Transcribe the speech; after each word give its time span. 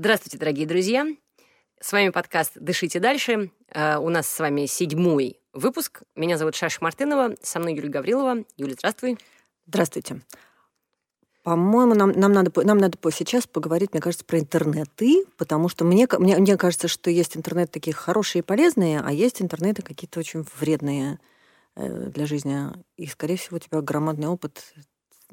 Здравствуйте, 0.00 0.38
дорогие 0.38 0.66
друзья. 0.66 1.06
С 1.78 1.92
вами 1.92 2.08
подкаст 2.08 2.52
«Дышите 2.54 3.00
дальше». 3.00 3.50
Uh, 3.70 3.98
у 3.98 4.08
нас 4.08 4.26
с 4.26 4.38
вами 4.38 4.64
седьмой 4.64 5.38
выпуск. 5.52 6.04
Меня 6.16 6.38
зовут 6.38 6.54
Шаша 6.54 6.78
Мартынова, 6.80 7.34
со 7.42 7.58
мной 7.58 7.74
Юлия 7.74 7.90
Гаврилова. 7.90 8.44
Юля, 8.56 8.72
здравствуй. 8.78 9.18
Здравствуйте. 9.66 10.22
По-моему, 11.42 11.94
нам, 11.94 12.12
нам, 12.12 12.32
надо, 12.32 12.50
нам 12.64 12.78
надо 12.78 12.96
сейчас 13.10 13.46
поговорить, 13.46 13.92
мне 13.92 14.00
кажется, 14.00 14.24
про 14.24 14.38
интернеты, 14.38 15.26
потому 15.36 15.68
что 15.68 15.84
мне, 15.84 16.08
мне, 16.18 16.38
мне 16.38 16.56
кажется, 16.56 16.88
что 16.88 17.10
есть 17.10 17.36
интернет 17.36 17.70
такие 17.70 17.92
хорошие 17.92 18.40
и 18.40 18.42
полезные, 18.42 19.02
а 19.04 19.12
есть 19.12 19.42
интернеты 19.42 19.82
какие-то 19.82 20.18
очень 20.20 20.46
вредные 20.58 21.18
э, 21.76 22.06
для 22.06 22.24
жизни. 22.24 22.68
И, 22.96 23.06
скорее 23.06 23.36
всего, 23.36 23.58
у 23.58 23.60
тебя 23.60 23.82
громадный 23.82 24.28
опыт 24.28 24.72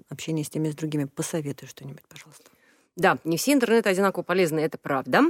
общения 0.10 0.44
с 0.44 0.50
теми, 0.50 0.70
с 0.70 0.76
другими. 0.76 1.06
Посоветуй 1.06 1.70
что-нибудь, 1.70 2.04
пожалуйста. 2.10 2.52
Да, 2.98 3.20
не 3.24 3.38
все 3.38 3.54
интернеты 3.54 3.90
одинаково 3.90 4.24
полезны, 4.24 4.60
это 4.60 4.80
правда. 4.80 5.22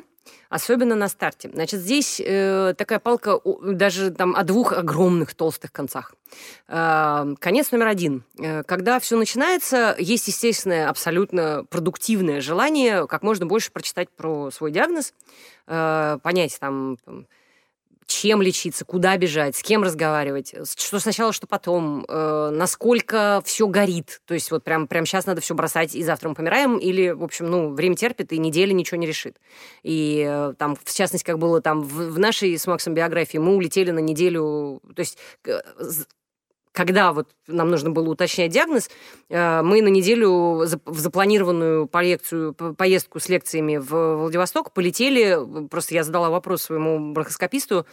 Особенно 0.50 0.96
на 0.96 1.10
старте. 1.10 1.50
Значит, 1.54 1.82
здесь 1.82 2.22
э, 2.24 2.74
такая 2.78 3.00
палка 3.00 3.42
даже 3.62 4.12
там 4.12 4.36
о 4.38 4.44
двух 4.44 4.72
огромных 4.72 5.36
толстых 5.36 5.74
концах. 5.74 6.16
Э, 6.70 7.36
конец 7.40 7.72
номер 7.72 7.88
один. 7.88 8.24
Э, 8.40 8.64
когда 8.64 9.02
все 9.02 9.18
начинается, 9.18 9.96
есть 10.00 10.30
естественное, 10.30 10.90
абсолютно 10.90 11.66
продуктивное 11.70 12.40
желание 12.40 13.06
как 13.06 13.22
можно 13.22 13.46
больше 13.46 13.70
прочитать 13.72 14.10
про 14.10 14.50
свой 14.50 14.72
диагноз, 14.72 15.14
э, 15.68 16.20
понять 16.24 16.58
там 16.60 16.98
чем 18.08 18.42
лечиться, 18.42 18.86
куда 18.86 19.18
бежать, 19.18 19.56
с 19.56 19.62
кем 19.62 19.84
разговаривать, 19.84 20.56
что 20.78 21.00
сначала, 21.00 21.34
что 21.34 21.46
потом, 21.46 22.06
э, 22.08 22.50
насколько 22.52 23.42
все 23.46 23.68
горит. 23.68 24.22
То 24.26 24.34
есть 24.34 24.50
вот 24.50 24.64
прям, 24.64 24.88
прям 24.88 25.06
сейчас 25.06 25.26
надо 25.26 25.42
все 25.42 25.54
бросать, 25.54 25.94
и 25.94 26.04
завтра 26.04 26.30
мы 26.30 26.36
помираем, 26.36 26.78
или, 26.78 27.10
в 27.10 27.24
общем, 27.24 27.50
ну, 27.50 27.74
время 27.74 27.96
терпит, 27.96 28.32
и 28.32 28.40
неделя 28.40 28.72
ничего 28.74 28.98
не 28.98 29.06
решит. 29.06 29.36
И 29.84 30.26
э, 30.28 30.54
там, 30.58 30.76
в 30.82 30.94
частности, 30.94 31.26
как 31.26 31.38
было 31.38 31.62
там 31.62 31.84
в, 31.84 32.14
в 32.14 32.20
нашей 32.20 32.58
с 32.58 32.66
Максом 32.66 32.94
биографии, 32.94 33.38
мы 33.38 33.56
улетели 33.56 33.92
на 33.92 34.00
неделю, 34.00 34.82
то 34.96 35.00
есть 35.00 35.18
когда 36.78 37.12
вот 37.12 37.28
нам 37.48 37.72
нужно 37.72 37.90
было 37.90 38.08
уточнять 38.08 38.52
диагноз, 38.52 38.92
э, 39.30 39.62
мы 39.64 39.82
на 39.82 39.88
неделю 39.88 40.64
в 40.86 41.00
запланированную 41.00 41.88
полекцию, 41.88 42.54
поездку 42.54 43.20
с 43.20 43.30
лекциями 43.30 43.78
в 43.78 44.18
Владивосток 44.18 44.72
полетели. 44.74 45.40
Просто 45.70 45.96
я 45.96 46.04
задала 46.04 46.30
вопрос 46.30 46.62
своему 46.62 47.14
бронхоскописту. 47.14 47.88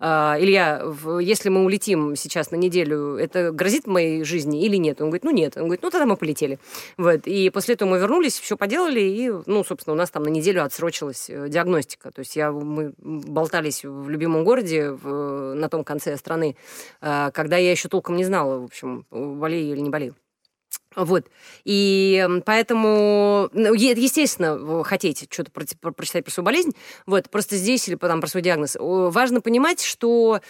«Э, 0.00 0.34
Илья, 0.40 0.82
если 1.20 1.48
мы 1.48 1.64
улетим 1.64 2.16
сейчас 2.16 2.50
на 2.50 2.56
неделю, 2.56 3.14
это 3.14 3.52
грозит 3.52 3.86
моей 3.86 4.24
жизни 4.24 4.64
или 4.64 4.78
нет? 4.78 5.00
Он 5.00 5.10
говорит, 5.10 5.22
ну 5.22 5.30
нет. 5.30 5.56
Он 5.56 5.66
говорит, 5.66 5.84
ну 5.84 5.90
тогда 5.90 6.04
мы 6.04 6.16
полетели. 6.16 6.58
Вот. 6.96 7.28
И 7.28 7.50
после 7.50 7.74
этого 7.74 7.90
мы 7.90 7.98
вернулись, 8.00 8.40
все 8.40 8.56
поделали, 8.56 9.00
и, 9.00 9.30
ну, 9.46 9.62
собственно, 9.62 9.94
у 9.94 9.96
нас 9.96 10.10
там 10.10 10.24
на 10.24 10.28
неделю 10.28 10.64
отсрочилась 10.64 11.30
э, 11.30 11.48
диагностика. 11.48 12.10
То 12.10 12.18
есть 12.18 12.34
я, 12.34 12.50
мы 12.50 12.94
болтались 12.98 13.84
в 13.84 14.08
любимом 14.08 14.42
городе 14.42 14.90
в, 14.90 15.54
на 15.54 15.68
том 15.68 15.84
конце 15.84 16.16
страны, 16.16 16.56
когда 17.00 17.56
я 17.58 17.70
еще 17.70 17.88
толком 17.88 18.16
не 18.16 18.23
не 18.24 18.26
знала, 18.26 18.58
в 18.58 18.64
общем, 18.64 19.06
болею 19.10 19.74
или 19.74 19.80
не 19.80 19.90
болею. 19.90 20.16
Вот. 20.96 21.26
И 21.64 22.26
поэтому, 22.46 23.48
ну, 23.52 23.74
естественно, 23.74 24.84
хотите 24.84 25.26
что-то 25.30 25.50
про, 25.50 25.92
прочитать 25.92 26.24
про 26.24 26.30
свою 26.30 26.44
болезнь, 26.44 26.72
вот, 27.06 27.30
просто 27.30 27.56
здесь 27.56 27.88
или 27.88 27.96
там, 27.96 28.20
про 28.20 28.28
свой 28.28 28.42
диагноз, 28.42 28.76
важно 28.78 29.40
понимать, 29.40 29.82
что 29.82 30.40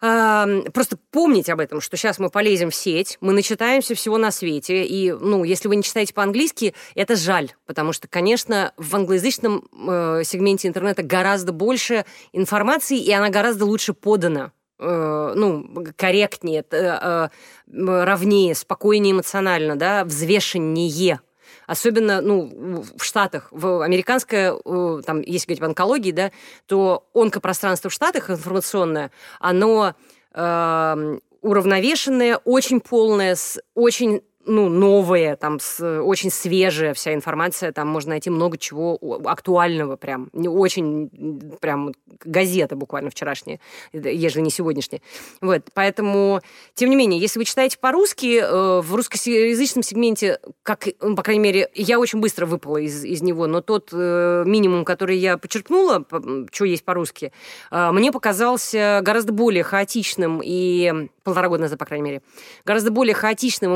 э, 0.00 0.62
просто 0.72 0.98
помнить 1.10 1.50
об 1.50 1.58
этом, 1.58 1.80
что 1.80 1.96
сейчас 1.96 2.20
мы 2.20 2.30
полезем 2.30 2.70
в 2.70 2.74
сеть, 2.74 3.18
мы 3.20 3.32
начитаемся 3.32 3.94
всего 3.96 4.18
на 4.18 4.30
свете, 4.30 4.84
и, 4.84 5.12
ну, 5.12 5.42
если 5.42 5.68
вы 5.68 5.76
не 5.76 5.82
читаете 5.82 6.14
по-английски, 6.14 6.74
это 6.94 7.16
жаль, 7.16 7.50
потому 7.66 7.92
что, 7.92 8.06
конечно, 8.06 8.72
в 8.76 8.94
англоязычном 8.94 9.68
э, 9.72 10.22
сегменте 10.24 10.68
интернета 10.68 11.02
гораздо 11.02 11.52
больше 11.52 12.04
информации, 12.32 12.98
и 12.98 13.10
она 13.10 13.30
гораздо 13.30 13.64
лучше 13.64 13.94
подана 13.94 14.52
Э, 14.84 15.34
ну, 15.36 15.64
корректнее, 15.96 16.64
э, 16.72 16.76
э, 16.76 17.28
ровнее, 17.68 18.54
спокойнее 18.56 19.12
эмоционально, 19.12 19.76
да, 19.76 20.04
взвешеннее. 20.04 21.20
Особенно, 21.68 22.20
ну, 22.20 22.82
в 22.96 23.04
Штатах, 23.04 23.46
в 23.52 23.82
американское, 23.84 24.52
там, 25.06 25.20
если 25.20 25.46
говорить 25.46 25.60
об 25.60 25.68
онкологии, 25.68 26.10
да, 26.10 26.32
то 26.66 27.08
онкопространство 27.14 27.90
в 27.90 27.92
Штатах 27.92 28.30
информационное, 28.30 29.12
оно 29.38 29.94
э, 30.34 31.18
уравновешенное, 31.40 32.38
очень 32.38 32.80
полное, 32.80 33.36
с 33.36 33.60
очень 33.74 34.22
ну, 34.46 34.68
новые, 34.68 35.36
там, 35.36 35.60
с, 35.60 35.80
очень 36.00 36.30
свежая 36.30 36.94
вся 36.94 37.14
информация, 37.14 37.72
там 37.72 37.88
можно 37.88 38.10
найти 38.10 38.30
много 38.30 38.58
чего 38.58 38.98
актуального 39.24 39.96
прям, 39.96 40.30
не 40.32 40.48
очень, 40.48 41.10
прям 41.60 41.92
газета 42.24 42.76
буквально 42.76 43.10
вчерашняя, 43.10 43.60
ежели 43.92 44.42
не 44.42 44.50
сегодняшняя. 44.50 45.00
Вот, 45.40 45.62
поэтому, 45.74 46.40
тем 46.74 46.90
не 46.90 46.96
менее, 46.96 47.20
если 47.20 47.38
вы 47.38 47.44
читаете 47.44 47.78
по-русски, 47.78 48.40
э, 48.42 48.80
в 48.80 48.94
русскоязычном 48.94 49.82
сегменте, 49.82 50.38
как, 50.62 50.86
ну, 51.00 51.14
по 51.14 51.22
крайней 51.22 51.42
мере, 51.42 51.68
я 51.74 52.00
очень 52.00 52.20
быстро 52.20 52.46
выпала 52.46 52.78
из, 52.78 53.04
из 53.04 53.22
него, 53.22 53.46
но 53.46 53.60
тот 53.60 53.90
э, 53.92 54.44
минимум, 54.46 54.84
который 54.84 55.18
я 55.18 55.38
почерпнула, 55.38 56.04
что 56.50 56.64
есть 56.64 56.84
по-русски, 56.84 57.32
э, 57.70 57.90
мне 57.92 58.10
показался 58.12 59.00
гораздо 59.02 59.32
более 59.32 59.62
хаотичным 59.62 60.40
и 60.44 61.08
полтора 61.22 61.48
года 61.48 61.62
назад, 61.62 61.78
по 61.78 61.84
крайней 61.84 62.04
мере, 62.04 62.22
гораздо 62.64 62.90
более 62.90 63.14
хаотичным, 63.14 63.72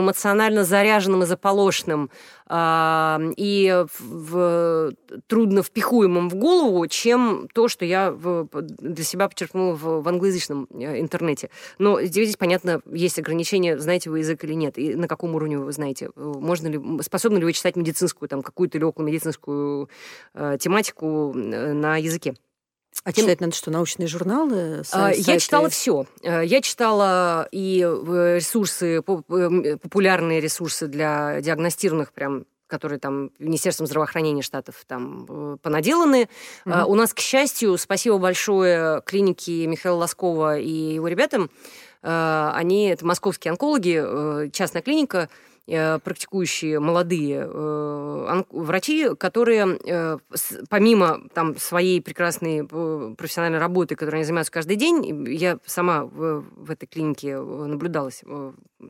эмоционально 0.56 0.64
заряженным 0.64 1.22
и 1.22 1.26
заполошенным 1.26 2.10
э, 2.48 3.32
и 3.36 3.84
в, 3.98 4.92
трудно 5.26 5.62
впихуемым 5.62 6.28
в 6.28 6.34
голову, 6.34 6.86
чем 6.86 7.48
то, 7.52 7.68
что 7.68 7.84
я 7.84 8.10
в, 8.10 8.48
для 8.62 9.04
себя 9.04 9.28
подчеркнула 9.28 9.74
в, 9.74 10.02
в 10.02 10.08
англоязычном 10.08 10.68
э, 10.70 11.00
интернете. 11.00 11.50
Но 11.78 12.00
здесь, 12.02 12.36
понятно, 12.36 12.80
есть 12.90 13.18
ограничения, 13.18 13.78
знаете 13.78 14.10
вы 14.10 14.20
язык 14.20 14.44
или 14.44 14.54
нет, 14.54 14.78
и 14.78 14.94
на 14.94 15.08
каком 15.08 15.34
уровне 15.34 15.58
вы 15.58 15.72
знаете. 15.72 16.10
Можно 16.16 16.68
ли, 16.68 17.02
способны 17.02 17.38
ли 17.38 17.44
вы 17.44 17.52
читать 17.52 17.76
медицинскую, 17.76 18.28
там, 18.28 18.42
какую-то 18.42 18.84
около 18.86 19.04
медицинскую 19.04 19.88
э, 20.34 20.56
тематику 20.60 21.32
э, 21.34 21.72
на 21.72 21.96
языке. 21.96 22.34
А 23.04 23.12
Тем... 23.12 23.24
читать 23.24 23.40
надо 23.40 23.54
что, 23.54 23.70
научные 23.70 24.08
журналы? 24.08 24.82
Сайты? 24.84 25.22
Я 25.30 25.38
читала 25.38 25.68
все. 25.68 26.06
Э, 26.22 26.44
я 26.44 26.60
читала 26.60 27.48
и 27.52 27.80
э, 27.80 28.36
ресурсы, 28.36 28.98
э, 28.98 29.02
популярные 29.02 30.40
ресурсы 30.40 30.86
для 30.86 31.40
диагностированных 31.40 32.12
прям 32.12 32.46
которые 32.68 32.98
там 32.98 33.30
Министерством 33.38 33.86
здравоохранения 33.86 34.42
штатов 34.42 34.74
там 34.88 35.56
понаделаны. 35.62 36.28
Mm-hmm. 36.64 36.84
У 36.86 36.96
нас, 36.96 37.14
к 37.14 37.20
счастью, 37.20 37.78
спасибо 37.78 38.18
большое 38.18 39.02
клинике 39.02 39.68
Михаила 39.68 39.98
Лоскова 39.98 40.58
и 40.58 40.94
его 40.94 41.06
ребятам. 41.06 41.48
Они, 42.02 42.88
это 42.88 43.06
московские 43.06 43.52
онкологи, 43.52 44.50
частная 44.50 44.82
клиника, 44.82 45.28
Э, 45.28 45.55
практикующие 45.66 46.78
молодые 46.78 47.48
э, 47.50 48.42
врачи, 48.50 49.14
которые 49.16 49.78
э, 49.84 50.18
помимо 50.70 51.28
там 51.34 51.56
своей 51.58 52.00
прекрасной 52.00 52.64
профессиональной 52.64 53.58
работы, 53.58 53.96
которой 53.96 54.16
они 54.16 54.24
занимаются 54.24 54.52
каждый 54.52 54.76
день, 54.76 55.26
я 55.28 55.58
сама 55.66 56.04
в, 56.04 56.70
этой 56.70 56.86
клинике 56.86 57.38
наблюдалась 57.38 58.22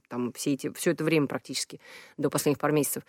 там 0.09 0.33
все, 0.33 0.53
эти, 0.53 0.71
все 0.73 0.91
это 0.91 1.05
время 1.05 1.27
практически, 1.29 1.81
до 2.19 2.29
последних 2.29 2.59
пару 2.59 2.75
месяцев. 2.75 3.05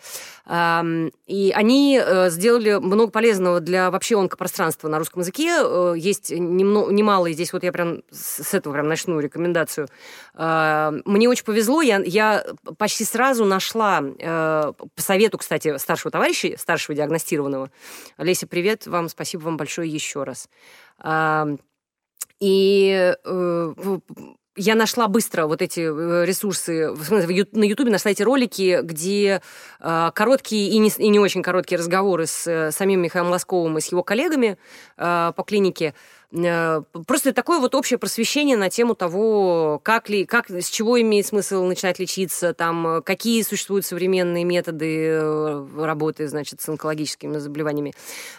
И 1.26 1.54
они 1.56 2.02
сделали 2.28 2.76
много 2.76 3.12
полезного 3.12 3.60
для 3.60 3.90
вообще 3.90 4.20
онкопространства 4.20 4.88
на 4.88 5.00
русском 5.00 5.22
языке. 5.22 5.60
Есть 5.98 6.30
немного, 6.30 6.94
немало, 6.94 7.26
и 7.28 7.34
здесь 7.34 7.52
вот 7.52 7.64
я 7.64 7.72
прям 7.72 8.04
с 8.12 8.54
этого 8.54 8.74
прям 8.74 8.88
начну 8.88 9.20
рекомендацию. 9.20 9.88
Мне 10.36 11.30
очень 11.30 11.46
повезло, 11.46 11.82
я, 11.82 12.00
я 12.06 12.46
почти 12.78 13.04
сразу 13.06 13.44
на 13.44 13.57
нашла, 13.58 14.04
э, 14.04 14.74
по 14.96 15.02
совету, 15.02 15.40
кстати, 15.40 15.78
старшего 15.78 16.12
товарища, 16.12 16.56
старшего 16.58 16.96
диагностированного, 16.96 17.72
Леся, 18.20 18.46
привет 18.46 18.86
вам, 18.86 19.10
спасибо 19.10 19.42
вам 19.42 19.58
большое 19.58 19.90
еще 19.90 20.24
раз. 20.24 20.48
Э, 21.04 21.58
и 22.40 23.16
э, 23.26 23.74
я 24.56 24.76
нашла 24.76 25.08
быстро 25.08 25.48
вот 25.48 25.64
эти 25.64 25.80
э, 25.80 26.26
ресурсы, 26.26 26.92
на 27.52 27.64
Ютубе 27.64 27.92
нашла 27.92 28.12
эти 28.12 28.22
ролики, 28.22 28.80
где 28.84 29.42
э, 29.80 30.12
короткие 30.14 30.70
и 30.70 30.78
не, 30.78 30.90
и 30.90 31.10
не 31.10 31.20
очень 31.20 31.42
короткие 31.42 31.80
разговоры 31.80 32.28
с 32.28 32.46
э, 32.48 32.72
самим 32.72 33.02
Михаилом 33.02 33.32
Лосковым 33.32 33.80
и 33.80 33.82
с 33.82 33.92
его 33.92 34.04
коллегами 34.04 34.58
э, 34.98 35.32
по 35.36 35.44
клинике. 35.44 35.96
Э, 36.34 36.82
просто 37.06 37.32
такое 37.32 37.60
вот 37.60 37.74
общее 37.74 37.98
просвещение 37.98 38.58
на 38.58 38.70
тему 38.70 38.96
того, 38.96 39.80
как 39.82 40.10
ли, 40.10 40.26
как, 40.26 40.50
с 40.50 40.70
чего 40.70 41.00
имеет 41.00 41.26
смысл 41.26 41.64
начинать 41.64 42.00
лечиться, 42.00 42.54
там, 42.54 43.02
какие 43.06 43.42
существуют 43.44 43.86
современные 43.86 44.44
методы 44.44 45.08
э, 45.08 45.68
работы, 45.78 46.28
значит, 46.28 46.60
с 46.60 46.68
онкологическими 46.68 47.38
заболеваниями, 47.38 47.94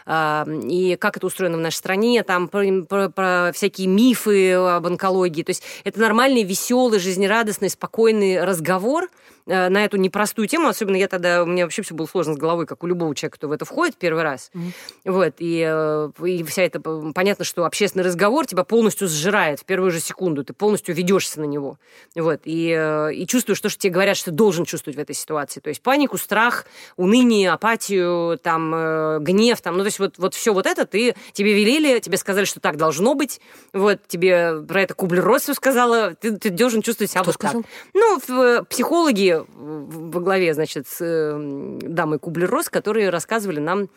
а, 0.04 0.46
и 0.64 0.96
как 0.96 1.16
это 1.16 1.26
устроено 1.26 1.56
в 1.56 1.60
нашей 1.60 1.76
стране, 1.76 2.22
там, 2.24 2.48
про, 2.48 2.64
про, 2.82 3.08
про 3.08 3.52
всякие 3.54 3.86
мифы 3.86 4.52
об 4.52 4.86
онкологии. 4.86 5.42
То 5.42 5.50
есть 5.50 5.62
это 5.84 5.98
нормальный, 6.00 6.42
веселый, 6.42 6.98
жизнерадостный, 6.98 7.70
спокойный 7.70 8.44
разговор, 8.44 9.08
на 9.48 9.84
эту 9.84 9.96
непростую 9.96 10.46
тему, 10.46 10.68
особенно 10.68 10.96
я 10.96 11.08
тогда, 11.08 11.42
у 11.42 11.46
меня 11.46 11.64
вообще 11.64 11.82
все 11.82 11.94
было 11.94 12.06
сложно 12.06 12.34
с 12.34 12.36
головой, 12.36 12.66
как 12.66 12.82
у 12.84 12.86
любого 12.86 13.14
человека, 13.14 13.38
кто 13.38 13.48
в 13.48 13.52
это 13.52 13.64
входит 13.64 13.96
первый 13.96 14.22
раз. 14.22 14.50
Mm-hmm. 14.54 14.72
Вот, 15.06 15.34
и, 15.38 15.66
э, 15.66 16.10
и 16.24 16.44
вся 16.44 16.62
это, 16.62 16.80
понятно, 16.80 17.44
что 17.44 17.64
общественный 17.64 18.04
разговор 18.04 18.46
тебя 18.46 18.64
полностью 18.64 19.08
сжирает 19.08 19.60
в 19.60 19.64
первую 19.64 19.90
же 19.90 20.00
секунду, 20.00 20.44
ты 20.44 20.52
полностью 20.52 20.94
ведешься 20.94 21.40
на 21.40 21.44
него. 21.44 21.78
Вот, 22.14 22.42
и, 22.44 22.74
э, 22.78 23.14
и 23.14 23.26
чувствуешь 23.26 23.60
то, 23.60 23.70
что 23.70 23.80
тебе 23.80 23.94
говорят, 23.94 24.16
что 24.16 24.26
ты 24.26 24.36
должен 24.36 24.64
чувствовать 24.66 24.96
в 24.96 25.00
этой 25.00 25.14
ситуации. 25.14 25.60
То 25.60 25.68
есть 25.70 25.80
панику, 25.82 26.18
страх, 26.18 26.66
уныние, 26.96 27.50
апатию, 27.50 28.38
там, 28.38 28.70
гнев, 29.24 29.60
там, 29.62 29.76
ну, 29.76 29.80
то 29.80 29.86
есть 29.86 29.98
вот, 29.98 30.18
вот 30.18 30.34
все 30.34 30.52
вот 30.52 30.66
это 30.66 30.84
ты, 30.86 31.14
тебе 31.32 31.54
велели, 31.54 31.98
тебе 32.00 32.18
сказали, 32.18 32.44
что 32.44 32.60
так 32.60 32.76
должно 32.76 33.14
быть, 33.14 33.40
вот, 33.72 34.00
тебе 34.06 34.62
про 34.62 34.82
это 34.82 34.94
Кублер-Росс 34.94 35.54
сказала, 35.54 36.14
ты, 36.14 36.36
ты 36.36 36.50
должен 36.50 36.82
чувствовать 36.82 37.10
себя 37.10 37.22
Кто 37.22 37.30
вот 37.30 37.34
сказал? 37.34 37.62
так. 37.62 37.70
Ну, 37.94 38.64
психологи 38.64 39.37
во 39.48 40.20
главе, 40.20 40.54
значит, 40.54 40.86
с 40.88 41.04
эм, 41.04 41.78
дамой 41.78 42.18
Кублер-Росс, 42.18 42.70
которые 42.70 43.10
рассказывали 43.10 43.60
нам 43.60 43.88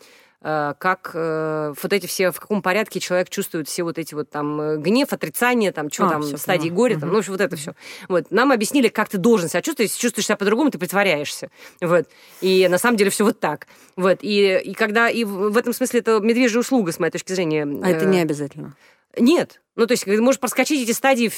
э, 0.42 0.74
как 0.78 1.12
э, 1.14 1.74
вот 1.80 1.92
эти 1.92 2.06
все, 2.06 2.30
в 2.30 2.40
каком 2.40 2.62
порядке 2.62 3.00
человек 3.00 3.28
чувствует 3.30 3.68
все 3.68 3.82
вот 3.82 3.98
эти 3.98 4.14
вот 4.14 4.30
там 4.30 4.60
э, 4.60 4.76
гнев, 4.78 5.12
отрицание, 5.12 5.72
там, 5.72 5.90
что 5.90 6.06
а, 6.06 6.10
там, 6.10 6.22
стадии 6.22 6.68
поняла. 6.68 6.76
горя, 6.76 6.98
там, 6.98 7.12
ну, 7.12 7.20
вот 7.26 7.40
это 7.40 7.56
все. 7.56 7.74
Вот. 8.08 8.30
Нам 8.30 8.52
объяснили, 8.52 8.88
как 8.88 9.08
ты 9.08 9.18
должен 9.18 9.48
себя 9.48 9.62
чувствовать, 9.62 9.90
если 9.90 10.00
чувствуешь 10.00 10.26
себя 10.26 10.36
по-другому, 10.36 10.70
ты 10.70 10.78
притворяешься. 10.78 11.50
Вот. 11.80 12.06
И 12.40 12.66
на 12.68 12.78
самом 12.78 12.96
деле 12.96 13.10
все 13.10 13.24
вот 13.24 13.40
так. 13.40 13.66
Вот. 13.96 14.18
И, 14.22 14.60
и 14.64 14.74
когда, 14.74 15.08
и 15.08 15.24
в 15.24 15.56
этом 15.56 15.72
смысле 15.72 16.00
это 16.00 16.20
медвежья 16.20 16.60
услуга, 16.60 16.92
с 16.92 16.98
моей 16.98 17.12
точки 17.12 17.32
зрения. 17.32 17.66
А 17.82 17.88
это 17.88 18.04
не 18.06 18.20
обязательно? 18.20 18.74
Нет. 19.16 19.60
Ну, 19.74 19.86
то 19.86 19.92
есть 19.92 20.06
можешь 20.06 20.38
проскочить 20.38 20.82
эти 20.82 20.94
стадии 20.94 21.32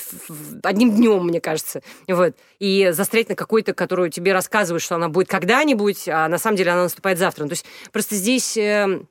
одним 0.64 0.94
днем, 0.94 1.24
мне 1.24 1.40
кажется. 1.40 1.82
Вот. 2.08 2.34
И 2.58 2.90
застрять 2.90 3.28
на 3.28 3.36
какой-то, 3.36 3.74
которую 3.74 4.10
тебе 4.10 4.32
рассказывают, 4.32 4.82
что 4.82 4.96
она 4.96 5.08
будет 5.08 5.28
когда-нибудь, 5.28 6.08
а 6.08 6.28
на 6.28 6.38
самом 6.38 6.56
деле 6.56 6.72
она 6.72 6.84
наступает 6.84 7.18
завтра. 7.18 7.44
Ну, 7.44 7.50
то 7.50 7.52
есть 7.52 7.64
просто 7.92 8.16
здесь 8.16 8.56
эм, 8.56 9.08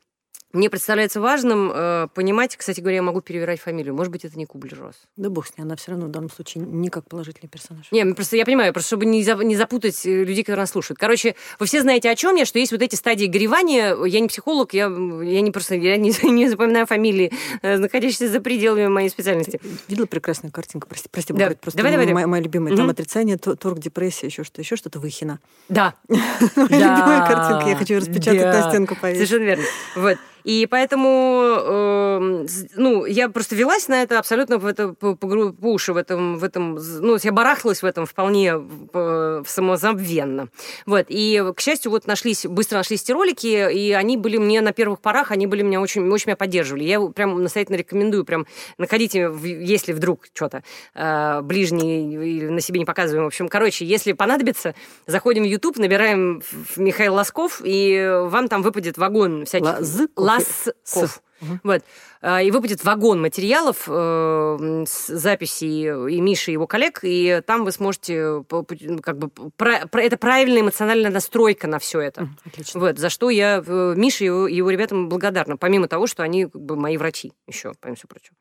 мне 0.53 0.69
представляется 0.69 1.19
важным 1.19 1.71
э, 1.73 2.07
понимать, 2.13 2.55
кстати 2.55 2.79
говоря, 2.79 2.97
я 2.97 3.01
могу 3.01 3.21
перевирать 3.21 3.59
фамилию. 3.59 3.95
Может 3.95 4.11
быть, 4.11 4.23
это 4.23 4.37
не 4.37 4.45
Кублер-Росс. 4.45 4.93
Да 5.17 5.31
бог 5.31 5.47
с 5.47 5.57
ней, 5.57 5.63
она 5.63 5.75
все 5.75 5.91
равно 5.91 6.05
в 6.05 6.11
данном 6.11 6.29
случае 6.29 6.63
не 6.63 6.89
как 6.89 7.07
положительный 7.09 7.49
персонаж. 7.49 7.87
Не, 7.91 8.05
просто 8.13 8.37
я 8.37 8.45
понимаю, 8.45 8.71
просто 8.71 8.89
чтобы 8.89 9.07
не, 9.07 9.23
за, 9.23 9.33
не 9.35 9.55
запутать 9.55 10.05
э, 10.05 10.23
людей, 10.23 10.43
которые 10.43 10.61
нас 10.61 10.69
слушают. 10.69 10.99
Короче, 10.99 11.33
вы 11.57 11.65
все 11.65 11.81
знаете 11.81 12.07
о 12.11 12.15
чем 12.15 12.35
я, 12.35 12.45
что 12.45 12.59
есть 12.59 12.71
вот 12.71 12.83
эти 12.83 12.93
стадии 12.93 13.25
горевания. 13.25 13.95
Я 14.05 14.19
не 14.19 14.27
психолог, 14.27 14.75
я, 14.75 14.83
я 14.83 15.41
не 15.41 15.49
просто 15.49 15.73
я 15.73 15.97
не, 15.97 16.13
не 16.29 16.47
запоминаю 16.47 16.85
фамилии, 16.85 17.33
э, 17.63 17.77
находящиеся 17.77 18.29
за 18.29 18.39
пределами 18.39 18.87
моей 18.89 19.09
специальности. 19.09 19.59
Ты 19.59 19.69
видела 19.87 20.05
прекрасную 20.05 20.51
картинку? 20.51 20.87
Прости, 20.87 21.09
прости, 21.11 21.33
да. 21.33 21.49
просто 21.59 21.79
давай, 21.79 21.93
давай, 21.93 22.13
моя, 22.13 22.27
моя 22.27 22.43
любимая. 22.43 22.77
Там 22.77 22.91
отрицание, 22.91 23.37
торг, 23.37 23.79
депрессия, 23.79 24.27
еще 24.27 24.43
что 24.43 24.61
еще 24.61 24.75
что-то 24.75 24.99
выхина. 24.99 25.39
Да. 25.67 25.95
Моя 26.07 26.95
любимая 26.95 27.27
картинка, 27.27 27.69
я 27.69 27.75
хочу 27.75 27.97
распечатать 27.97 28.43
на 28.43 28.69
стенку 28.69 28.95
повесить. 28.95 29.27
Совершенно 29.27 29.45
верно. 29.47 29.63
Вот. 29.95 30.17
И 30.43 30.67
поэтому, 30.69 31.57
э, 31.59 32.45
ну, 32.75 33.05
я 33.05 33.29
просто 33.29 33.55
велась 33.55 33.87
на 33.87 34.01
это 34.03 34.19
абсолютно 34.19 34.57
в 34.57 34.65
это, 34.65 34.89
по, 34.89 35.15
по, 35.15 35.51
по 35.51 35.67
уши 35.67 35.93
в 35.93 35.97
этом, 35.97 36.37
в 36.37 36.43
этом, 36.43 36.79
ну, 36.99 37.17
я 37.21 37.31
барахлась 37.31 37.81
в 37.81 37.85
этом 37.85 38.05
вполне 38.05 38.55
в 38.57 39.43
самозабвенно. 39.47 40.49
Вот. 40.85 41.05
И, 41.09 41.43
к 41.55 41.61
счастью, 41.61 41.91
вот 41.91 42.07
нашлись, 42.07 42.45
быстро 42.45 42.77
нашлись 42.77 43.03
эти 43.03 43.11
ролики, 43.11 43.71
и 43.71 43.91
они 43.91 44.17
были 44.17 44.37
мне 44.37 44.61
на 44.61 44.73
первых 44.73 44.99
порах, 44.99 45.31
они 45.31 45.47
были 45.47 45.61
меня 45.61 45.81
очень, 45.81 46.09
очень 46.09 46.27
меня 46.27 46.37
поддерживали. 46.37 46.83
Я 46.83 46.99
прям 47.01 47.41
настоятельно 47.41 47.77
рекомендую, 47.77 48.25
прям 48.25 48.45
находите, 48.77 49.31
если 49.43 49.93
вдруг 49.93 50.25
что-то 50.33 50.63
э, 50.95 51.41
ближний 51.41 52.13
или 52.13 52.47
на 52.47 52.61
себе 52.61 52.79
не 52.79 52.85
показываем. 52.85 53.23
В 53.23 53.27
общем, 53.27 53.47
короче, 53.47 53.85
если 53.85 54.13
понадобится, 54.13 54.75
заходим 55.07 55.43
в 55.43 55.47
YouTube, 55.47 55.77
набираем 55.77 56.41
Михаил 56.75 57.15
Лосков, 57.15 57.61
и 57.63 58.19
вам 58.25 58.47
там 58.47 58.61
выпадет 58.61 58.97
вагон 58.97 59.45
всяких... 59.45 59.65
Лазыков. 59.65 60.25
Ласков. 60.35 61.21
Угу. 61.41 61.59
Вот. 61.63 61.83
А, 62.21 62.41
и 62.41 62.51
выпадет 62.51 62.83
вагон 62.83 63.21
материалов 63.21 63.83
э, 63.87 64.83
с 64.87 65.07
записей 65.07 66.13
и 66.15 66.21
Миши, 66.21 66.51
и 66.51 66.53
его 66.53 66.67
коллег, 66.67 66.99
и 67.03 67.41
там 67.45 67.65
вы 67.65 67.71
сможете 67.71 68.45
ну, 68.49 68.99
как 69.01 69.17
бы 69.17 69.29
про, 69.57 69.87
про, 69.87 70.01
это 70.01 70.17
правильная 70.17 70.61
эмоциональная 70.61 71.11
настройка 71.11 71.67
на 71.67 71.79
все 71.79 71.99
это. 71.99 72.29
Отлично. 72.45 72.79
Вот, 72.79 72.97
за 72.97 73.09
что 73.09 73.29
я 73.29 73.61
э, 73.65 73.93
Мише 73.97 74.23
и 74.23 74.27
его, 74.27 74.47
его 74.47 74.69
ребятам 74.69 75.09
благодарна, 75.09 75.57
помимо 75.57 75.87
того, 75.87 76.07
что 76.07 76.23
они 76.23 76.45
как 76.45 76.61
бы 76.61 76.75
мои 76.75 76.97
врачи 76.97 77.33
еще, 77.47 77.73
помимо 77.79 77.97
всего 77.97 78.09
прочего. 78.09 78.35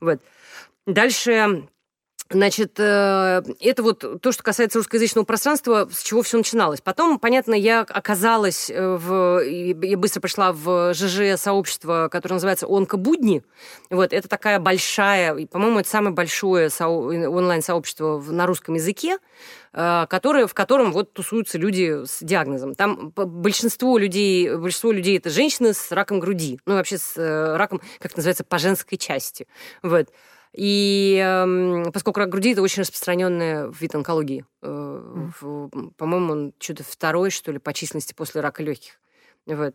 Вот. 0.00 0.20
Дальше 0.86 1.68
Значит, 2.32 2.80
э, 2.80 3.42
это 3.60 3.82
вот 3.82 4.22
то, 4.22 4.32
что 4.32 4.42
касается 4.42 4.78
русскоязычного 4.78 5.24
пространства, 5.24 5.88
с 5.92 6.02
чего 6.02 6.22
все 6.22 6.38
начиналось. 6.38 6.80
Потом, 6.80 7.18
понятно, 7.18 7.54
я 7.54 7.80
оказалась 7.80 8.70
э, 8.70 8.96
в... 8.96 9.40
Я 9.44 9.98
быстро 9.98 10.20
пришла 10.20 10.52
в 10.52 10.94
ЖЖ-сообщество, 10.94 12.08
которое 12.10 12.34
называется 12.34 12.66
«Онкобудни». 12.66 13.42
Вот, 13.90 14.14
это 14.14 14.28
такая 14.28 14.58
большая, 14.60 15.46
по-моему, 15.46 15.80
это 15.80 15.88
самое 15.88 16.14
большое 16.14 16.70
онлайн-сообщество 16.80 18.22
на 18.26 18.46
русском 18.46 18.76
языке, 18.76 19.18
э, 19.74 20.06
которое, 20.08 20.46
в 20.46 20.54
котором 20.54 20.92
вот 20.92 21.12
тусуются 21.12 21.58
люди 21.58 22.04
с 22.06 22.22
диагнозом. 22.22 22.74
Там 22.74 23.10
большинство 23.14 23.98
людей, 23.98 24.56
большинство 24.56 24.90
людей 24.90 25.18
это 25.18 25.28
женщины 25.28 25.74
с 25.74 25.92
раком 25.92 26.18
груди. 26.18 26.58
Ну, 26.64 26.74
вообще 26.74 26.96
с 26.96 27.14
раком, 27.56 27.80
как 27.98 28.12
это 28.12 28.16
называется, 28.20 28.44
по 28.44 28.58
женской 28.58 28.96
части. 28.96 29.46
Вот. 29.82 30.08
И 30.54 31.18
э, 31.24 31.90
поскольку 31.92 32.20
рак 32.20 32.28
груди 32.28 32.52
это 32.52 32.62
очень 32.62 32.82
распространенный 32.82 33.72
вид 33.72 33.94
онкологии, 33.94 34.44
э, 34.60 35.32
mm. 35.40 35.92
по-моему, 35.96 36.32
он 36.32 36.54
что-то 36.58 36.84
второй, 36.84 37.30
что 37.30 37.52
ли, 37.52 37.58
по 37.58 37.72
численности 37.72 38.12
после 38.12 38.40
рака 38.42 38.62
легких. 38.62 39.00
Вот. 39.46 39.74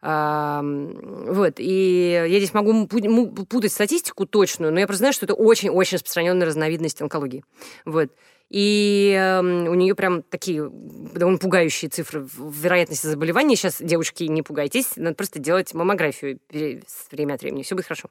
А, 0.00 0.62
вот, 0.62 1.54
и 1.58 2.10
я 2.28 2.38
здесь 2.38 2.54
могу 2.54 2.86
путать 2.86 3.72
статистику 3.72 4.26
точную, 4.26 4.72
но 4.72 4.78
я 4.78 4.86
просто 4.86 5.00
знаю, 5.00 5.12
что 5.12 5.26
это 5.26 5.34
очень-очень 5.34 5.96
распространенная 5.96 6.46
разновидность 6.46 7.02
онкологии. 7.02 7.44
Вот. 7.84 8.10
И 8.48 9.14
э, 9.18 9.40
у 9.40 9.74
нее 9.74 9.94
прям 9.94 10.22
такие 10.22 10.70
довольно 10.70 11.38
пугающие 11.38 11.90
цифры 11.90 12.26
вероятности 12.38 13.06
заболевания. 13.06 13.56
Сейчас, 13.56 13.78
девушки, 13.80 14.24
не 14.24 14.42
пугайтесь, 14.42 14.96
надо 14.96 15.16
просто 15.16 15.38
делать 15.38 15.74
маммографию 15.74 16.38
время 17.10 17.34
от 17.34 17.42
времени, 17.42 17.62
все 17.62 17.74
будет 17.74 17.86
хорошо. 17.86 18.08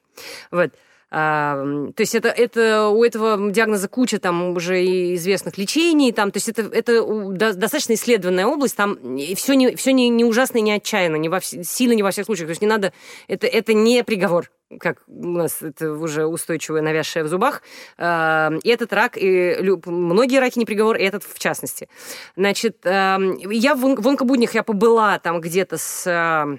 Вот. 0.50 0.72
То 1.10 1.94
есть 1.96 2.14
это, 2.14 2.28
это 2.28 2.88
у 2.88 3.02
этого 3.02 3.50
диагноза 3.50 3.88
куча 3.88 4.18
там 4.18 4.54
уже 4.54 4.84
известных 5.14 5.56
лечений, 5.56 6.12
там, 6.12 6.30
то 6.30 6.36
есть 6.36 6.50
это, 6.50 6.62
это 6.62 7.02
достаточно 7.32 7.94
исследованная 7.94 8.46
область, 8.46 8.76
там 8.76 8.98
все 9.34 9.54
не, 9.54 9.74
все 9.74 9.92
не, 9.92 10.10
не 10.10 10.24
ужасно 10.24 10.58
и 10.58 10.62
не 10.62 10.72
отчаянно, 10.72 11.16
не 11.16 11.30
во, 11.30 11.40
сильно 11.40 11.94
не 11.94 12.02
во 12.02 12.10
всех 12.10 12.26
случаях, 12.26 12.48
то 12.48 12.50
есть 12.50 12.60
не 12.60 12.68
надо, 12.68 12.92
это, 13.26 13.46
это 13.46 13.72
не 13.72 14.04
приговор, 14.04 14.50
как 14.78 15.02
у 15.08 15.28
нас 15.28 15.62
это 15.62 15.92
уже 15.92 16.26
устойчивое, 16.26 16.82
навязшее 16.82 17.24
в 17.24 17.28
зубах. 17.28 17.62
И 17.98 18.68
этот 18.68 18.92
рак, 18.92 19.16
и 19.16 19.56
многие 19.86 20.40
раки 20.40 20.58
не 20.58 20.66
приговор, 20.66 20.96
и 20.96 21.04
этот 21.04 21.24
в 21.24 21.38
частности. 21.38 21.88
Значит, 22.36 22.80
я 22.84 23.74
в 23.74 24.06
онкобуднях 24.06 24.52
я 24.54 24.62
побыла 24.62 25.18
там 25.20 25.40
где-то 25.40 25.78
с 25.78 26.58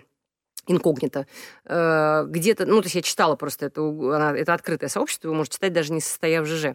инкогнито. 0.69 1.25
Э, 1.65 2.23
где-то, 2.27 2.65
ну, 2.65 2.81
то 2.81 2.85
есть 2.85 2.95
я 2.95 3.01
читала 3.01 3.35
просто, 3.35 3.65
это, 3.65 3.81
она, 3.81 4.37
это 4.37 4.53
открытое 4.53 4.87
сообщество, 4.87 5.29
вы 5.29 5.35
можете 5.35 5.55
читать 5.55 5.73
даже 5.73 5.91
не 5.91 6.01
состояв 6.01 6.45
в 6.45 6.47
ЖЖ. 6.47 6.65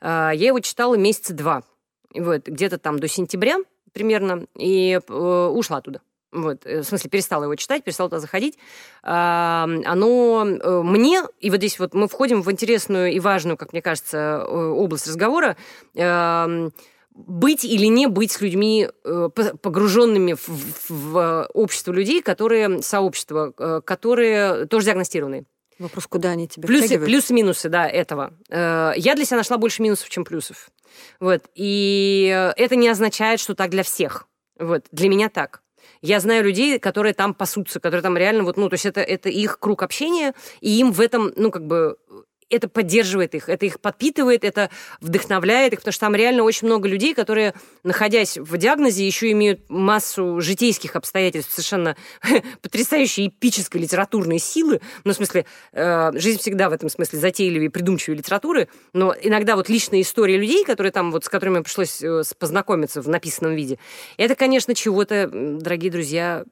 Э, 0.00 0.30
я 0.34 0.48
его 0.48 0.60
читала 0.60 0.94
месяца 0.94 1.34
два, 1.34 1.62
вот, 2.14 2.46
где-то 2.46 2.78
там 2.78 2.98
до 2.98 3.08
сентября 3.08 3.56
примерно, 3.92 4.46
и 4.54 5.00
э, 5.06 5.12
ушла 5.12 5.78
оттуда. 5.78 6.00
Вот, 6.30 6.66
в 6.66 6.84
смысле, 6.84 7.08
перестала 7.08 7.44
его 7.44 7.54
читать, 7.54 7.84
перестала 7.84 8.10
туда 8.10 8.20
заходить. 8.20 8.58
Оно 9.00 10.44
мне, 10.44 11.22
и 11.40 11.48
вот 11.48 11.56
здесь 11.56 11.78
вот 11.78 11.94
мы 11.94 12.06
входим 12.06 12.42
в 12.42 12.52
интересную 12.52 13.12
и 13.12 13.18
важную, 13.18 13.56
как 13.56 13.72
мне 13.72 13.80
кажется, 13.80 14.44
область 14.46 15.06
разговора, 15.06 15.56
быть 17.26 17.64
или 17.64 17.86
не 17.86 18.06
быть 18.06 18.32
с 18.32 18.40
людьми, 18.40 18.88
э, 19.04 19.28
погруженными 19.60 20.34
в, 20.34 20.48
в, 20.48 20.90
в 20.90 21.48
общество 21.52 21.92
людей, 21.92 22.22
которые, 22.22 22.80
сообщество, 22.82 23.52
э, 23.58 23.80
которые 23.84 24.66
тоже 24.66 24.86
диагностированы. 24.86 25.44
Вопрос, 25.78 26.06
куда 26.06 26.30
они 26.30 26.48
тебя 26.48 26.66
Плюсы, 26.66 26.98
плюсы-минусы, 26.98 27.68
да, 27.68 27.88
этого. 27.88 28.34
Э, 28.48 28.92
я 28.96 29.14
для 29.16 29.24
себя 29.24 29.38
нашла 29.38 29.58
больше 29.58 29.82
минусов, 29.82 30.08
чем 30.08 30.24
плюсов. 30.24 30.70
Вот. 31.18 31.42
И 31.54 32.52
это 32.56 32.76
не 32.76 32.88
означает, 32.88 33.40
что 33.40 33.54
так 33.54 33.70
для 33.70 33.82
всех. 33.82 34.26
Вот. 34.58 34.86
Для 34.92 35.08
меня 35.08 35.28
так. 35.28 35.62
Я 36.00 36.20
знаю 36.20 36.44
людей, 36.44 36.78
которые 36.78 37.12
там 37.12 37.34
пасутся, 37.34 37.80
которые 37.80 38.02
там 38.02 38.16
реально 38.16 38.44
вот, 38.44 38.56
ну, 38.56 38.68
то 38.68 38.74
есть 38.74 38.86
это, 38.86 39.00
это 39.00 39.28
их 39.28 39.58
круг 39.58 39.82
общения, 39.82 40.34
и 40.60 40.78
им 40.78 40.92
в 40.92 41.00
этом, 41.00 41.32
ну, 41.36 41.50
как 41.50 41.66
бы, 41.66 41.96
это 42.50 42.68
поддерживает 42.68 43.34
их, 43.34 43.48
это 43.48 43.66
их 43.66 43.80
подпитывает, 43.80 44.44
это 44.44 44.70
вдохновляет 45.00 45.72
их, 45.74 45.80
потому 45.80 45.92
что 45.92 46.00
там 46.00 46.14
реально 46.14 46.42
очень 46.42 46.66
много 46.66 46.88
людей, 46.88 47.14
которые, 47.14 47.54
находясь 47.84 48.38
в 48.38 48.56
диагнозе, 48.56 49.06
еще 49.06 49.30
имеют 49.32 49.68
массу 49.68 50.40
житейских 50.40 50.96
обстоятельств, 50.96 51.52
совершенно 51.52 51.96
потрясающей 52.62 53.28
эпической 53.28 53.80
литературной 53.80 54.38
силы. 54.38 54.80
Ну, 55.04 55.12
в 55.12 55.16
смысле, 55.16 55.46
э, 55.72 56.10
жизнь 56.14 56.40
всегда 56.40 56.70
в 56.70 56.72
этом 56.72 56.88
смысле 56.88 57.18
затейливее, 57.18 57.70
придумчивее 57.70 58.18
литературы, 58.18 58.68
но 58.92 59.14
иногда 59.20 59.56
вот 59.56 59.68
личные 59.68 60.02
истории 60.02 60.36
людей, 60.36 60.64
которые 60.64 60.92
там, 60.92 61.12
вот 61.12 61.24
с 61.24 61.28
которыми 61.28 61.60
пришлось 61.60 62.02
э, 62.02 62.22
познакомиться 62.38 63.02
в 63.02 63.08
написанном 63.08 63.54
виде, 63.54 63.78
это, 64.16 64.34
конечно, 64.34 64.74
чего-то, 64.74 65.28
дорогие 65.32 65.90
друзья, 65.90 66.44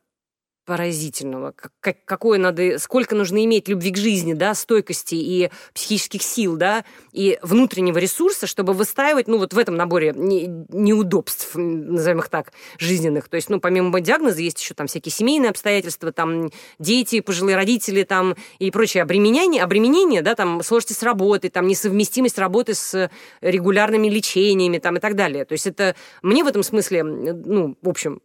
поразительного. 0.67 1.55
Как, 1.81 1.97
какое 2.05 2.39
надо, 2.39 2.79
сколько 2.79 3.15
нужно 3.15 3.43
иметь 3.45 3.69
любви 3.69 3.93
к 3.93 3.97
жизни, 3.97 4.35
да, 4.35 4.55
стойкости 4.55 5.15
и 5.15 5.51
психических 5.73 6.23
сил, 6.23 6.57
да, 6.57 6.85
и 7.13 7.39
внутреннего 7.41 7.99
ресурса, 7.99 8.47
чтобы 8.47 8.73
выстаивать, 8.75 9.29
ну, 9.29 9.39
вот 9.39 9.55
в 9.55 9.59
этом 9.59 9.77
наборе 9.77 10.13
не, 10.15 10.49
неудобств, 10.69 11.55
назовем 11.55 12.19
их 12.19 12.29
так, 12.29 12.53
жизненных. 12.79 13.29
То 13.29 13.37
есть, 13.37 13.49
ну, 13.49 13.61
помимо 13.61 14.01
диагноза 14.01 14.43
есть 14.43 14.61
еще 14.61 14.75
там 14.75 14.89
всякие 14.89 15.13
семейные 15.13 15.51
обстоятельства, 15.51 16.13
там 16.13 16.51
дети, 16.79 17.21
пожилые 17.21 17.57
родители, 17.57 18.03
там 18.03 18.35
и 18.59 18.71
прочее 18.71 19.05
обременение, 19.05 19.63
обременение, 19.63 20.21
да, 20.21 20.35
там 20.35 20.63
сложности 20.63 20.93
с 20.93 21.03
работой, 21.03 21.49
там 21.49 21.69
несовместимость 21.69 22.39
работы 22.39 22.75
с 22.75 23.09
регулярными 23.41 24.09
лечениями, 24.09 24.79
там 24.79 24.97
и 24.97 25.01
так 25.01 25.15
далее. 25.15 25.45
То 25.45 25.53
есть 25.53 25.69
это 25.69 25.95
мне 26.23 26.43
в 26.43 26.49
этом 26.49 26.65
смысле, 26.65 27.05
ну, 27.05 27.77
в 27.81 27.89
общем, 27.89 28.21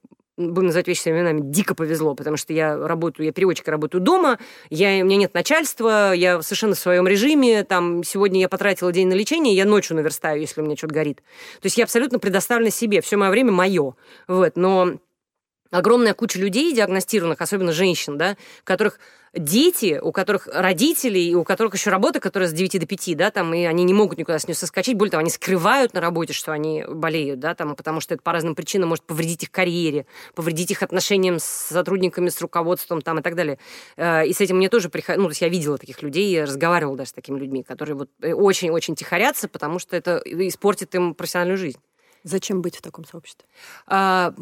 будем 0.50 0.68
называть 0.68 0.88
вещи 0.88 1.02
своими 1.02 1.20
именами, 1.20 1.42
дико 1.44 1.76
повезло, 1.76 2.16
потому 2.16 2.38
что 2.38 2.54
я 2.54 2.76
работаю, 2.76 3.26
я 3.26 3.32
переводчика 3.32 3.72
работаю 3.72 4.02
дома, 4.02 4.40
я, 4.70 5.04
у 5.04 5.06
меня 5.06 5.18
нет 5.18 5.34
начальства, 5.34 6.14
я 6.14 6.42
совершенно 6.42 6.76
в 6.76 6.80
своем 6.80 7.08
режиме, 7.08 7.64
там, 7.64 8.04
сегодня 8.04 8.42
я 8.42 8.50
потратила 8.50 8.92
день 8.92 9.08
на 9.08 9.14
лечение, 9.14 9.56
я 9.56 9.66
ночью 9.66 9.96
наверстаю, 9.96 10.42
если 10.42 10.62
у 10.62 10.66
меня 10.66 10.76
что-то 10.76 10.94
горит. 10.94 11.18
То 11.62 11.66
есть 11.66 11.78
я 11.78 11.84
абсолютно 11.84 12.20
предоставлена 12.20 12.72
себе, 12.72 13.02
все 13.02 13.18
мое 13.18 13.30
время 13.30 13.52
мое. 13.52 13.96
Вот, 14.28 14.56
но 14.56 14.94
огромная 15.72 16.14
куча 16.14 16.40
людей 16.40 16.74
диагностированных, 16.74 17.42
особенно 17.42 17.72
женщин, 17.72 18.18
да, 18.18 18.38
которых 18.64 19.00
дети, 19.34 20.00
у 20.02 20.12
которых 20.12 20.48
родители, 20.48 21.20
и 21.20 21.34
у 21.36 21.44
которых 21.44 21.76
еще 21.76 21.90
работа, 21.90 22.20
которая 22.20 22.50
с 22.50 22.54
9 22.54 22.80
до 22.80 22.86
5, 22.86 23.18
да, 23.18 23.32
там, 23.32 23.54
и 23.54 23.64
они 23.64 23.84
не 23.84 23.94
могут 23.94 24.18
никуда 24.18 24.40
с 24.40 24.48
нее 24.48 24.56
соскочить. 24.56 24.98
Более 24.98 25.12
того, 25.12 25.22
они 25.22 25.30
скрывают 25.30 25.94
на 25.94 26.02
работе, 26.02 26.34
что 26.34 26.52
они 26.52 26.84
болеют, 26.88 27.40
да, 27.40 27.56
там, 27.56 27.76
потому 27.76 28.02
что 28.02 28.14
это 28.14 28.24
по 28.24 28.34
разным 28.34 28.56
причинам 28.56 28.90
может 28.90 29.06
повредить 29.06 29.44
их 29.44 29.52
карьере, 29.52 30.06
повредить 30.36 30.72
их 30.72 30.84
отношениям 30.84 31.40
с 31.40 31.46
сотрудниками, 31.46 32.30
с 32.30 32.42
руководством, 32.42 33.02
там, 33.02 33.20
и 33.20 33.22
так 33.22 33.36
далее. 33.36 33.58
Э, 33.96 34.26
и 34.26 34.34
с 34.34 34.42
этим 34.42 34.58
мне 34.58 34.70
тоже 34.70 34.90
приходило, 34.90 35.24
ну, 35.24 35.30
то 35.30 35.32
есть 35.32 35.42
я 35.42 35.50
видела 35.50 35.78
таких 35.78 36.02
людей, 36.02 36.30
я 36.32 36.46
разговаривала 36.46 36.98
даже 36.98 37.12
с 37.12 37.14
такими 37.14 37.40
людьми, 37.40 37.64
которые 37.64 37.96
вот 37.96 38.10
э, 38.22 38.34
очень-очень 38.34 38.96
тихорятся, 38.96 39.48
потому 39.48 39.80
что 39.80 39.96
это 39.96 40.22
испортит 40.26 40.94
им 40.96 41.14
профессиональную 41.14 41.58
жизнь. 41.58 41.80
Зачем 42.24 42.62
быть 42.62 42.76
в 42.76 42.82
таком 42.82 43.06
сообществе? 43.06 43.46
А, 43.88 44.34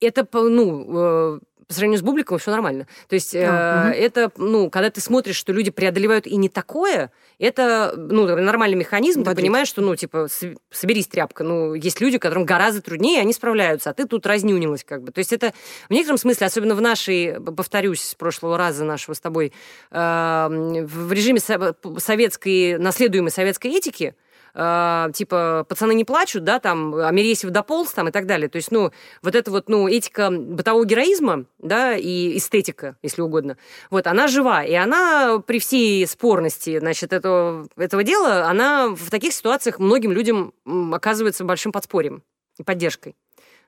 это, 0.00 0.26
ну, 0.32 1.36
э, 1.36 1.40
по 1.66 1.74
сравнению 1.74 1.98
с 1.98 2.02
бубликом 2.02 2.38
все 2.38 2.50
нормально. 2.50 2.86
То 3.08 3.14
есть 3.14 3.34
э, 3.34 3.46
угу. 3.46 3.94
это, 3.94 4.30
ну, 4.36 4.70
когда 4.70 4.90
ты 4.90 5.00
смотришь, 5.00 5.36
что 5.36 5.52
люди 5.52 5.70
преодолевают 5.70 6.26
и 6.26 6.36
не 6.36 6.48
такое, 6.48 7.10
это, 7.38 7.94
ну, 7.96 8.26
нормальный 8.36 8.76
механизм, 8.76 9.20
Бодрить. 9.20 9.36
ты 9.36 9.42
понимаешь, 9.42 9.68
что, 9.68 9.82
ну, 9.82 9.96
типа, 9.96 10.28
соберись, 10.70 11.06
тряпка. 11.06 11.44
Ну, 11.44 11.74
есть 11.74 12.00
люди, 12.00 12.18
которым 12.18 12.44
гораздо 12.44 12.82
труднее, 12.82 13.20
они 13.20 13.32
справляются, 13.32 13.90
а 13.90 13.94
ты 13.94 14.06
тут 14.06 14.26
разнюнилась 14.26 14.84
как 14.84 15.02
бы. 15.02 15.12
То 15.12 15.18
есть 15.18 15.32
это 15.32 15.52
в 15.88 15.92
некотором 15.92 16.18
смысле, 16.18 16.46
особенно 16.46 16.74
в 16.74 16.80
нашей, 16.80 17.40
повторюсь, 17.40 18.02
с 18.02 18.14
прошлого 18.14 18.58
раза 18.58 18.84
нашего 18.84 19.14
с 19.14 19.20
тобой, 19.20 19.52
э, 19.90 20.48
в 20.50 21.12
режиме 21.12 21.40
советской, 21.40 22.78
наследуемой 22.78 23.30
советской 23.30 23.68
этики, 23.68 24.14
э, 24.54 25.06
типа, 25.12 25.66
пацаны 25.68 25.94
не 25.94 26.04
плачут, 26.04 26.44
да, 26.44 26.58
там, 26.58 26.94
а 26.94 27.10
Мересев 27.10 27.50
дополз, 27.50 27.92
там, 27.92 28.08
и 28.08 28.10
так 28.10 28.26
далее. 28.26 28.48
То 28.48 28.56
есть, 28.56 28.70
ну, 28.70 28.92
вот 29.22 29.34
эта 29.34 29.50
вот, 29.50 29.68
ну, 29.68 29.88
этика 29.88 30.30
бытового 30.30 30.84
героизма, 30.84 31.44
да, 31.58 31.94
и 31.94 32.36
эстетика, 32.36 32.96
если 33.02 33.22
угодно, 33.22 33.56
вот, 33.90 34.06
она 34.06 34.28
жива, 34.28 34.64
и 34.64 34.74
она 34.74 35.38
при 35.46 35.58
всей 35.58 36.06
спорности, 36.06 36.78
значит, 36.78 37.12
этого, 37.12 37.68
этого 37.76 38.04
дела, 38.04 38.48
она 38.48 38.88
в 38.88 39.10
таких 39.10 39.32
ситуациях 39.32 39.78
многим 39.78 40.12
людям 40.12 40.52
оказывается 40.92 41.44
большим 41.44 41.72
подспорьем 41.72 42.22
и 42.58 42.62
поддержкой. 42.62 43.16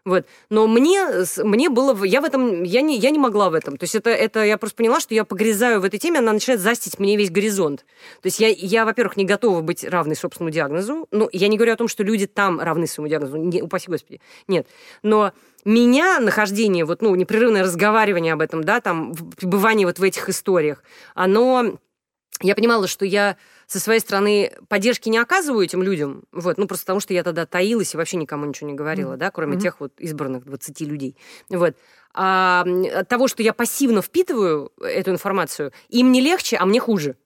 Вот. 0.07 0.25
Но 0.51 0.69
мне, 0.69 1.05
мне 1.39 1.69
было... 1.69 2.05
Я 2.05 2.21
в 2.21 2.25
этом... 2.25 2.63
Я 2.63 2.81
не, 2.81 2.97
я 2.97 3.11
не 3.11 3.19
могла 3.19 3.51
в 3.51 3.55
этом. 3.55 3.77
То 3.77 3.85
есть 3.85 3.97
это, 3.97 4.09
это... 4.11 4.45
Я 4.45 4.57
просто 4.57 4.77
поняла, 4.77 5.01
что 5.01 5.15
я 5.15 5.25
погрязаю 5.25 5.81
в 5.81 5.85
этой 5.85 5.99
теме, 5.99 6.21
она 6.21 6.33
начинает 6.33 6.61
застить 6.61 7.01
мне 7.01 7.17
весь 7.17 7.31
горизонт. 7.31 7.81
То 8.23 8.27
есть 8.27 8.39
я, 8.39 8.49
я 8.49 8.85
во-первых, 8.85 9.17
не 9.17 9.25
готова 9.25 9.63
быть 9.63 9.83
равной 9.83 10.15
собственному 10.15 10.53
диагнозу. 10.53 11.09
Ну, 11.11 11.29
я 11.33 11.49
не 11.49 11.57
говорю 11.57 11.73
о 11.73 11.77
том, 11.77 11.89
что 11.89 12.05
люди 12.05 12.29
там 12.29 12.61
равны 12.61 12.87
своему 12.87 13.11
диагнозу. 13.11 13.37
Не, 13.37 13.63
упаси 13.63 13.91
господи. 13.91 14.21
Нет. 14.47 14.69
Но 15.03 15.33
меня 15.65 16.21
нахождение, 16.21 16.85
вот, 16.85 17.03
ну, 17.03 17.13
непрерывное 17.17 17.65
разговаривание 17.65 18.35
об 18.35 18.43
этом, 18.43 18.63
да, 18.63 18.81
там, 18.81 19.13
пребывание 19.37 19.89
вот 19.89 19.99
в 19.99 20.03
этих 20.05 20.29
историях, 20.29 20.85
оно... 21.17 21.79
Я 22.43 22.55
понимала, 22.55 22.87
что 22.87 23.05
я 23.05 23.39
со 23.67 23.81
своей 23.81 24.01
стороны 24.01 24.53
поддержки 24.69 25.09
не 25.09 25.19
оказываю 25.19 25.65
этим 25.65 25.83
людям, 25.83 26.25
вот, 26.33 26.59
ну, 26.59 26.67
просто 26.67 26.85
потому 26.85 27.01
что 27.01 27.15
я 27.15 27.25
тогда 27.25 27.47
таилась 27.47 27.95
и 27.95 27.97
вообще 27.97 28.17
никому 28.17 28.47
ничего 28.47 28.71
не 28.71 28.77
говорила, 28.77 29.15
mm-hmm. 29.15 29.19
да, 29.19 29.31
кроме 29.31 29.57
mm-hmm. 29.57 29.61
тех 29.61 29.81
вот 29.81 29.93
избранных 29.99 30.45
20 30.45 30.81
людей, 30.83 31.17
вот. 31.49 31.77
А 32.15 32.65
от 32.95 33.09
того, 33.09 33.29
что 33.29 33.43
я 33.43 33.53
пассивно 33.53 34.01
впитываю 34.03 34.73
эту 34.81 35.11
информацию, 35.11 35.73
им 35.89 36.13
не 36.13 36.21
легче, 36.21 36.57
а 36.57 36.65
мне 36.65 36.81
хуже, 36.81 37.17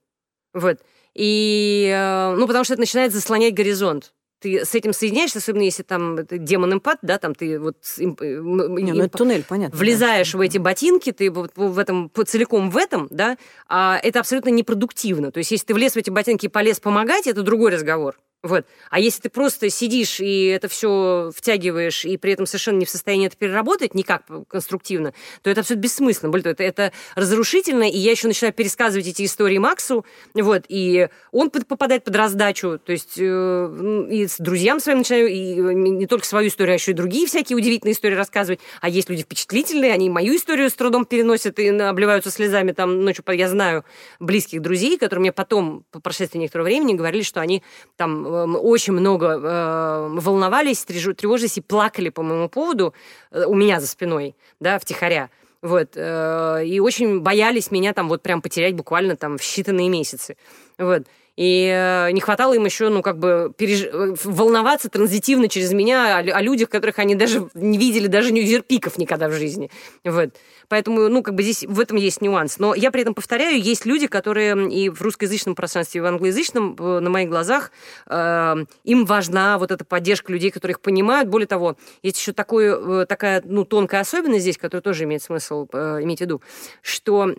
вот. 0.54 0.78
И, 1.14 1.90
э, 1.92 2.34
ну, 2.36 2.46
потому 2.46 2.64
что 2.64 2.74
это 2.74 2.80
начинает 2.80 3.12
заслонять 3.12 3.54
горизонт 3.54 4.12
ты 4.40 4.64
с 4.64 4.74
этим 4.74 4.92
соединяешься, 4.92 5.38
особенно 5.38 5.62
если 5.62 5.82
там 5.82 6.18
демон 6.30 6.74
импат, 6.74 6.98
да, 7.02 7.18
там 7.18 7.34
ты 7.34 7.58
вот 7.58 7.76
им, 7.98 8.16
э, 8.20 8.40
Не, 8.82 8.92
ну 8.92 9.04
это 9.04 9.18
туннель, 9.18 9.44
понятно. 9.46 9.78
Влезаешь 9.78 10.32
да. 10.32 10.38
в 10.38 10.40
эти 10.40 10.58
ботинки, 10.58 11.12
ты 11.12 11.30
вот 11.30 11.52
в 11.54 11.78
этом 11.78 12.10
целиком 12.26 12.70
в 12.70 12.76
этом, 12.76 13.08
да, 13.10 13.36
а 13.68 14.00
это 14.02 14.20
абсолютно 14.20 14.48
непродуктивно. 14.48 15.30
То 15.30 15.38
есть 15.38 15.50
если 15.50 15.66
ты 15.66 15.74
влез 15.74 15.92
в 15.92 15.96
эти 15.96 16.10
ботинки 16.10 16.46
и 16.46 16.48
полез 16.48 16.80
помогать, 16.80 17.26
это 17.26 17.42
другой 17.42 17.70
разговор. 17.70 18.16
Вот. 18.42 18.64
А 18.88 18.98
если 18.98 19.22
ты 19.22 19.28
просто 19.28 19.68
сидишь 19.68 20.18
и 20.18 20.46
это 20.46 20.68
все 20.68 21.30
втягиваешь, 21.36 22.06
и 22.06 22.16
при 22.16 22.32
этом 22.32 22.46
совершенно 22.46 22.78
не 22.78 22.86
в 22.86 22.90
состоянии 22.90 23.26
это 23.26 23.36
переработать 23.36 23.94
никак 23.94 24.22
конструктивно, 24.48 25.12
то 25.42 25.50
это 25.50 25.60
абсолютно 25.60 25.82
бессмысленно. 25.82 26.30
Более 26.30 26.44
того, 26.44 26.52
это, 26.52 26.62
это 26.64 26.92
разрушительно, 27.16 27.82
и 27.82 27.98
я 27.98 28.12
еще 28.12 28.28
начинаю 28.28 28.54
пересказывать 28.54 29.06
эти 29.06 29.26
истории 29.26 29.58
Максу, 29.58 30.06
вот, 30.34 30.64
и 30.68 31.08
он 31.32 31.50
попадает 31.50 32.04
под 32.04 32.16
раздачу, 32.16 32.78
то 32.78 32.92
есть 32.92 33.18
э, 33.18 34.06
и 34.10 34.26
с 34.26 34.38
друзьям 34.38 34.80
своим 34.80 34.98
начинаю, 34.98 35.28
и 35.28 35.54
не 35.54 36.06
только 36.06 36.24
свою 36.24 36.48
историю, 36.48 36.72
а 36.72 36.74
еще 36.76 36.92
и 36.92 36.94
другие 36.94 37.26
всякие 37.26 37.58
удивительные 37.58 37.92
истории 37.92 38.14
рассказывать. 38.14 38.60
А 38.80 38.88
есть 38.88 39.10
люди 39.10 39.22
впечатлительные, 39.22 39.92
они 39.92 40.08
мою 40.08 40.34
историю 40.34 40.70
с 40.70 40.74
трудом 40.74 41.04
переносят 41.04 41.58
и 41.58 41.68
обливаются 41.68 42.30
слезами 42.30 42.72
там 42.72 43.04
ночью. 43.04 43.22
Я 43.30 43.48
знаю 43.48 43.84
близких 44.18 44.62
друзей, 44.62 44.98
которые 44.98 45.20
мне 45.20 45.32
потом, 45.32 45.84
по 45.90 46.00
прошествии 46.00 46.38
некоторого 46.38 46.66
времени, 46.66 46.94
говорили, 46.94 47.22
что 47.22 47.40
они 47.40 47.62
там 47.96 48.29
очень 48.30 48.92
много 48.92 49.26
э, 49.26 50.08
волновались, 50.20 50.84
тревожились 50.84 51.58
и 51.58 51.60
плакали 51.60 52.08
по 52.08 52.22
моему 52.22 52.48
поводу 52.48 52.94
э, 53.30 53.44
у 53.44 53.54
меня 53.54 53.80
за 53.80 53.86
спиной, 53.86 54.34
да, 54.60 54.78
втихаря. 54.78 55.30
Вот, 55.62 55.90
э, 55.94 56.62
и 56.64 56.80
очень 56.80 57.20
боялись 57.20 57.70
меня 57.70 57.92
там 57.92 58.08
вот 58.08 58.22
прям 58.22 58.40
потерять 58.40 58.74
буквально 58.74 59.16
там 59.16 59.36
в 59.36 59.42
считанные 59.42 59.88
месяцы. 59.88 60.36
Вот. 60.78 61.02
И 61.40 61.72
э, 61.74 62.10
не 62.12 62.20
хватало 62.20 62.52
им 62.52 62.66
еще, 62.66 62.90
ну, 62.90 63.00
как 63.00 63.18
бы, 63.18 63.50
переж... 63.56 63.88
волноваться 64.24 64.90
транзитивно 64.90 65.48
через 65.48 65.72
меня 65.72 66.18
о, 66.18 66.20
о 66.20 66.42
людях, 66.42 66.68
которых 66.68 66.98
они 66.98 67.14
даже 67.14 67.48
не 67.54 67.78
видели, 67.78 68.08
даже 68.08 68.30
не 68.30 68.42
юзерпиков 68.42 68.98
никогда 68.98 69.30
в 69.30 69.32
жизни. 69.32 69.70
Вот. 70.04 70.34
Поэтому, 70.68 71.08
ну, 71.08 71.22
как 71.22 71.34
бы 71.34 71.42
здесь 71.42 71.64
в 71.64 71.80
этом 71.80 71.96
есть 71.96 72.20
нюанс. 72.20 72.58
Но 72.58 72.74
я 72.74 72.90
при 72.90 73.00
этом 73.00 73.14
повторяю, 73.14 73.58
есть 73.58 73.86
люди, 73.86 74.06
которые 74.06 74.70
и 74.70 74.90
в 74.90 75.00
русскоязычном 75.00 75.54
пространстве, 75.54 76.00
и 76.00 76.02
в 76.02 76.06
англоязычном, 76.06 76.76
на 76.78 77.08
моих 77.08 77.30
глазах, 77.30 77.72
э, 78.06 78.56
им 78.84 79.06
важна 79.06 79.56
вот 79.56 79.70
эта 79.70 79.86
поддержка 79.86 80.30
людей, 80.30 80.50
которые 80.50 80.74
их 80.74 80.80
понимают. 80.82 81.30
Более 81.30 81.46
того, 81.46 81.78
есть 82.02 82.18
еще 82.18 82.34
такое, 82.34 82.76
э, 82.76 83.06
такая, 83.06 83.40
ну, 83.46 83.64
тонкая 83.64 84.02
особенность 84.02 84.42
здесь, 84.42 84.58
которая 84.58 84.82
тоже 84.82 85.04
имеет 85.04 85.22
смысл 85.22 85.66
э, 85.72 86.00
иметь 86.02 86.18
в 86.18 86.20
виду, 86.20 86.42
что 86.82 87.34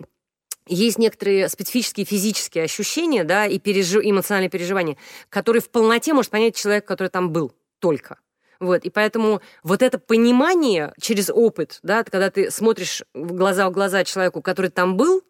есть 0.66 0.98
некоторые 0.98 1.48
специфические 1.48 2.06
физические 2.06 2.64
ощущения, 2.64 3.24
да, 3.24 3.46
и 3.46 3.58
пережи... 3.58 4.00
эмоциональные 4.02 4.50
переживания, 4.50 4.96
которые 5.28 5.62
в 5.62 5.70
полноте 5.70 6.12
может 6.12 6.30
понять 6.30 6.56
человек, 6.56 6.84
который 6.84 7.08
там 7.08 7.30
был 7.30 7.52
только. 7.78 8.18
Вот, 8.60 8.84
и 8.84 8.90
поэтому 8.90 9.40
вот 9.64 9.82
это 9.82 9.98
понимание 9.98 10.92
через 11.00 11.30
опыт, 11.30 11.80
да, 11.82 12.04
когда 12.04 12.30
ты 12.30 12.50
смотришь 12.50 13.02
в 13.12 13.32
глаза 13.32 13.68
в 13.68 13.72
глаза 13.72 14.04
человеку, 14.04 14.40
который 14.40 14.70
там 14.70 14.96
был, 14.96 15.22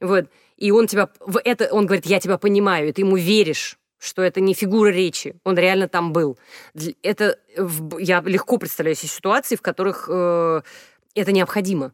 вот, 0.00 0.26
и 0.56 0.72
он 0.72 0.88
тебя, 0.88 1.08
в 1.20 1.40
это, 1.42 1.68
он 1.72 1.86
говорит, 1.86 2.06
я 2.06 2.18
тебя 2.18 2.36
понимаю, 2.36 2.88
и 2.88 2.92
ты 2.92 3.02
ему 3.02 3.16
веришь, 3.16 3.78
что 4.00 4.22
это 4.22 4.40
не 4.40 4.54
фигура 4.54 4.88
речи, 4.88 5.36
он 5.44 5.56
реально 5.56 5.86
там 5.86 6.12
был. 6.12 6.38
Это 7.02 7.38
я 7.98 8.22
легко 8.22 8.58
представляю 8.58 8.96
себе 8.96 9.08
ситуации, 9.08 9.56
в 9.56 9.62
которых 9.62 10.08
э, 10.10 10.62
это 11.14 11.32
необходимо. 11.32 11.92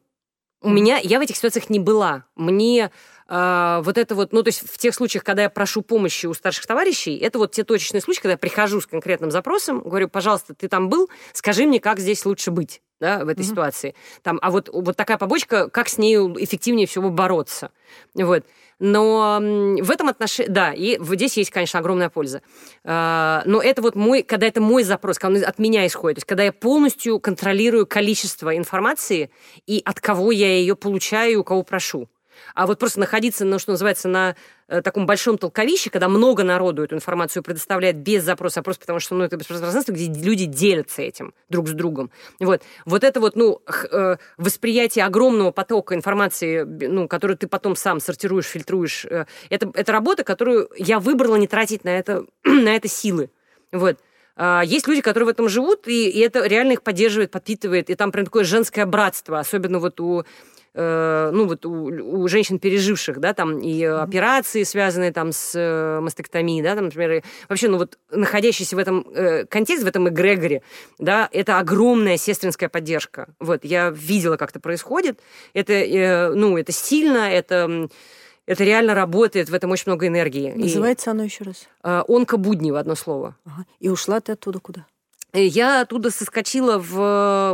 У 0.66 0.68
меня, 0.68 0.99
я 0.99 1.20
в 1.20 1.23
этих 1.23 1.37
ситуациях 1.37 1.70
не 1.70 1.78
была. 1.78 2.25
Мне 2.35 2.90
э, 3.28 3.80
вот 3.85 3.96
это 3.96 4.16
вот, 4.16 4.32
ну, 4.32 4.42
то 4.42 4.49
есть 4.49 4.68
в 4.68 4.78
тех 4.78 4.92
случаях, 4.96 5.23
когда 5.23 5.42
я 5.42 5.49
прошу 5.49 5.80
помощи 5.80 6.26
у 6.26 6.35
старших 6.35 6.66
товарищей, 6.66 7.16
это 7.18 7.38
вот 7.38 7.52
те 7.52 7.62
точечные 7.62 8.00
случаи, 8.00 8.20
когда 8.20 8.32
я 8.32 8.37
прихожу 8.37 8.80
с 8.80 8.87
конкретным 8.87 9.30
запросом, 9.30 9.78
говорю, 9.78 10.08
пожалуйста, 10.08 10.54
ты 10.54 10.66
там 10.66 10.88
был, 10.88 11.08
скажи 11.32 11.66
мне, 11.66 11.78
как 11.78 12.00
здесь 12.00 12.26
лучше 12.26 12.50
быть 12.50 12.82
да, 12.99 13.25
в 13.25 13.28
этой 13.28 13.42
mm-hmm. 13.42 13.49
ситуации. 13.49 13.94
Там, 14.25 14.40
а 14.42 14.50
вот, 14.50 14.68
вот 14.73 14.96
такая 14.96 15.18
побочка, 15.18 15.70
как 15.70 15.88
с 15.88 15.99
ней 15.99 16.16
эффективнее 16.16 16.88
всего 16.88 17.11
бороться. 17.11 17.70
Вот. 18.14 18.44
Но 18.78 19.38
в 19.40 19.90
этом 19.90 20.09
отношении, 20.09 20.50
да, 20.50 20.73
и 20.73 20.99
здесь 21.00 21.37
есть, 21.37 21.50
конечно, 21.50 21.80
огромная 21.80 22.11
польза. 22.11 22.42
А, 22.85 23.42
но 23.47 23.62
это 23.62 23.80
вот 23.80 23.95
мой, 23.95 24.23
когда 24.23 24.47
это 24.47 24.61
мой 24.61 24.83
запрос, 24.83 25.18
когда 25.18 25.38
он 25.38 25.45
от 25.45 25.59
меня 25.59 25.87
исходит, 25.87 26.16
то 26.16 26.18
есть 26.18 26.26
когда 26.26 26.45
я 26.45 26.52
полностью 26.52 27.18
контролирую 27.18 27.87
количество 27.87 28.56
информации 28.56 29.30
и 29.66 29.80
от 29.85 30.00
кого 30.00 30.30
я 30.30 30.56
ее 30.56 30.76
получаю, 30.76 31.40
у 31.40 31.45
кого 31.45 31.62
прошу. 31.62 32.09
А 32.55 32.66
вот 32.66 32.78
просто 32.78 33.00
находиться, 33.00 33.45
ну, 33.45 33.59
что 33.59 33.73
называется, 33.73 34.09
на 34.09 34.37
э, 34.69 34.83
таком 34.83 35.07
большом 35.07 35.38
толковище, 35.38 35.90
когда 35.90 36.09
много 36.09 36.43
народу 36.45 36.85
эту 36.85 36.95
информацию 36.95 37.43
предоставляет 37.43 37.97
без 37.97 38.25
запроса, 38.25 38.61
а 38.61 38.62
просто 38.62 38.83
потому 38.83 39.00
что 39.00 39.14
ну, 39.14 39.25
это 39.25 39.38
пространство, 39.38 39.93
где 39.93 40.07
люди 40.07 40.45
делятся 40.47 41.02
этим 41.02 41.35
друг 41.49 41.69
с 41.69 41.73
другом. 41.73 42.11
Вот, 42.40 42.62
вот 42.85 43.05
это 43.05 43.21
вот, 43.21 43.37
ну, 43.37 43.61
э, 43.90 44.16
восприятие 44.37 45.05
огромного 45.05 45.50
потока 45.50 45.95
информации, 45.95 46.62
ну, 46.62 47.09
которую 47.09 47.37
ты 47.37 47.47
потом 47.47 47.76
сам 47.76 48.00
сортируешь, 48.00 48.47
фильтруешь, 48.47 49.05
э, 49.05 49.26
это, 49.50 49.71
это 49.75 49.93
работа, 49.93 50.25
которую 50.25 50.69
я 50.76 51.00
выбрала 51.00 51.37
не 51.37 51.47
тратить 51.47 51.85
на 51.85 51.99
это, 51.99 52.25
на 52.45 52.75
это 52.75 52.88
силы. 52.88 53.31
Вот. 53.73 53.99
А, 54.37 54.62
есть 54.64 54.87
люди, 54.87 55.00
которые 55.00 55.26
в 55.26 55.31
этом 55.31 55.49
живут, 55.49 55.88
и, 55.88 56.11
и 56.11 56.21
это 56.21 56.47
реально 56.47 56.73
их 56.73 56.83
поддерживает, 56.83 57.31
подпитывает, 57.31 57.88
и 57.88 57.95
там 57.95 58.12
прям 58.12 58.26
такое 58.26 58.45
женское 58.45 58.85
братство, 58.85 59.38
особенно 59.38 59.78
вот 59.78 59.99
у 60.00 60.25
Э, 60.78 61.30
ну 61.33 61.47
вот 61.47 61.64
у, 61.64 61.73
у 61.73 62.28
женщин 62.28 62.59
переживших, 62.59 63.18
да, 63.18 63.33
там 63.33 63.59
и 63.59 63.83
операции, 63.83 64.62
связанные 64.62 65.11
там 65.11 65.33
с 65.33 65.52
э, 65.54 66.00
мастектомией, 66.00 66.62
да, 66.62 66.75
там, 66.75 66.85
например, 66.85 67.12
и 67.12 67.23
вообще, 67.49 67.68
ну 67.68 67.78
вот 67.78 67.99
находящийся 68.11 68.76
в 68.76 68.78
этом 68.78 69.06
э, 69.14 69.47
контексте, 69.47 69.87
в 69.87 69.88
этом 69.88 70.06
эгрегоре, 70.11 70.61
да, 70.99 71.30
это 71.33 71.59
огромная 71.59 72.18
сестринская 72.18 72.68
поддержка. 72.68 73.28
Вот, 73.40 73.64
я 73.64 73.88
видела, 73.88 74.37
как 74.37 74.50
это 74.50 74.61
происходит. 74.61 75.18
Это, 75.54 75.73
э, 75.73 76.28
ну, 76.35 76.59
это 76.59 76.73
сильно, 76.73 77.30
это 77.30 77.88
это 78.45 78.62
реально 78.62 78.95
работает, 78.95 79.49
в 79.49 79.54
этом 79.54 79.71
очень 79.71 79.85
много 79.87 80.06
энергии. 80.06 80.52
Называется 80.52 81.11
и, 81.11 81.12
оно 81.12 81.25
еще 81.25 81.45
раз? 81.45 81.66
Э, 81.83 82.02
онкобудни 82.06 82.71
в 82.71 82.76
одно 82.76 82.95
слово. 82.95 83.35
Ага. 83.47 83.64
И 83.80 83.88
ушла 83.88 84.21
ты 84.21 84.33
оттуда 84.33 84.61
куда? 84.61 84.87
Э, 85.37 85.45
я 85.45 85.83
оттуда 85.83 86.11
соскочила 86.11 86.78
в, 86.78 86.95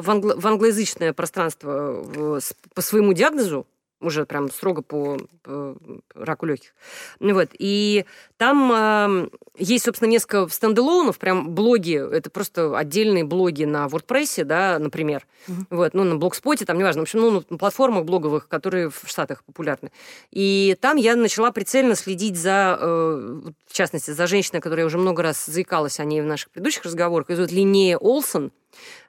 в, 0.02 0.10
англо, 0.10 0.34
в 0.38 0.46
англоязычное 0.46 1.12
пространство 1.12 2.00
в, 2.00 2.40
по 2.74 2.80
своему 2.80 3.12
диагнозу, 3.12 3.66
уже 4.02 4.26
прям 4.26 4.50
строго 4.50 4.82
по, 4.82 5.18
по 5.42 5.76
раку 6.14 6.46
легких. 6.46 6.74
Вот. 7.20 7.48
И 7.58 8.04
там 8.36 8.72
э, 8.72 9.28
есть, 9.56 9.84
собственно, 9.84 10.08
несколько 10.08 10.48
стендалонов, 10.48 11.18
прям 11.18 11.54
блоги, 11.54 11.94
это 11.94 12.30
просто 12.30 12.76
отдельные 12.76 13.24
блоги 13.24 13.64
на 13.64 13.86
WordPress, 13.86 14.44
да, 14.44 14.78
например. 14.78 15.26
Mm-hmm. 15.46 15.66
Вот, 15.70 15.94
ну, 15.94 16.04
на 16.04 16.16
блогспоте, 16.16 16.64
там, 16.64 16.78
неважно, 16.78 17.02
в 17.02 17.04
общем, 17.04 17.20
ну, 17.20 17.42
на 17.48 17.58
платформах 17.58 18.04
блоговых, 18.04 18.48
которые 18.48 18.90
в 18.90 19.02
Штатах 19.06 19.44
популярны. 19.44 19.90
И 20.30 20.76
там 20.80 20.96
я 20.96 21.16
начала 21.16 21.52
прицельно 21.52 21.94
следить 21.94 22.36
за, 22.36 22.78
э, 22.80 23.40
в 23.66 23.72
частности, 23.72 24.10
за 24.10 24.26
женщиной, 24.26 24.60
которая 24.60 24.86
уже 24.86 24.98
много 24.98 25.22
раз 25.22 25.46
заикалась 25.46 26.00
о 26.00 26.04
ней 26.04 26.20
в 26.20 26.26
наших 26.26 26.50
предыдущих 26.50 26.84
разговорах, 26.84 27.30
ее 27.30 27.36
зовут 27.36 27.52
Линнея 27.52 27.96
Олсон. 27.98 28.52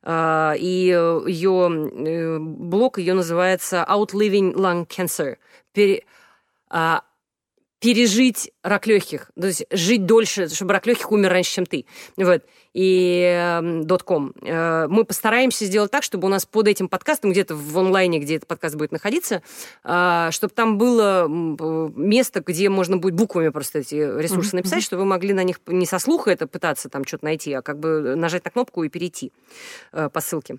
А, 0.01 0.53
и 0.57 0.65
ее 1.27 1.89
э, 2.05 2.37
блог 2.39 2.97
ее 2.97 3.13
называется 3.13 3.85
Outliving 3.87 4.53
Lung 4.53 4.87
Cancer. 4.87 5.37
Пере, 5.71 6.03
а, 6.69 7.03
пережить 7.83 8.53
рак 8.63 8.87
легких, 8.87 9.29
то 9.39 9.47
есть 9.47 9.65
жить 9.69 10.05
дольше, 10.05 10.47
чтобы 10.47 10.71
рак 10.71 10.87
легких 10.87 11.11
умер 11.11 11.31
раньше, 11.31 11.51
чем 11.51 11.65
ты. 11.65 11.85
Вот. 12.15 12.43
И 12.73 13.59
.com. 14.05 14.33
Э, 14.41 14.87
мы 14.87 15.03
постараемся 15.03 15.65
сделать 15.65 15.91
так, 15.91 16.03
чтобы 16.03 16.27
у 16.27 16.31
нас 16.31 16.45
под 16.45 16.69
этим 16.69 16.87
подкастом, 16.87 17.31
где-то 17.31 17.55
в 17.55 17.77
онлайне, 17.77 18.19
где 18.19 18.37
этот 18.37 18.47
подкаст 18.47 18.75
будет 18.75 18.93
находиться, 18.93 19.43
а, 19.83 20.31
чтобы 20.31 20.53
там 20.53 20.77
было 20.77 21.27
место, 21.27 22.41
где 22.45 22.69
можно 22.69 22.95
будет 22.95 23.15
буквами 23.15 23.49
просто 23.49 23.79
эти 23.79 23.95
ресурсы 23.95 24.55
написать, 24.55 24.81
чтобы 24.81 25.01
вы 25.01 25.09
могли 25.09 25.33
на 25.33 25.43
них 25.43 25.59
не 25.67 25.85
со 25.85 25.99
слуха 25.99 26.31
это 26.31 26.47
пытаться 26.47 26.87
там 26.87 27.03
что-то 27.05 27.25
найти, 27.25 27.51
а 27.51 27.61
как 27.61 27.79
бы 27.79 28.15
нажать 28.15 28.45
на 28.45 28.51
кнопку 28.51 28.83
и 28.83 28.89
перейти 28.89 29.33
э, 29.91 30.09
по 30.09 30.21
ссылке. 30.21 30.57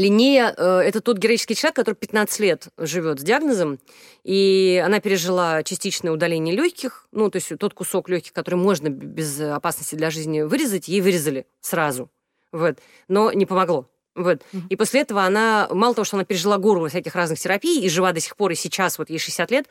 Линнея 0.00 0.54
э,– 0.56 0.80
это 0.84 1.00
тот 1.00 1.18
героический 1.18 1.54
человек, 1.54 1.76
который 1.76 1.94
15 1.94 2.40
лет 2.40 2.68
живет 2.78 3.20
с 3.20 3.22
диагнозом, 3.22 3.78
и 4.24 4.82
она 4.84 5.00
пережила 5.00 5.62
частичное 5.62 6.12
удаление 6.12 6.54
легких, 6.54 7.06
ну, 7.12 7.30
то 7.30 7.36
есть 7.36 7.52
тот 7.58 7.74
кусок 7.74 8.08
легких, 8.08 8.32
который 8.32 8.56
можно 8.56 8.88
без 8.88 9.38
опасности 9.40 9.94
для 9.94 10.10
жизни 10.10 10.40
вырезать, 10.40 10.88
ей 10.88 11.00
вырезали 11.00 11.46
сразу, 11.60 12.10
вот, 12.50 12.78
но 13.08 13.32
не 13.32 13.46
помогло. 13.46 13.86
Вот. 14.16 14.42
Mm-hmm. 14.52 14.62
И 14.70 14.76
после 14.76 15.00
этого 15.02 15.22
она, 15.24 15.68
мало 15.70 15.94
того, 15.94 16.04
что 16.04 16.16
она 16.16 16.24
пережила 16.24 16.58
гору 16.58 16.88
всяких 16.88 17.14
разных 17.14 17.38
терапий 17.38 17.80
и 17.80 17.88
жива 17.88 18.12
до 18.12 18.20
сих 18.20 18.36
пор, 18.36 18.50
и 18.50 18.54
сейчас, 18.54 18.98
вот 18.98 19.08
ей 19.10 19.18
60 19.18 19.50
лет, 19.50 19.66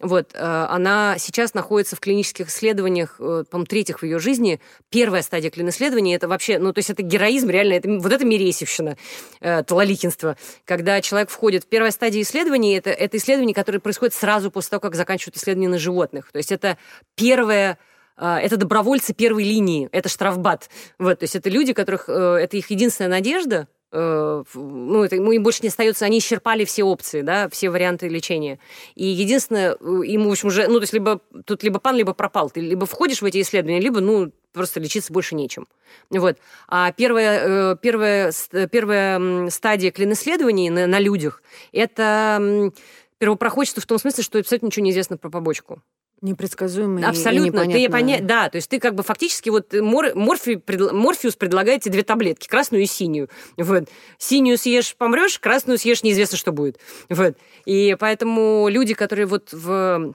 вот, 0.00 0.30
э, 0.34 0.38
она 0.38 1.16
сейчас 1.18 1.54
находится 1.54 1.96
в 1.96 2.00
клинических 2.00 2.48
исследованиях, 2.48 3.16
э, 3.18 3.44
по-моему, 3.50 3.66
третьих 3.66 4.00
в 4.00 4.04
ее 4.04 4.20
жизни. 4.20 4.60
Первая 4.90 5.22
стадия 5.22 5.50
клин-исследований, 5.50 6.14
это 6.14 6.28
вообще, 6.28 6.58
ну, 6.58 6.72
то 6.72 6.78
есть 6.78 6.90
это 6.90 7.02
героизм, 7.02 7.50
реально, 7.50 7.74
это, 7.74 7.88
вот 7.88 8.12
это 8.12 8.24
мересевщина, 8.24 8.96
э, 9.40 9.64
талаликинство. 9.64 10.36
Когда 10.64 11.00
человек 11.00 11.30
входит 11.30 11.64
в 11.64 11.66
первой 11.66 11.90
стадии 11.90 12.22
исследований, 12.22 12.74
это, 12.74 12.90
это 12.90 13.16
исследование, 13.16 13.54
которое 13.54 13.80
происходит 13.80 14.14
сразу 14.14 14.52
после 14.52 14.70
того, 14.70 14.80
как 14.80 14.94
заканчивают 14.94 15.36
исследования 15.36 15.68
на 15.68 15.78
животных. 15.78 16.30
То 16.30 16.38
есть 16.38 16.52
это 16.52 16.78
первое 17.16 17.78
это 18.20 18.56
добровольцы 18.56 19.14
первой 19.14 19.44
линии, 19.44 19.88
это 19.92 20.08
штрафбат. 20.08 20.70
Вот, 20.98 21.20
то 21.20 21.22
есть 21.22 21.36
это 21.36 21.48
люди, 21.48 21.72
которых 21.72 22.08
это 22.08 22.56
их 22.56 22.68
единственная 22.68 23.10
надежда, 23.10 23.68
ну, 23.92 25.04
это, 25.04 25.16
ему 25.16 25.32
им 25.32 25.42
больше 25.42 25.60
не 25.62 25.68
остается, 25.68 26.04
они 26.04 26.18
исчерпали 26.18 26.64
все 26.64 26.84
опции, 26.84 27.22
да, 27.22 27.48
все 27.48 27.70
варианты 27.70 28.08
лечения. 28.08 28.58
И 28.94 29.06
единственное, 29.06 29.72
э, 29.72 30.00
ему, 30.04 30.28
в 30.28 30.32
общем, 30.32 30.48
уже, 30.48 30.68
ну, 30.68 30.74
то 30.74 30.82
есть 30.82 30.92
либо 30.92 31.20
тут 31.46 31.62
либо 31.62 31.78
пан, 31.78 31.96
либо 31.96 32.12
пропал. 32.12 32.50
Ты 32.50 32.60
либо 32.60 32.86
входишь 32.86 33.22
в 33.22 33.24
эти 33.24 33.40
исследования, 33.40 33.80
либо, 33.80 34.00
ну, 34.00 34.30
просто 34.52 34.80
лечиться 34.80 35.12
больше 35.12 35.34
нечем. 35.34 35.68
Вот. 36.10 36.36
А 36.68 36.92
первая, 36.92 37.72
э, 37.72 37.76
первая, 37.80 38.32
первая 38.70 39.48
стадия 39.50 39.90
клин-исследований 39.90 40.68
на, 40.70 40.86
на 40.86 40.98
людях– 40.98 41.42
это 41.72 42.70
первопроходчество 43.18 43.82
в 43.82 43.86
том 43.86 43.98
смысле, 43.98 44.22
что 44.22 44.38
абсолютно 44.38 44.66
ничего 44.66 44.84
не 44.84 44.90
известно 44.90 45.16
про 45.16 45.30
побочку. 45.30 45.82
Непредсказуемый 46.20 47.04
Абсолютно. 47.04 47.60
И 47.60 47.86
ты 47.86 47.92
поня... 47.92 48.20
Да, 48.20 48.48
то 48.48 48.56
есть 48.56 48.68
ты 48.68 48.80
как 48.80 48.94
бы 48.94 49.02
фактически 49.02 49.50
вот 49.50 49.72
мор... 49.72 50.14
Морфи... 50.14 50.56
Пред... 50.56 50.92
Морфиус 50.92 51.36
предлагает 51.36 51.82
тебе 51.82 51.92
две 51.92 52.02
таблетки, 52.02 52.48
красную 52.48 52.82
и 52.82 52.86
синюю. 52.86 53.28
Вот. 53.56 53.88
Синюю 54.18 54.58
съешь, 54.58 54.96
помрешь, 54.96 55.38
красную 55.38 55.78
съешь, 55.78 56.02
неизвестно, 56.02 56.36
что 56.36 56.52
будет. 56.52 56.78
Вот. 57.08 57.36
И 57.66 57.96
поэтому 57.98 58.68
люди, 58.68 58.94
которые 58.94 59.26
вот 59.26 59.52
в 59.52 60.14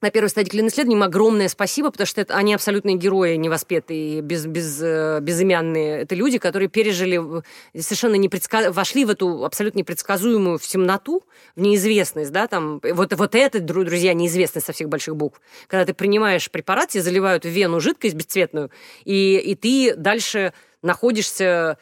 на 0.00 0.10
первой 0.10 0.28
стадии 0.28 0.50
клин-исследований 0.50 0.96
им 0.96 1.02
огромное 1.02 1.48
спасибо, 1.48 1.90
потому 1.90 2.06
что 2.06 2.20
это, 2.20 2.34
они 2.34 2.54
абсолютные 2.54 2.96
герои, 2.96 3.36
невоспетые, 3.36 4.20
без, 4.20 4.46
без, 4.46 4.80
э, 4.82 5.18
безымянные. 5.20 6.02
Это 6.02 6.14
люди, 6.14 6.38
которые 6.38 6.68
пережили, 6.68 7.20
совершенно 7.76 8.14
непредсказ... 8.14 8.74
вошли 8.74 9.04
в 9.04 9.10
эту 9.10 9.44
абсолютно 9.44 9.78
непредсказуемую 9.78 10.58
в 10.58 10.66
темноту, 10.66 11.24
в 11.56 11.60
неизвестность, 11.60 12.32
да, 12.32 12.46
там, 12.46 12.80
вот, 12.82 13.12
вот 13.14 13.34
это, 13.34 13.60
друзья, 13.60 14.14
неизвестность 14.14 14.66
со 14.66 14.72
всех 14.72 14.88
больших 14.88 15.16
букв. 15.16 15.40
Когда 15.66 15.84
ты 15.84 15.94
принимаешь 15.94 16.50
препарат, 16.50 16.90
тебе 16.90 17.02
заливают 17.02 17.44
в 17.44 17.48
вену 17.48 17.80
жидкость 17.80 18.14
бесцветную, 18.14 18.70
и, 19.04 19.38
и 19.38 19.54
ты 19.54 19.94
дальше 19.96 20.52
находишься 20.82 21.78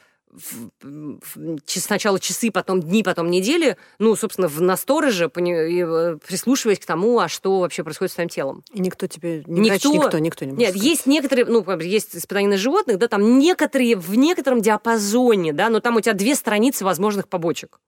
сначала 1.66 2.20
часы, 2.20 2.50
потом 2.50 2.82
дни, 2.82 3.02
потом 3.02 3.30
недели, 3.30 3.76
ну, 3.98 4.14
собственно, 4.16 4.48
в 4.48 4.60
настороже, 4.60 5.24
э, 5.24 6.18
прислушиваясь 6.26 6.78
к 6.78 6.86
тому, 6.86 7.18
а 7.18 7.28
что 7.28 7.60
вообще 7.60 7.84
происходит 7.84 8.12
с 8.12 8.14
твоим 8.14 8.28
телом. 8.28 8.62
И 8.72 8.80
никто 8.80 9.06
тебе, 9.06 9.42
не 9.46 9.60
никто, 9.60 9.90
врач, 9.90 10.04
никто, 10.04 10.18
никто 10.18 10.44
не 10.44 10.52
может 10.52 10.60
Нет, 10.60 10.70
сказать. 10.70 10.88
есть 10.88 11.06
некоторые, 11.06 11.46
ну, 11.46 11.80
есть 11.80 12.16
испытания 12.16 12.48
на 12.48 12.56
животных, 12.56 12.98
да, 12.98 13.08
там 13.08 13.38
некоторые 13.38 13.96
в 13.96 14.14
некотором 14.14 14.60
диапазоне, 14.60 15.52
да, 15.52 15.68
но 15.68 15.80
там 15.80 15.96
у 15.96 16.00
тебя 16.00 16.14
две 16.14 16.34
страницы 16.34 16.84
возможных 16.84 17.28
побочек 17.28 17.78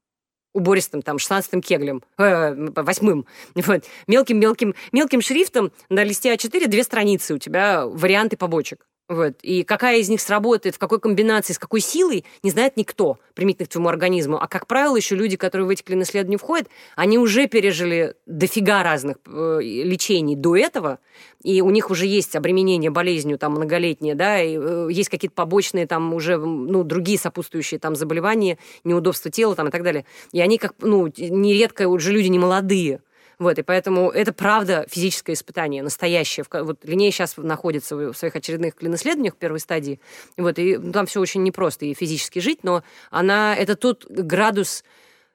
убористым, 0.55 1.03
там, 1.03 1.19
шестнадцатым 1.19 1.61
кеглем, 1.61 2.03
э, 2.17 2.55
восьмым, 2.75 3.27
вот, 3.55 3.85
мелким-мелким 4.07 4.75
мелким 4.93 5.21
шрифтом 5.21 5.73
на 5.89 6.05
листе 6.05 6.35
А4 6.35 6.67
две 6.67 6.83
страницы 6.83 7.35
у 7.35 7.39
тебя 7.39 7.87
варианты 7.87 8.37
побочек. 8.37 8.87
Вот. 9.09 9.37
И 9.41 9.65
какая 9.65 9.99
из 9.99 10.11
них 10.11 10.21
сработает, 10.21 10.75
в 10.75 10.79
какой 10.79 11.01
комбинации, 11.01 11.55
с 11.55 11.59
какой 11.59 11.81
силой, 11.81 12.27
не 12.43 12.51
знает 12.51 12.77
никто, 12.77 13.19
примитивно 13.35 13.67
к 13.67 13.71
твоему 13.71 13.89
организму. 13.89 14.39
А, 14.39 14.47
как 14.47 14.67
правило, 14.67 14.97
еще 14.97 15.17
люди, 15.17 15.39
которые 15.39 15.67
в 15.67 15.71
эти 15.71 15.83
клин-исследования 15.83 16.37
входят, 16.37 16.69
они 16.95 17.19
уже 17.19 17.47
пережили 17.47 18.17
дофига 18.27 18.83
разных 18.83 19.17
э, 19.27 19.61
лечений 19.63 20.37
до 20.37 20.57
этого, 20.57 20.99
и 21.43 21.63
у 21.63 21.71
них 21.71 21.91
уже 21.91 22.05
есть 22.05 22.37
обременение 22.37 22.91
болезнью 22.91 23.39
там 23.39 23.53
многолетнее, 23.53 24.15
да, 24.15 24.43
и 24.43 24.59
э, 24.59 24.89
есть 24.91 25.09
какие-то 25.09 25.35
побочные 25.35 25.87
там 25.87 26.13
уже, 26.13 26.37
ну, 26.37 26.85
другие 26.85 27.19
сопутствующие 27.19 27.81
там 27.81 27.97
заболевания, 27.97 28.59
неудобства 28.85 29.31
тела 29.31 29.55
там 29.55 29.69
и 29.69 29.71
так 29.71 29.85
далее. 29.85 30.05
И 30.33 30.41
они 30.43 30.59
как, 30.59 30.75
ну, 30.81 31.11
нередко 31.17 31.89
уже 31.89 32.13
люди 32.13 32.29
не 32.29 32.39
молодые, 32.39 33.01
Вот, 33.39 33.59
и 33.59 33.63
поэтому 33.63 34.11
это 34.11 34.33
правда 34.33 34.87
физическое 34.91 35.35
испытание, 35.35 35.83
настоящее. 35.83 36.45
Вот 36.51 36.85
Линея 36.85 37.13
сейчас 37.13 37.37
находится 37.37 37.95
в 37.95 38.15
своих 38.15 38.35
очередных 38.35 38.75
клиноисследованиях 38.75 39.37
первой 39.37 39.61
стадии, 39.61 40.01
вот, 40.37 40.59
и 40.59 40.77
там 40.77 41.07
все 41.07 41.21
очень 41.21 41.43
непросто 41.45 41.85
и 41.85 41.95
физически 41.95 42.41
жить, 42.41 42.61
но 42.65 42.83
она, 43.11 43.55
это 43.55 43.77
тот 43.77 44.07
градус 44.09 44.83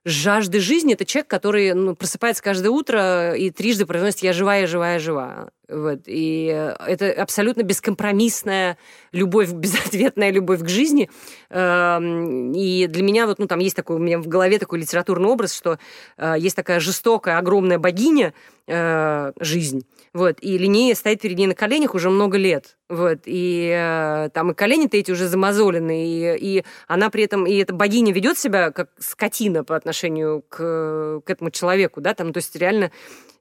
жажды 0.05 0.59
жизни. 0.59 0.93
Это 0.93 1.05
человек, 1.05 1.29
который 1.29 1.73
ну, 1.73 1.95
просыпается 1.95 2.43
каждое 2.43 2.69
утро 2.69 3.35
и 3.35 3.49
трижды 3.51 3.85
произносит 3.85 4.19
«я 4.19 4.33
живая, 4.33 4.67
живая, 4.67 4.99
жива». 4.99 5.49
Вот. 5.73 6.01
И 6.05 6.45
это 6.45 7.11
абсолютно 7.11 7.63
бескомпромиссная 7.63 8.77
любовь, 9.11 9.51
безответная 9.53 10.31
любовь 10.31 10.61
к 10.61 10.69
жизни. 10.69 11.09
Эм, 11.49 12.51
и 12.53 12.87
для 12.87 13.03
меня 13.03 13.25
вот, 13.25 13.39
ну, 13.39 13.47
там 13.47 13.59
есть 13.59 13.75
такой, 13.75 13.95
у 13.95 13.99
меня 13.99 14.19
в 14.19 14.27
голове 14.27 14.59
такой 14.59 14.79
литературный 14.79 15.29
образ, 15.29 15.55
что 15.55 15.79
э, 16.17 16.35
есть 16.37 16.55
такая 16.55 16.79
жестокая, 16.79 17.37
огромная 17.37 17.79
богиня, 17.79 18.33
э, 18.67 19.31
жизнь, 19.39 19.85
вот, 20.13 20.37
и 20.41 20.57
Линея 20.57 20.95
стоит 20.95 21.21
перед 21.21 21.37
ней 21.37 21.47
на 21.47 21.55
коленях 21.55 21.95
уже 21.95 22.09
много 22.09 22.37
лет, 22.37 22.77
вот, 22.87 23.19
и 23.25 23.71
э, 23.75 24.29
там 24.33 24.51
и 24.51 24.53
колени-то 24.53 24.97
эти 24.97 25.11
уже 25.11 25.27
замазолены, 25.27 26.07
и, 26.07 26.57
и 26.59 26.63
она 26.87 27.09
при 27.09 27.23
этом, 27.23 27.45
и 27.45 27.55
эта 27.55 27.73
богиня 27.73 28.13
ведет 28.13 28.37
себя 28.37 28.71
как 28.71 28.89
скотина 28.99 29.63
по 29.63 29.75
отношению 29.75 30.43
к, 30.47 31.21
к 31.25 31.29
этому 31.29 31.51
человеку, 31.51 32.01
да, 32.01 32.13
там, 32.13 32.31
то 32.31 32.37
есть 32.37 32.55
реально 32.55 32.91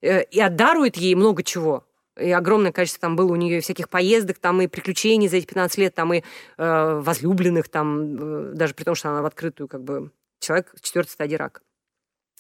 и 0.03 0.41
отдарует 0.41 0.97
ей 0.97 1.15
много 1.15 1.45
чего, 1.45 1.85
и 2.19 2.31
огромное 2.31 2.73
количество 2.73 3.01
там 3.01 3.17
было 3.17 3.33
у 3.33 3.37
нее 3.37 3.61
всяких 3.61 3.89
поездок, 3.89 4.39
там 4.39 4.61
и 4.61 4.67
приключений 4.67 5.29
за 5.29 5.37
эти 5.37 5.47
15 5.47 5.79
лет, 5.79 5.95
там 5.95 6.13
и 6.13 6.23
э, 6.59 7.01
возлюбленных, 7.03 7.69
там, 7.69 8.51
э, 8.51 8.53
даже 8.55 8.75
при 8.75 8.85
том, 8.85 8.95
что 8.95 9.11
она 9.11 9.23
в 9.23 9.27
открытую, 9.27 9.69
как 9.69 9.83
бы, 9.83 10.11
человек 10.41 10.75
четвертой 10.81 11.13
стадии 11.13 11.37
рака. 11.37 11.61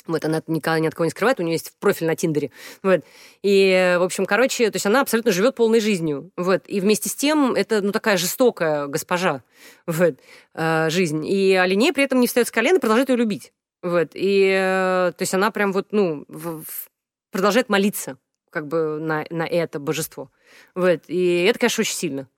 Вот, 0.06 0.24
она 0.24 0.42
никогда 0.48 0.80
ни 0.80 0.88
от 0.88 0.94
кого 0.94 1.04
не 1.04 1.10
скрывает, 1.10 1.38
у 1.38 1.44
нее 1.44 1.52
есть 1.52 1.74
профиль 1.78 2.08
на 2.08 2.16
Тиндере. 2.16 2.50
Вот. 2.82 3.04
И, 3.42 3.96
в 4.00 4.02
общем, 4.02 4.26
короче, 4.26 4.68
то 4.70 4.76
есть 4.76 4.86
она 4.86 5.00
абсолютно 5.00 5.30
живет 5.30 5.54
полной 5.54 5.78
жизнью. 5.78 6.32
Вот. 6.36 6.64
И 6.66 6.80
вместе 6.80 7.08
с 7.08 7.14
тем 7.14 7.54
это, 7.54 7.80
ну, 7.80 7.92
такая 7.92 8.16
жестокая 8.16 8.88
госпожа, 8.88 9.44
вот, 9.86 10.18
э, 10.54 10.90
жизнь. 10.90 11.24
И 11.24 11.54
Алинея 11.54 11.92
при 11.92 12.02
этом 12.02 12.18
не 12.18 12.26
встает 12.26 12.48
с 12.48 12.50
колена 12.50 12.78
и 12.78 12.80
продолжает 12.80 13.10
ее 13.10 13.16
любить. 13.16 13.52
Вот. 13.80 14.10
И, 14.14 14.48
э, 14.48 15.12
то 15.16 15.22
есть 15.22 15.34
она 15.34 15.52
прям 15.52 15.72
вот, 15.72 15.92
ну, 15.92 16.24
в, 16.26 16.64
в, 16.64 16.90
продолжает 17.30 17.68
молиться 17.68 18.18
как 18.52 18.68
бы 18.68 19.00
на, 19.00 19.24
на 19.30 19.46
это 19.46 19.80
божество. 19.80 20.30
Вот. 20.74 21.00
И 21.08 21.44
это, 21.44 21.58
конечно, 21.58 21.80
очень 21.80 21.96
сильно. 21.96 22.28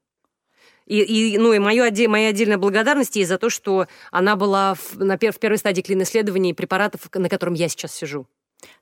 И, 0.87 1.00
и, 1.00 1.38
ну, 1.38 1.53
и 1.53 1.59
мою, 1.59 1.85
моя 2.09 2.29
отдельная 2.29 2.59
благодарность 2.59 3.16
ей 3.16 3.24
за 3.24 3.38
то, 3.38 3.50
что 3.50 3.87
она 4.11 4.37
была 4.37 4.74
в, 4.74 4.98
на 4.98 5.16
пер, 5.18 5.33
в 5.33 5.38
первой 5.38 5.59
стадии 5.59 5.83
клин-исследований 5.83 6.55
препаратов, 6.55 7.09
на 7.14 7.29
котором 7.29 7.55
я 7.55 7.68
сейчас 7.68 7.94
сижу. 7.94 8.27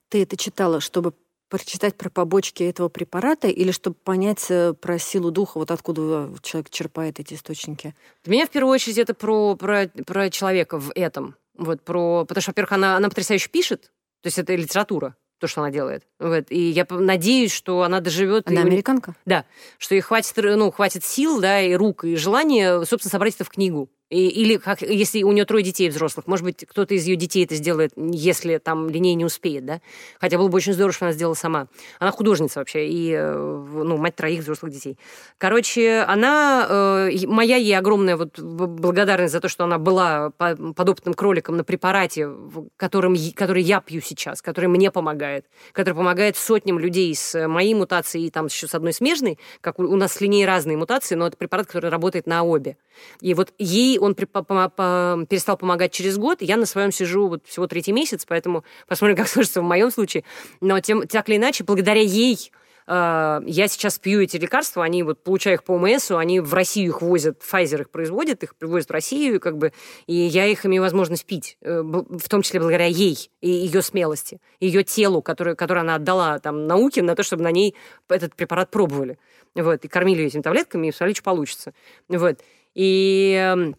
Ты 0.09 0.23
это 0.23 0.37
читала, 0.37 0.81
чтобы 0.81 1.15
прочитать 1.49 1.97
про 1.97 2.11
побочки 2.11 2.63
этого 2.63 2.89
препарата 2.89 3.47
или 3.47 3.71
чтобы 3.73 3.95
понять 3.95 4.47
э, 4.49 4.73
про 4.73 4.99
силу 4.99 5.31
духа, 5.31 5.59
вот 5.59 5.71
откуда 5.71 6.33
человек 6.43 6.71
черпает 6.71 7.21
эти 7.21 7.35
источники? 7.35 7.95
Для 8.25 8.33
меня 8.33 8.47
в 8.47 8.51
первую 8.51 8.73
очередь 8.73 8.99
это 8.99 9.15
про, 9.15 9.55
про, 9.55 9.89
про 10.07 10.31
человека 10.31 10.79
в 10.79 10.91
этом. 10.95 11.37
Вот 11.57 11.83
про, 11.83 12.25
потому 12.25 12.41
что, 12.43 12.51
во-первых, 12.51 12.73
она, 12.73 12.97
она 12.97 13.09
потрясающе 13.11 13.51
пишет, 13.51 13.93
то 14.23 14.29
есть 14.29 14.39
это 14.39 14.55
литература 14.55 15.15
то, 15.43 15.49
что 15.49 15.61
она 15.61 15.73
делает. 15.73 16.05
Вот. 16.21 16.47
И 16.51 16.71
я 16.71 16.87
надеюсь, 16.89 17.53
что 17.53 17.83
она 17.83 17.99
доживет. 17.99 18.47
Она 18.47 18.61
и... 18.61 18.65
американка? 18.65 19.17
Да. 19.27 19.45
Что 19.77 19.97
ей 19.97 20.01
хватит, 20.01 20.33
ну, 20.37 20.71
хватит 20.71 21.05
сил, 21.05 21.41
да, 21.41 21.61
и 21.61 21.75
рук, 21.75 22.05
и 22.05 22.15
желания, 22.15 22.85
собственно, 22.85 23.11
собрать 23.11 23.35
это 23.35 23.43
в 23.43 23.49
книгу. 23.49 23.91
И, 24.13 24.29
или 24.29 24.59
как, 24.59 24.83
если 24.83 25.23
у 25.23 25.33
нее 25.33 25.47
трое 25.47 25.65
детей 25.65 25.89
взрослых, 25.89 26.27
может 26.27 26.45
быть, 26.45 26.67
кто-то 26.69 26.95
из 26.95 27.07
ее 27.07 27.17
детей 27.17 27.47
это 27.47 27.55
сделает, 27.55 27.93
если 27.97 28.59
там 28.59 28.91
линей 28.91 29.15
не 29.15 29.25
успеет, 29.25 29.65
да? 29.65 29.81
Хотя 30.21 30.37
было 30.37 30.49
бы 30.49 30.57
очень 30.57 30.75
здорово, 30.75 30.93
что 30.93 31.07
она 31.07 31.15
сделала 31.15 31.33
сама. 31.33 31.69
Она 31.99 32.11
художница 32.11 32.59
вообще, 32.59 32.89
и, 32.89 33.11
э, 33.11 33.35
ну, 33.35 33.97
мать 33.97 34.15
троих 34.15 34.41
взрослых 34.41 34.71
детей. 34.71 34.99
Короче, 35.39 36.01
она, 36.01 36.67
э, 37.09 37.27
моя 37.27 37.57
ей 37.57 37.75
огромная 37.75 38.19
вот 38.19 38.39
благодарность 38.39 39.33
за 39.33 39.41
то, 39.41 39.49
что 39.49 39.65
она 39.65 39.79
была 39.79 40.31
подопытным 40.31 41.15
кроликом 41.15 41.57
на 41.57 41.65
препарате, 41.65 42.29
которым, 42.77 43.17
который 43.35 43.63
я 43.63 43.81
пью 43.81 44.03
сейчас, 44.03 44.43
который 44.43 44.67
мне 44.67 44.91
помогает, 44.91 45.47
который 45.73 45.95
помогает 45.95 46.37
сотням 46.37 46.79
людей 46.79 47.15
с 47.15 47.49
моей 47.49 47.73
мутацией 47.73 48.27
и 48.27 48.31
там 48.31 48.47
еще 48.47 48.69
с 48.69 48.75
одной 48.75 48.93
смежной, 48.93 49.39
как 49.63 49.79
у, 49.79 49.85
у 49.85 49.97
нас 49.97 50.13
с 50.13 50.21
линией 50.21 50.45
разные 50.45 50.77
мутации, 50.77 51.15
но 51.15 51.29
это 51.29 51.39
препарат, 51.39 51.67
который 51.67 51.89
работает 51.89 52.27
на 52.27 52.43
обе. 52.45 52.77
И 53.23 53.33
вот 53.33 53.55
ей 53.59 54.02
он 54.03 54.15
перестал 54.15 55.57
помогать 55.57 55.93
через 55.93 56.19
год, 56.19 56.43
я 56.43 56.57
на 56.57 56.67
своем 56.67 56.93
сижу 56.93 57.29
вот 57.29 57.47
всего 57.47 57.67
третий 57.67 57.93
месяц, 57.93 58.25
поэтому 58.27 58.65
посмотрим, 58.89 59.17
как 59.19 59.29
сложится 59.29 59.61
в 59.61 59.65
моем 59.65 59.91
случае. 59.91 60.25
Но 60.61 60.81
тем, 60.81 61.07
так 61.07 61.29
или 61.29 61.37
иначе, 61.37 61.65
благодаря 61.65 62.01
ей 62.01 62.51
э, 62.87 63.41
я 63.47 63.69
сейчас 63.69 63.99
пью 63.99 64.21
эти 64.21 64.37
лекарства, 64.37 64.85
они 64.85 65.03
вот 65.03 65.23
получаю 65.23 65.57
их 65.57 65.65
по 65.65 65.73
ОМСу, 65.73 66.19
они 66.19 66.41
в 66.41 66.53
Россию 66.53 66.89
их 66.89 67.03
возят, 67.03 67.41
Pfizer 67.41 67.83
их 67.83 67.91
производит, 67.91 68.43
их 68.43 68.57
привозят 68.57 68.89
в 68.89 68.93
Россию, 68.93 69.41
как 69.41 69.57
бы, 69.57 69.73
и 70.07 70.15
я 70.15 70.47
их 70.47 70.67
имею 70.67 70.83
возможность 70.83 71.25
пить, 71.25 71.57
э, 71.61 71.81
в 71.83 72.29
том 72.29 72.43
числе 72.43 72.61
благодаря 72.61 72.87
ей 72.87 73.31
и 73.41 73.49
ее 73.49 73.83
смелости, 73.83 74.41
ее 74.61 74.83
телу, 74.83 75.23
которое, 75.23 75.55
которое 75.55 75.81
она 75.81 75.95
отдала 75.95 76.39
там 76.41 76.67
науке 76.67 77.03
на 77.03 77.15
то, 77.15 77.23
чтобы 77.23 77.43
на 77.45 77.53
ней 77.53 77.77
этот 78.09 78.35
препарат 78.35 78.71
пробовали. 78.71 79.19
Вот, 79.55 79.85
и 79.85 79.89
кормили 79.89 80.23
ее 80.23 80.29
этими 80.29 80.41
таблетками, 80.43 80.87
и 80.87 80.93
смотрели, 80.93 81.15
что 81.15 81.25
получится. 81.25 81.75
Вот. 82.09 82.41
И 82.75 83.35
эм, 83.39 83.77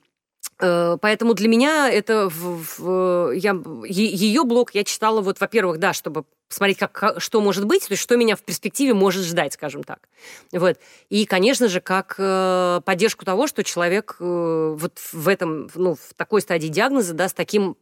поэтому 0.57 1.33
для 1.33 1.47
меня 1.47 1.89
это 1.89 2.29
в, 2.29 2.79
в, 2.79 3.31
я, 3.31 3.55
ее 3.85 4.43
блог 4.43 4.73
я 4.73 4.83
читала 4.83 5.21
вот, 5.21 5.39
во-первых, 5.39 5.79
да, 5.79 5.93
чтобы 5.93 6.25
посмотреть, 6.53 6.77
как, 6.77 7.15
что 7.19 7.41
может 7.41 7.65
быть, 7.65 7.87
то 7.87 7.93
есть 7.93 8.03
что 8.03 8.15
меня 8.15 8.35
в 8.35 8.41
перспективе 8.41 8.93
может 8.93 9.23
ждать, 9.23 9.53
скажем 9.53 9.83
так. 9.83 10.07
Вот. 10.51 10.77
И, 11.09 11.25
конечно 11.25 11.67
же, 11.67 11.81
как 11.81 12.15
э, 12.19 12.81
поддержку 12.85 13.25
того, 13.25 13.47
что 13.47 13.63
человек 13.63 14.17
э, 14.19 14.75
вот 14.77 14.99
в 15.11 15.27
этом, 15.27 15.69
ну, 15.73 15.95
в 15.95 16.13
такой 16.15 16.41
стадии 16.41 16.67
диагноза, 16.67 17.13
да, 17.13 17.27
с 17.27 17.33
таким 17.33 17.75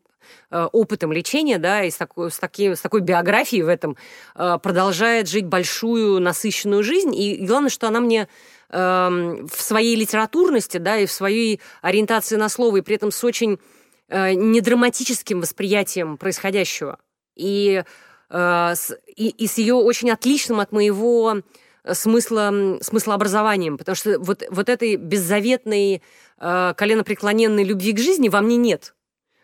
э, 0.52 0.68
опытом 0.72 1.12
лечения, 1.12 1.58
да, 1.58 1.84
и 1.84 1.92
с 1.92 1.98
такой, 1.98 2.32
с, 2.32 2.40
таки, 2.40 2.74
с 2.74 2.80
такой 2.80 3.02
биографией 3.02 3.64
в 3.64 3.68
этом 3.68 3.98
э, 4.36 4.58
продолжает 4.64 5.28
жить 5.28 5.46
большую 5.46 6.22
насыщенную 6.22 6.82
жизнь. 6.82 7.14
И 7.14 7.46
главное, 7.46 7.70
что 7.70 7.90
она 7.90 8.00
мне 8.00 8.30
Эм, 8.74 9.48
в 9.50 9.62
своей 9.62 9.98
литературности, 9.98 10.78
да, 10.78 10.98
и 10.98 11.06
в 11.06 11.12
своей 11.12 11.60
ориентации 11.82 12.38
на 12.38 12.48
слово, 12.48 12.78
и 12.78 12.82
при 12.82 12.96
этом 12.96 13.12
с 13.12 13.22
очень 13.22 13.60
э, 14.08 14.32
недраматическим 14.32 15.42
восприятием 15.42 16.16
происходящего. 16.18 16.98
И, 17.36 17.84
э, 18.30 18.74
с, 18.74 18.98
и, 19.08 19.28
и 19.28 19.48
с 19.48 19.58
ее 19.58 19.74
очень 19.74 20.10
отличным 20.10 20.62
от 20.62 20.72
моего 20.72 21.42
э, 21.84 21.94
смысла, 21.94 22.78
смыслообразованием, 22.80 23.78
потому 23.78 23.98
что 23.98 24.18
вот, 24.20 24.44
вот 24.50 24.70
этой 24.70 24.96
беззаветной, 24.96 26.02
э, 26.40 26.74
коленопреклоненной 26.78 27.66
любви 27.66 27.92
к 27.92 28.00
жизни 28.00 28.30
во 28.30 28.40
мне 28.40 28.56
нет. 28.56 28.96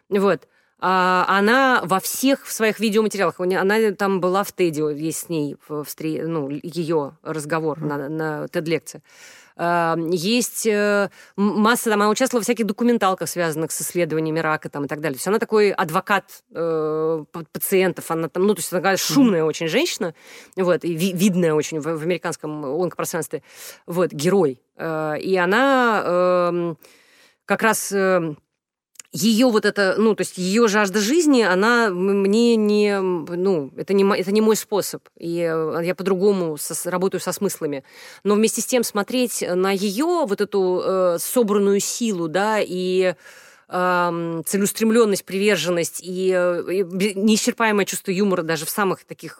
Вот. 0.07 0.47
А, 0.79 1.25
она 1.27 1.81
во 1.83 1.99
всех 1.99 2.49
своих 2.49 2.79
видеоматериалах, 2.79 3.39
она 3.39 3.91
там 3.93 4.21
была 4.21 4.43
в 4.43 4.51
Теди, 4.51 4.81
есть 5.01 5.25
с 5.25 5.29
ней 5.29 5.55
в, 5.67 5.85
ну, 6.03 6.49
ее 6.49 7.17
разговор 7.23 7.79
на, 7.79 8.09
на 8.09 8.45
TED-лекции. 8.45 9.01
А, 9.55 9.97
есть 10.11 10.67
э, 10.67 11.09
масса, 11.35 11.89
там, 11.89 12.01
она 12.01 12.11
участвовала 12.11 12.43
в 12.43 12.45
всяких 12.45 12.67
документалках, 12.67 13.27
связанных 13.27 13.71
с 13.71 13.81
исследованиями 13.81 14.39
рака 14.39 14.69
там, 14.69 14.85
и 14.85 14.87
так 14.87 15.01
далее. 15.01 15.15
То 15.15 15.17
есть 15.17 15.27
она 15.27 15.39
такой 15.39 15.71
адвокат 15.71 16.43
э, 16.53 17.25
пациентов, 17.51 18.11
она 18.11 18.29
там, 18.29 18.45
ну, 18.45 18.53
то 18.53 18.59
есть 18.59 18.71
она 18.71 18.81
такая 18.81 18.97
шумная 18.97 19.41
mm-hmm. 19.41 19.47
очень 19.47 19.67
женщина, 19.67 20.13
вот, 20.55 20.83
и 20.83 20.93
ви- 20.93 21.13
видная 21.13 21.55
очень 21.55 21.79
в, 21.79 21.85
в 21.85 22.03
американском 22.03 22.65
онкопространстве, 22.65 23.41
вот, 23.87 24.11
герой. 24.11 24.61
Э, 24.75 25.15
и 25.19 25.35
она 25.37 26.03
э, 26.05 26.75
как 27.45 27.63
раз... 27.63 27.91
Э, 27.91 28.35
ее 29.17 29.47
вот 29.47 29.65
это, 29.65 29.95
ну, 29.97 30.15
то 30.15 30.21
есть 30.21 30.37
ее 30.37 30.67
жажда 30.67 30.99
жизни, 30.99 31.41
она 31.41 31.89
мне 31.89 32.55
не, 32.55 32.99
ну, 32.99 33.71
это 33.75 33.93
не, 33.93 34.03
это 34.17 34.31
не 34.31 34.41
мой 34.41 34.55
способ. 34.55 35.01
И 35.17 35.39
э, 35.39 35.81
я 35.83 35.95
по-другому 35.95 36.57
со, 36.57 36.89
работаю 36.89 37.19
со 37.19 37.31
смыслами. 37.31 37.83
Но 38.23 38.35
вместе 38.35 38.61
с 38.61 38.65
тем 38.65 38.83
смотреть 38.83 39.43
на 39.47 39.71
ее 39.71 40.25
вот 40.27 40.41
эту 40.41 40.81
э, 40.83 41.17
собранную 41.19 41.79
силу, 41.79 42.27
да, 42.27 42.59
и 42.61 43.15
э, 43.69 44.41
целеустремленность, 44.45 45.25
приверженность 45.25 45.99
и, 46.03 46.31
э, 46.31 46.63
и 46.71 46.83
неисчерпаемое 47.15 47.85
чувство 47.85 48.11
юмора 48.11 48.43
даже 48.43 48.65
в 48.65 48.69
самых 48.69 49.03
таких 49.03 49.39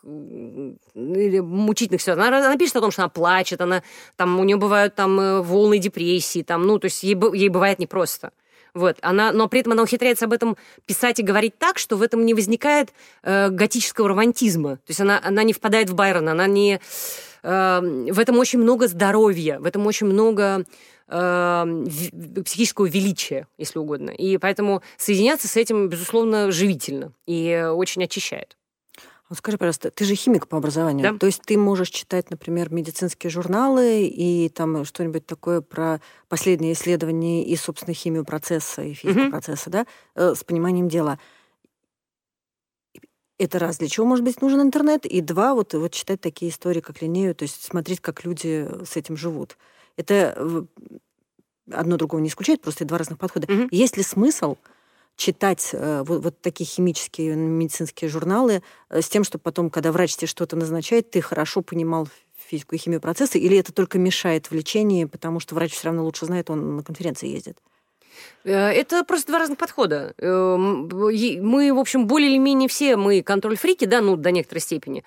мучительных 0.95 2.01
ситуациях. 2.01 2.27
Она, 2.27 2.37
она 2.37 2.57
пишет 2.57 2.77
о 2.77 2.81
том, 2.81 2.91
что 2.91 3.03
она 3.03 3.09
плачет, 3.09 3.61
она, 3.61 3.83
там, 4.15 4.39
у 4.39 4.43
нее 4.43 4.57
бывают 4.57 4.95
там 4.95 5.19
э, 5.19 5.41
волны 5.41 5.77
депрессии, 5.77 6.41
там, 6.41 6.65
ну, 6.65 6.79
то 6.79 6.85
есть 6.85 7.03
ей, 7.03 7.15
ей 7.33 7.49
бывает 7.49 7.77
непросто. 7.77 8.31
Вот. 8.77 8.97
Она, 9.01 9.31
но 9.31 9.47
при 9.47 9.61
этом 9.61 9.73
она 9.73 9.81
ухитряется 9.81 10.25
об 10.25 10.33
этом 10.33 10.55
писать 10.85 11.19
и 11.19 11.23
говорить 11.23 11.57
так, 11.57 11.79
что 11.79 11.97
в 11.97 12.03
этом 12.03 12.25
не 12.25 12.35
возникает 12.35 12.93
э, 13.23 13.49
готического 13.49 14.09
романтизма. 14.09 14.75
То 14.75 14.89
есть 14.89 15.01
она, 15.01 15.19
она 15.23 15.41
не 15.41 15.51
впадает 15.51 15.89
в 15.89 15.95
Байрона, 15.95 16.33
она 16.33 16.45
не... 16.45 16.79
Э, 17.41 17.79
в 17.81 18.19
этом 18.19 18.37
очень 18.37 18.59
много 18.59 18.87
здоровья, 18.87 19.57
в 19.57 19.65
этом 19.65 19.87
очень 19.87 20.05
много 20.05 20.63
э, 21.07 21.85
психического 22.45 22.85
величия, 22.85 23.47
если 23.57 23.79
угодно. 23.79 24.11
И 24.11 24.37
поэтому 24.37 24.83
соединяться 24.95 25.47
с 25.47 25.57
этим, 25.57 25.89
безусловно, 25.89 26.51
живительно 26.51 27.13
и 27.25 27.67
очень 27.73 28.03
очищает. 28.03 28.56
Вот 29.29 29.37
скажи, 29.39 29.57
пожалуйста, 29.57 29.91
ты 29.91 30.05
же 30.05 30.15
химик 30.15 30.47
по 30.47 30.57
образованию. 30.57 31.11
Да. 31.11 31.17
То 31.17 31.25
есть 31.25 31.41
ты 31.41 31.57
можешь 31.57 31.89
читать, 31.89 32.29
например, 32.31 32.71
медицинские 32.71 33.29
журналы 33.29 34.05
и 34.07 34.47
там 34.49 34.85
что-нибудь 34.85 35.25
такое 35.25 35.59
про 35.61 35.99
последние 36.29 36.73
исследования 36.73 37.45
и, 37.45 37.55
собственно, 37.57 37.93
химию 37.93 38.23
процесса 38.23 38.83
и 38.83 38.93
физику 38.93 39.19
Мгм. 39.21 39.31
процесса, 39.31 39.69
да, 39.69 39.85
э, 40.15 40.33
с 40.33 40.43
пониманием 40.45 40.87
дела. 40.87 41.19
Это 43.37 43.59
раз, 43.59 43.77
для 43.77 43.87
чего, 43.87 44.05
может 44.05 44.23
быть, 44.23 44.41
нужен 44.41 44.61
интернет? 44.61 45.05
И 45.05 45.21
два, 45.21 45.53
вот, 45.53 45.73
вот 45.73 45.91
читать 45.91 46.21
такие 46.21 46.49
истории, 46.49 46.79
как 46.79 47.01
Линею, 47.01 47.35
то 47.35 47.43
есть 47.43 47.63
смотреть, 47.63 47.99
как 47.99 48.23
люди 48.23 48.67
с 48.83 48.95
этим 48.95 49.17
живут. 49.17 49.57
Это 49.97 50.65
одно 51.71 51.97
другого 51.97 52.21
не 52.21 52.29
исключает, 52.29 52.61
просто 52.61 52.85
два 52.85 52.97
разных 52.97 53.19
подхода. 53.19 53.51
Мгм. 53.51 53.67
Есть 53.71 53.97
ли 53.97 54.03
смысл 54.03 54.55
читать 55.17 55.71
э, 55.73 56.03
вот, 56.05 56.23
вот 56.23 56.41
такие 56.41 56.65
химические 56.65 57.35
медицинские 57.35 58.09
журналы 58.09 58.61
э, 58.89 59.01
с 59.01 59.09
тем, 59.09 59.23
чтобы 59.25 59.41
потом, 59.41 59.69
когда 59.69 59.91
врач 59.91 60.15
тебе 60.15 60.27
что-то 60.27 60.55
назначает, 60.55 61.11
ты 61.11 61.19
хорошо 61.21 61.61
понимал 61.61 62.07
физику 62.47 62.75
и 62.75 62.77
химию 62.77 63.01
процесса, 63.01 63.37
или 63.37 63.57
это 63.57 63.73
только 63.73 63.97
мешает 63.99 64.49
в 64.49 64.53
лечении, 64.53 65.03
потому 65.03 65.41
что 65.41 65.55
врач 65.55 65.73
все 65.73 65.87
равно 65.87 66.05
лучше 66.05 66.25
знает, 66.25 66.49
он 66.49 66.77
на 66.77 66.83
конференции 66.83 67.27
ездит? 67.27 67.57
Э, 68.43 68.69
Это 68.69 69.03
просто 69.03 69.27
два 69.27 69.39
разных 69.39 69.57
подхода. 69.57 70.13
Э, 70.17 70.25
м, 70.27 70.87
е- 71.09 71.41
Мы, 71.41 71.73
в 71.73 71.79
общем, 71.79 72.07
более 72.07 72.29
или 72.29 72.37
менее 72.37 72.69
все, 72.69 72.95
мы 72.95 73.21
контроль-фрики, 73.21 73.85
да, 73.85 74.01
ну, 74.01 74.15
до 74.15 74.31
некоторой 74.31 74.61
степени. 74.61 75.03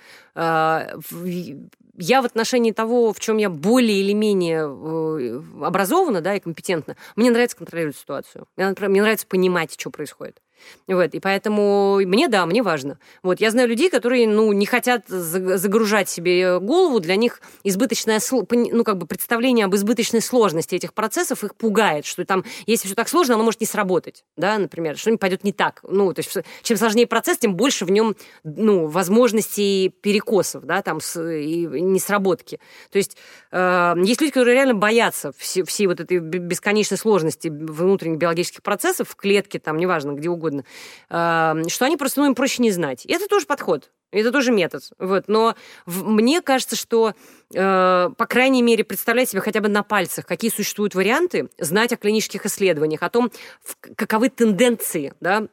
Я 2.03 2.23
в 2.23 2.25
отношении 2.25 2.73
того, 2.73 3.13
в 3.13 3.21
чем 3.21 3.37
я 3.37 3.51
более 3.51 4.01
или 4.01 4.15
менее 4.15 4.61
э, 4.61 5.43
образована, 5.63 6.23
да, 6.23 6.35
и 6.35 6.41
компетентна, 6.41 6.97
мне 7.15 7.31
нравится 7.31 7.59
контролировать 7.59 7.97
ситуацию. 7.97 8.47
Мне 8.57 9.03
нравится 9.03 9.27
понимать, 9.27 9.79
что 9.79 9.91
происходит. 9.91 10.41
Вот, 10.87 11.15
и 11.15 11.21
поэтому 11.21 12.01
мне, 12.05 12.29
да, 12.29 12.47
мне 12.47 12.63
важно. 12.63 12.99
Вот, 13.23 13.41
я 13.41 13.51
знаю 13.51 13.69
людей, 13.69 13.91
которые, 13.91 14.27
ну, 14.29 14.53
не 14.53 14.67
хотят 14.67 15.09
за- 15.09 15.57
загружать 15.57 16.09
себе 16.09 16.59
голову, 16.59 17.01
для 17.01 17.17
них 17.17 17.41
избыточное, 17.65 18.21
ну, 18.51 18.85
как 18.85 18.99
бы 18.99 19.07
представление 19.07 19.67
об 19.67 19.75
избыточной 19.75 20.21
сложности 20.21 20.75
этих 20.75 20.95
процессов 20.95 21.45
их 21.45 21.55
пугает, 21.55 22.05
что 22.05 22.25
там, 22.25 22.45
если 22.67 22.87
все 22.87 22.95
так 22.95 23.09
сложно, 23.09 23.35
оно 23.35 23.45
может 23.45 23.61
не 23.61 23.67
сработать, 23.67 24.25
да, 24.37 24.59
например, 24.59 24.97
что-нибудь 24.97 25.21
пойдет 25.21 25.45
не 25.45 25.53
так. 25.53 25.81
Ну, 25.83 26.13
то 26.13 26.21
есть, 26.21 26.37
чем 26.63 26.77
сложнее 26.77 27.07
процесс, 27.07 27.39
тем 27.39 27.55
больше 27.55 27.85
в 27.85 27.91
нем, 27.91 28.17
ну, 28.45 28.87
возможностей 28.87 29.89
перекосов, 30.01 30.65
да, 30.65 30.83
там, 30.83 31.01
с, 31.01 31.21
и 31.21 31.67
несработки. 31.67 32.61
То 32.91 32.99
есть, 32.99 33.17
э, 33.53 33.95
есть 34.05 34.21
люди, 34.21 34.33
которые 34.33 34.55
реально 34.55 34.75
боятся 34.75 35.33
все, 35.37 35.65
всей 35.65 35.87
вот 35.87 36.01
этой 36.01 36.19
бесконечной 36.19 36.99
сложности 36.99 37.49
внутренних 37.49 38.19
биологических 38.19 38.63
процессов 38.63 39.09
в 39.09 39.17
клетке, 39.17 39.59
там, 39.59 39.77
неважно, 39.77 40.13
где 40.13 40.29
угодно, 40.29 40.50
э, 40.59 41.63
что 41.69 41.85
они 41.85 41.97
просто, 41.97 42.21
ну, 42.21 42.27
им 42.27 42.35
проще 42.35 42.63
не 42.63 42.71
знать. 42.71 43.05
И 43.07 43.13
это 43.13 43.27
тоже 43.29 43.47
подход. 43.47 43.91
Это 44.13 44.33
тоже 44.33 44.51
метод. 44.51 44.83
Вот. 44.99 45.25
Но 45.29 45.55
в- 45.87 46.05
мне 46.09 46.41
кажется, 46.41 46.75
что, 46.75 47.15
э, 47.55 48.11
по 48.17 48.27
крайней 48.27 48.61
мере, 48.63 48.83
представлять 48.83 49.31
себе 49.31 49.41
хотя 49.41 49.61
бы 49.61 49.69
на 49.69 49.83
пальцах, 49.85 50.27
какие 50.27 50.51
существуют 50.51 50.95
варианты, 50.97 51.49
знать 51.59 51.93
о 51.93 51.97
клинических 51.97 52.45
исследованиях, 52.47 53.03
о 53.03 53.09
том, 53.11 53.31
в- 53.63 53.77
каковы 53.95 54.29
тенденции, 54.29 55.15
да, 55.21 55.47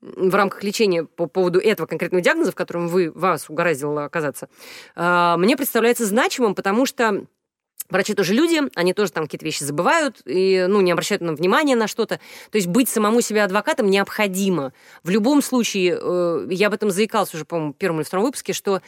в 0.00 0.34
рамках 0.34 0.62
лечения 0.64 1.04
по 1.04 1.26
поводу 1.26 1.58
этого 1.60 1.86
конкретного 1.86 2.22
диагноза, 2.22 2.52
в 2.52 2.54
котором 2.56 2.88
вы, 2.88 3.10
вас 3.14 3.48
угораздило 3.50 4.04
оказаться, 4.04 4.48
э, 4.96 5.34
мне 5.38 5.56
представляется 5.56 6.04
значимым, 6.06 6.54
потому 6.54 6.86
что 6.86 7.24
Врачи 7.92 8.14
тоже 8.14 8.32
люди, 8.32 8.60
они 8.74 8.94
тоже 8.94 9.12
там 9.12 9.24
какие-то 9.24 9.44
вещи 9.44 9.64
забывают 9.64 10.22
и, 10.24 10.64
ну, 10.66 10.80
не 10.80 10.90
обращают 10.92 11.20
на 11.20 11.34
внимание 11.34 11.76
на 11.76 11.86
что-то. 11.86 12.20
То 12.50 12.56
есть 12.56 12.66
быть 12.66 12.88
самому 12.88 13.20
себе 13.20 13.44
адвокатом 13.44 13.90
необходимо. 13.90 14.72
В 15.04 15.10
любом 15.10 15.42
случае, 15.42 15.98
э, 16.00 16.46
я 16.50 16.68
об 16.68 16.74
этом 16.74 16.90
заикался 16.90 17.36
уже, 17.36 17.44
по-моему, 17.44 17.74
в 17.74 17.76
первом 17.76 17.98
или 17.98 18.04
втором 18.04 18.24
выпуске, 18.24 18.54
что 18.54 18.80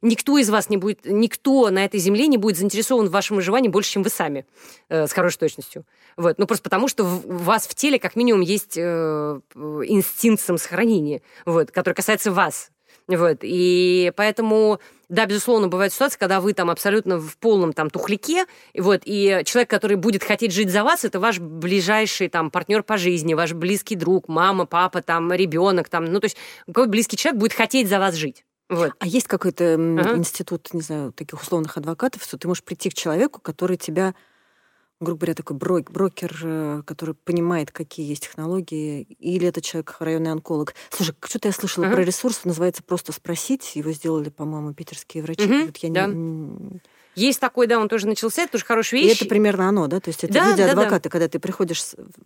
никто 0.00 0.38
из 0.38 0.48
вас 0.48 0.70
не 0.70 0.76
будет, 0.76 1.00
никто 1.04 1.70
на 1.70 1.84
этой 1.84 1.98
земле 1.98 2.28
не 2.28 2.38
будет 2.38 2.56
заинтересован 2.56 3.08
в 3.08 3.10
вашем 3.10 3.36
выживании 3.36 3.68
больше, 3.68 3.90
чем 3.90 4.04
вы 4.04 4.10
сами, 4.10 4.46
э, 4.88 5.08
с 5.08 5.12
хорошей 5.12 5.38
точностью. 5.38 5.84
Вот. 6.16 6.38
Ну, 6.38 6.46
просто 6.46 6.62
потому, 6.62 6.86
что 6.86 7.02
в- 7.04 7.26
у 7.26 7.38
вас 7.38 7.66
в 7.66 7.74
теле 7.74 7.98
как 7.98 8.14
минимум 8.14 8.42
есть 8.42 8.74
э, 8.76 9.40
инстинкт 9.54 10.40
самосохранения, 10.40 11.20
вот, 11.46 11.72
который 11.72 11.94
касается 11.94 12.30
вас. 12.30 12.70
Вот. 13.08 13.38
И 13.42 14.12
поэтому, 14.16 14.78
да, 15.12 15.26
безусловно, 15.26 15.68
бывают 15.68 15.92
ситуации, 15.92 16.18
когда 16.18 16.40
вы 16.40 16.54
там 16.54 16.70
абсолютно 16.70 17.18
в 17.18 17.36
полном 17.36 17.74
там 17.74 17.90
тухляке, 17.90 18.46
и 18.72 18.80
вот, 18.80 19.02
и 19.04 19.42
человек, 19.44 19.68
который 19.68 19.98
будет 19.98 20.24
хотеть 20.24 20.52
жить 20.52 20.70
за 20.70 20.82
вас, 20.82 21.04
это 21.04 21.20
ваш 21.20 21.38
ближайший 21.38 22.28
там 22.28 22.50
партнер 22.50 22.82
по 22.82 22.96
жизни, 22.96 23.34
ваш 23.34 23.52
близкий 23.52 23.94
друг, 23.94 24.28
мама, 24.28 24.64
папа, 24.64 25.02
там, 25.02 25.30
ребенок, 25.30 25.90
там, 25.90 26.06
ну, 26.06 26.18
то 26.18 26.24
есть 26.24 26.38
какой 26.66 26.86
близкий 26.88 27.18
человек 27.18 27.38
будет 27.38 27.52
хотеть 27.52 27.90
за 27.90 27.98
вас 27.98 28.14
жить. 28.14 28.46
Вот. 28.70 28.92
А 29.00 29.06
есть 29.06 29.28
какой-то 29.28 29.74
Ага. 29.74 30.16
институт, 30.16 30.72
не 30.72 30.80
знаю, 30.80 31.12
таких 31.12 31.42
условных 31.42 31.76
адвокатов, 31.76 32.22
что 32.22 32.38
ты 32.38 32.48
можешь 32.48 32.64
прийти 32.64 32.88
к 32.88 32.94
человеку, 32.94 33.38
который 33.42 33.76
тебя, 33.76 34.14
грубо 35.02 35.20
говоря, 35.20 35.34
такой 35.34 35.56
брок- 35.56 35.90
брокер, 35.90 36.40
э, 36.42 36.82
который 36.86 37.14
понимает, 37.14 37.70
какие 37.70 38.08
есть 38.08 38.22
технологии, 38.24 39.02
или 39.18 39.46
это 39.46 39.60
человек 39.60 39.96
районный 40.00 40.30
онколог. 40.32 40.74
Слушай, 40.90 41.14
что-то 41.24 41.48
я 41.48 41.52
слышала 41.52 41.86
Ага. 41.86 41.96
про 41.96 42.04
ресурс, 42.04 42.44
называется 42.44 42.82
«Просто 42.82 43.12
спросить». 43.12 43.76
Его 43.76 43.92
сделали, 43.92 44.30
по-моему, 44.30 44.72
питерские 44.74 45.22
врачи. 45.22 45.46
Мгм, 45.46 45.66
Вот 45.66 45.76
я 45.78 45.88
не- 45.88 45.94
да. 45.94 46.04
м, 46.04 46.80
Есть 47.14 47.40
такой, 47.40 47.66
да, 47.66 47.78
он 47.78 47.88
тоже 47.88 48.06
начался, 48.06 48.42
это 48.42 48.52
тоже 48.52 48.64
хорошая 48.64 49.00
И 49.00 49.04
вещь. 49.04 49.16
это 49.20 49.26
примерно 49.28 49.68
оно, 49.68 49.86
да? 49.86 50.00
То 50.00 50.08
есть 50.08 50.24
это 50.24 50.32
Да, 50.32 50.40
да, 50.40 50.46
да. 50.46 50.50
люди-адвокаты, 50.52 51.08
когда 51.10 51.28
ты 51.28 51.38
приходишь, 51.38 51.84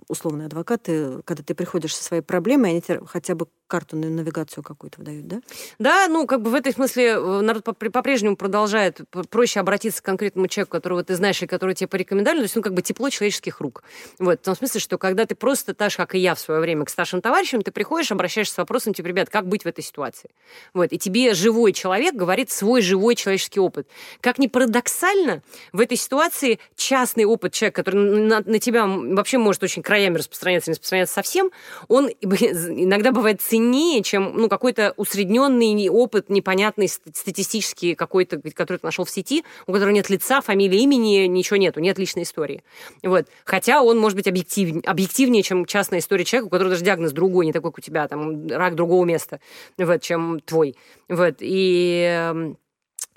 условные 0.09 0.47
адвокаты, 0.47 1.23
когда 1.25 1.43
ты 1.43 1.55
приходишь 1.55 1.95
со 1.97 2.05
своей 2.05 2.23
проблемой, 2.23 2.71
они 2.71 2.81
тебе 2.83 3.01
хотя 3.07 3.35
бы 3.35 3.47
карту 3.67 3.97
на 3.97 4.09
навигацию 4.09 4.63
какую-то 4.63 4.99
выдают, 4.99 5.27
да? 5.27 5.41
Да, 5.81 6.07
ну, 6.09 6.27
как 6.27 6.41
бы 6.41 6.51
в 6.51 6.55
этой 6.55 6.73
смысле 6.73 7.05
э, 7.05 7.41
народ 7.41 7.65
по-прежнему 7.65 8.37
продолжает 8.37 9.01
проще 9.29 9.59
обратиться 9.59 10.01
к 10.01 10.05
конкретному 10.05 10.47
человеку, 10.47 10.71
которого 10.71 11.03
ты 11.03 11.17
знаешь 11.17 11.43
и 11.43 11.47
который 11.49 11.75
тебе 11.75 11.89
порекомендовали, 11.89 12.39
то 12.39 12.45
есть, 12.45 12.55
ну, 12.57 12.63
как 12.63 12.75
бы 12.75 12.83
тепло 12.83 13.11
человеческих 13.11 13.61
рук. 13.61 13.83
Вот, 14.21 14.39
в 14.41 14.43
том 14.45 14.55
смысле, 14.57 14.81
что 14.81 14.99
когда 14.99 15.27
ты 15.27 15.35
просто, 15.35 15.75
так 15.75 15.91
же, 15.91 15.97
как 15.97 16.15
и 16.15 16.19
я 16.19 16.37
в 16.37 16.41
свое 16.41 16.61
время, 16.61 16.85
к 16.85 16.91
старшим 16.91 17.21
товарищам, 17.21 17.63
ты 17.63 17.73
приходишь, 17.73 18.13
обращаешься 18.13 18.55
с 18.55 18.57
вопросом, 18.59 18.95
типа, 18.95 19.09
ребят, 19.09 19.31
как 19.31 19.49
быть 19.49 19.65
в 19.65 19.67
этой 19.67 19.83
ситуации? 19.83 20.31
Вот, 20.73 20.93
и 20.93 20.99
тебе 20.99 21.35
живой 21.35 21.73
человек 21.73 22.15
говорит 22.15 22.53
свой 22.53 22.83
живой 22.83 23.17
человеческий 23.17 23.59
опыт. 23.59 23.89
Как 24.21 24.39
ни 24.39 24.47
парадоксально, 24.77 25.43
в 25.73 25.81
этой 25.81 25.97
ситуации 25.97 26.59
частный 26.77 27.25
опыт 27.25 27.53
человека, 27.53 27.83
который 27.83 27.97
на, 27.97 28.41
на 28.45 28.59
тебя 28.59 28.87
вообще 28.87 29.39
может 29.39 29.63
очень 29.63 29.83
краями 29.83 30.19
распространяться, 30.19 30.71
не 30.71 30.75
распространяться 30.75 31.15
совсем, 31.15 31.51
он 31.89 32.09
иногда 32.21 33.13
бывает 33.13 33.41
ценнее, 33.41 34.03
чем 34.03 34.37
ну, 34.37 34.49
какой-то 34.49 34.93
усредненный 34.97 35.89
опыт, 35.89 36.29
непонятный 36.29 36.89
ст- 36.89 37.03
статистический 37.15 37.95
какой-то, 37.95 38.41
который 38.55 38.79
ты 38.79 38.87
нашел 38.87 39.05
в 39.05 39.11
сети, 39.11 39.45
у 39.67 39.73
которого 39.73 39.93
нет 39.93 40.11
лица, 40.11 40.41
фамилии, 40.41 40.81
имени, 40.81 41.27
ничего 41.27 41.57
нету, 41.57 41.81
нет 41.81 41.99
личной 41.99 42.25
истории. 42.25 42.63
Вот. 43.03 43.27
Хотя 43.45 43.83
он 43.83 43.99
может 43.99 44.17
быть 44.17 44.29
объектив, 44.29 44.85
объективнее, 44.85 45.43
чем 45.43 45.65
частная 45.65 46.01
история 46.01 46.25
человека, 46.25 46.49
у 46.49 46.51
которого 46.51 46.71
даже 46.71 46.85
диагноз 46.85 47.13
другой, 47.13 47.47
не 47.47 47.53
такой, 47.53 47.71
как 47.71 47.79
у 47.79 47.83
тебя, 47.83 48.07
там, 48.09 48.47
рак 48.49 48.75
другого 48.75 49.05
места, 49.05 49.41
вот, 49.79 50.03
чем 50.03 50.41
твой. 50.41 50.77
Вот. 51.09 51.37
И 51.41 52.03
эм, 52.31 52.59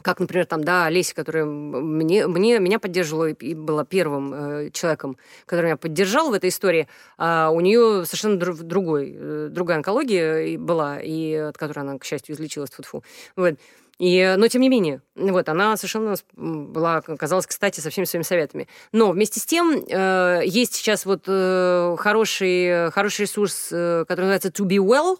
как, 0.02 0.20
например, 0.20 0.46
там, 0.46 0.64
да, 0.64 0.86
Олеся, 0.86 1.16
которая 1.16 1.46
мне, 1.46 2.28
мне, 2.28 2.60
меня 2.60 2.80
поддерживала 2.80 3.30
и 3.30 3.54
была 3.54 3.86
первым 3.86 4.34
э, 4.34 4.70
человеком, 4.72 5.18
который 5.46 5.66
меня 5.66 5.78
поддержал 5.78 6.30
в 6.30 6.34
этой 6.34 6.50
истории, 6.50 6.88
а 7.18 7.50
у 7.50 7.60
нее 7.62 8.06
совершенно 8.06 8.36
дру- 8.40 8.64
другой, 8.64 9.16
э, 9.16 9.48
другая 9.52 9.78
онкология 9.78 10.58
была, 10.58 11.00
и 11.00 11.34
от 11.34 11.58
которой 11.58 11.80
она, 11.80 11.98
к 11.98 12.06
счастью, 12.06 12.36
излечилась. 12.36 12.70
Тьфу-тьфу. 12.70 13.04
Вот. 13.36 13.56
И, 14.00 14.36
но 14.38 14.48
тем 14.48 14.62
не 14.62 14.70
менее, 14.70 15.02
вот, 15.16 15.50
она 15.50 15.76
совершенно 15.76 16.16
была, 16.34 16.98
оказалась, 16.98 17.46
кстати, 17.46 17.82
со 17.82 17.90
всеми 17.90 18.06
своими 18.06 18.24
советами. 18.24 18.68
Но 18.94 19.12
вместе 19.12 19.42
с 19.42 19.46
тем 19.46 19.72
э, 19.72 20.42
есть 20.46 20.74
сейчас 20.76 21.06
вот 21.06 21.24
э, 21.28 21.96
хороший, 22.00 22.92
хороший 22.92 23.22
ресурс, 23.22 23.68
э, 23.72 24.06
который 24.08 24.28
называется 24.28 24.50
to 24.50 24.66
be 24.66 24.78
well, 24.78 25.18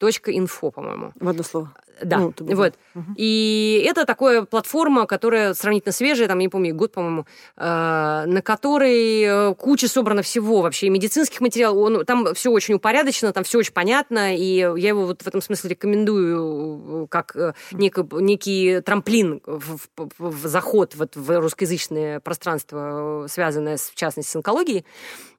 .info, 0.00 0.70
по-моему. 0.70 1.12
В 1.18 1.28
одно 1.28 1.42
слово. 1.42 1.72
Да, 2.02 2.18
Ну, 2.18 2.34
вот. 2.38 2.74
Мгм. 2.92 3.14
И 3.16 3.82
это 3.88 4.04
такая 4.04 4.42
платформа, 4.42 5.06
которая 5.06 5.54
сравнительно 5.54 5.92
свежая, 5.92 6.28
там, 6.28 6.38
не 6.38 6.48
помню, 6.50 6.74
год, 6.74 6.92
по-моему, 6.92 7.24
э, 7.56 7.62
на 8.26 8.42
которой 8.42 9.22
э, 9.22 9.54
куча 9.54 9.88
собрано 9.88 10.20
всего 10.20 10.60
вообще, 10.60 10.88
и 10.88 10.90
медицинских 10.90 11.40
материалов. 11.40 11.78
Он, 11.78 12.04
там 12.04 12.34
все 12.34 12.50
очень 12.50 12.74
упорядочено, 12.74 13.32
там 13.32 13.44
все 13.44 13.58
очень 13.60 13.72
понятно, 13.72 14.36
и 14.36 14.42
я 14.56 14.88
его 14.88 15.06
вот 15.06 15.22
в 15.22 15.26
этом 15.26 15.40
смысле 15.40 15.70
рекомендую 15.70 17.04
э, 17.04 17.06
как 17.08 17.34
э, 17.34 17.54
неко- 17.72 18.20
некий 18.20 18.82
трамплин 18.82 19.40
в, 19.46 19.78
в- 19.96 20.10
в 20.18 20.46
заход 20.46 20.94
вот 20.96 21.16
в 21.16 21.40
русскоязычное 21.40 22.20
пространство, 22.20 23.26
связанное, 23.30 23.78
с, 23.78 23.88
в 23.88 23.94
частности, 23.94 24.30
с 24.30 24.36
онкологией. 24.36 24.84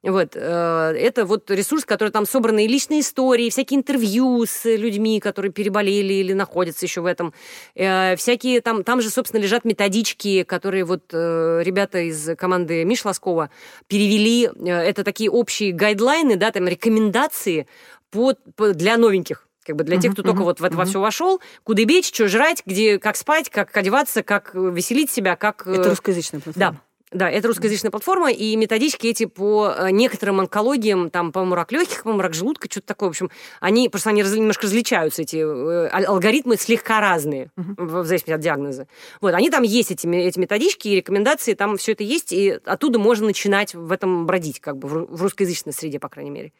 Вот. 0.02 0.30
э, 0.34 0.38
Это 0.40 1.24
вот 1.24 1.50
ресурс, 1.50 1.84
который 1.84 2.10
там 2.10 2.26
собраны 2.26 2.64
и 2.64 2.68
личные 2.68 3.00
истории, 3.00 3.50
всякие 3.50 3.78
интервью 3.80 4.44
с 4.46 4.64
людьми, 4.64 5.20
которые 5.20 5.52
переболели 5.52 6.14
или 6.14 6.32
находятся 6.32 6.86
еще 6.86 7.00
в 7.00 7.06
этом. 7.06 7.32
Э, 7.74 8.16
Всякие 8.16 8.60
там, 8.60 8.84
там 8.84 9.00
же, 9.00 9.10
собственно, 9.10 9.40
лежат 9.40 9.64
методички, 9.64 10.42
которые 10.44 10.84
вот 10.84 11.04
э, 11.12 11.60
ребята 11.64 11.98
из 11.98 12.36
команды 12.36 12.84
Миш 12.84 13.04
Лоскова 13.04 13.50
перевели. 13.86 14.50
Это 14.64 15.04
такие 15.04 15.30
общие 15.30 15.72
гайдлайны, 15.72 16.36
да, 16.36 16.50
там 16.50 16.68
рекомендации 16.68 17.66
по, 18.10 18.34
по- 18.56 18.72
для 18.72 18.96
новеньких 18.96 19.46
Как 19.66 19.76
бы 19.76 19.84
для 19.84 19.98
тех, 19.98 20.12
кто 20.12 20.22
только 20.22 20.42
вот 20.42 20.60
в 20.60 20.64
это 20.64 20.76
во 20.76 20.84
все 20.86 21.00
вошел, 21.00 21.40
куда 21.64 21.84
бечь, 21.84 22.06
что 22.08 22.26
жрать, 22.28 22.62
где, 22.64 22.98
как 22.98 23.16
спать, 23.16 23.50
как 23.50 23.76
одеваться, 23.76 24.22
как 24.22 24.54
веселить 24.54 25.10
себя, 25.10 25.36
как... 25.36 25.66
Это 25.66 25.90
русскоязычная 25.90 26.40
платформа. 26.40 26.72
Да. 26.72 26.80
Да, 27.10 27.30
это 27.30 27.48
русскоязычная 27.48 27.90
платформа, 27.90 28.30
и 28.30 28.54
методички 28.56 29.06
эти 29.06 29.24
по 29.24 29.72
э, 29.74 29.90
некоторым 29.90 30.40
онкологиям, 30.40 31.08
там, 31.08 31.32
по-моему, 31.32 31.54
рак 31.54 31.72
легких, 31.72 32.02
по-моему, 32.02 32.22
рак 32.22 32.34
желудка, 32.34 32.68
что-то 32.70 32.86
такое, 32.86 33.08
в 33.08 33.10
общем, 33.10 33.30
они, 33.60 33.88
просто 33.88 34.10
они 34.10 34.22
раз, 34.22 34.34
немножко 34.34 34.66
различаются, 34.66 35.22
эти 35.22 35.36
э, 35.36 35.88
алгоритмы 35.88 36.58
слегка 36.58 37.00
разные, 37.00 37.50
uh-huh. 37.56 38.02
в, 38.02 38.04
зависимости 38.04 38.32
от 38.32 38.40
диагноза. 38.40 38.88
Вот, 39.22 39.32
они 39.32 39.48
там 39.48 39.62
есть, 39.62 39.90
эти, 39.90 40.06
эти 40.06 40.38
методички 40.38 40.88
и 40.88 40.96
рекомендации, 40.96 41.54
там 41.54 41.78
все 41.78 41.92
это 41.92 42.04
есть, 42.04 42.32
и 42.32 42.58
оттуда 42.64 42.98
можно 42.98 43.26
начинать 43.26 43.74
в 43.74 43.90
этом 43.90 44.26
бродить, 44.26 44.60
как 44.60 44.76
бы, 44.76 44.88
в, 44.88 45.16
в 45.16 45.22
русскоязычной 45.22 45.72
среде, 45.72 45.98
по 45.98 46.10
крайней 46.10 46.30
мере. 46.30 46.52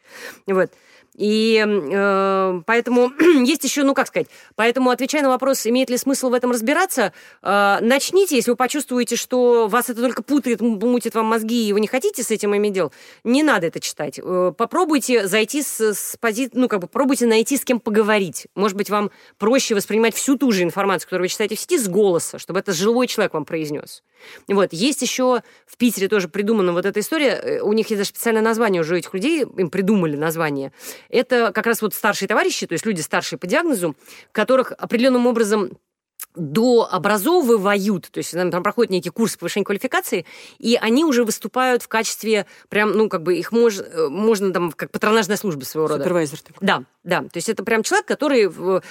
Вот. 0.47 0.71
И 1.15 1.63
э, 1.67 2.61
поэтому 2.65 3.11
есть 3.45 3.63
еще, 3.63 3.83
ну 3.83 3.93
как 3.93 4.07
сказать, 4.07 4.27
поэтому 4.55 4.89
отвечая 4.89 5.21
на 5.21 5.29
вопрос, 5.29 5.65
имеет 5.67 5.89
ли 5.89 5.97
смысл 5.97 6.29
в 6.29 6.33
этом 6.33 6.51
разбираться, 6.51 7.13
э, 7.41 7.77
начните, 7.81 8.35
если 8.37 8.51
вы 8.51 8.57
почувствуете, 8.57 9.15
что 9.15 9.67
вас 9.67 9.89
это 9.89 10.01
только 10.01 10.23
путает, 10.23 10.38
мутит 10.45 11.15
вам 11.15 11.25
мозги, 11.25 11.67
и 11.67 11.73
вы 11.73 11.79
не 11.79 11.87
хотите 11.87 12.23
с 12.23 12.31
этим 12.31 12.55
иметь 12.55 12.73
дел, 12.73 12.91
не 13.23 13.43
надо 13.43 13.67
это 13.67 13.79
читать. 13.79 14.19
Э, 14.21 14.53
попробуйте 14.57 15.27
зайти 15.27 15.61
с, 15.61 15.93
с 15.93 16.17
пози... 16.19 16.49
ну 16.53 16.67
как 16.67 16.81
бы 16.81 16.87
пробуйте 16.87 17.25
найти 17.25 17.57
с 17.57 17.63
кем 17.63 17.79
поговорить. 17.79 18.47
Может 18.55 18.77
быть, 18.77 18.89
вам 18.89 19.11
проще 19.37 19.75
воспринимать 19.75 20.15
всю 20.15 20.37
ту 20.37 20.51
же 20.51 20.63
информацию, 20.63 21.07
которую 21.07 21.25
вы 21.25 21.29
читаете 21.29 21.55
в 21.55 21.59
сети, 21.59 21.77
с 21.77 21.87
голоса, 21.87 22.39
чтобы 22.39 22.59
это 22.59 22.73
живой 22.73 23.07
человек 23.07 23.33
вам 23.33 23.45
произнес. 23.45 24.03
Вот. 24.47 24.73
Есть 24.73 25.01
еще 25.01 25.41
в 25.65 25.77
Питере 25.77 26.07
тоже 26.07 26.27
придумана 26.27 26.73
вот 26.73 26.85
эта 26.85 26.99
история, 26.99 27.29
э, 27.29 27.59
у 27.61 27.73
них 27.73 27.89
есть 27.89 27.99
даже 27.99 28.09
специальное 28.09 28.41
название 28.41 28.81
уже 28.81 28.97
этих 28.97 29.13
людей, 29.13 29.41
им 29.41 29.69
придумали 29.69 30.15
название 30.15 30.71
это 31.09 31.51
как 31.53 31.65
раз 31.65 31.81
вот 31.81 31.93
старшие 31.93 32.27
товарищи, 32.27 32.65
то 32.65 32.73
есть 32.73 32.85
люди 32.85 33.01
старшие 33.01 33.37
по 33.37 33.47
диагнозу, 33.47 33.95
которых 34.31 34.71
определенным 34.71 35.27
образом 35.27 35.71
дообразовывают, 36.35 38.09
то 38.11 38.19
есть 38.19 38.31
там 38.31 38.63
проходят 38.63 38.91
некий 38.91 39.09
курс 39.09 39.35
повышения 39.35 39.65
квалификации, 39.65 40.25
и 40.59 40.77
они 40.79 41.03
уже 41.03 41.23
выступают 41.23 41.83
в 41.83 41.87
качестве 41.87 42.45
прям, 42.69 42.91
ну, 42.91 43.09
как 43.09 43.23
бы 43.23 43.35
их 43.35 43.51
мож, 43.51 43.79
э, 43.79 44.07
можно 44.09 44.53
там, 44.53 44.71
как 44.71 44.91
патронажная 44.91 45.37
служба 45.37 45.63
своего 45.63 45.87
рода. 45.87 46.03
Супервайзер 46.03 46.39
такой. 46.39 46.65
Да, 46.65 46.83
да. 47.03 47.21
То 47.21 47.35
есть 47.35 47.49
это 47.49 47.63
прям 47.63 47.83
человек, 47.83 48.05
который, 48.05 48.49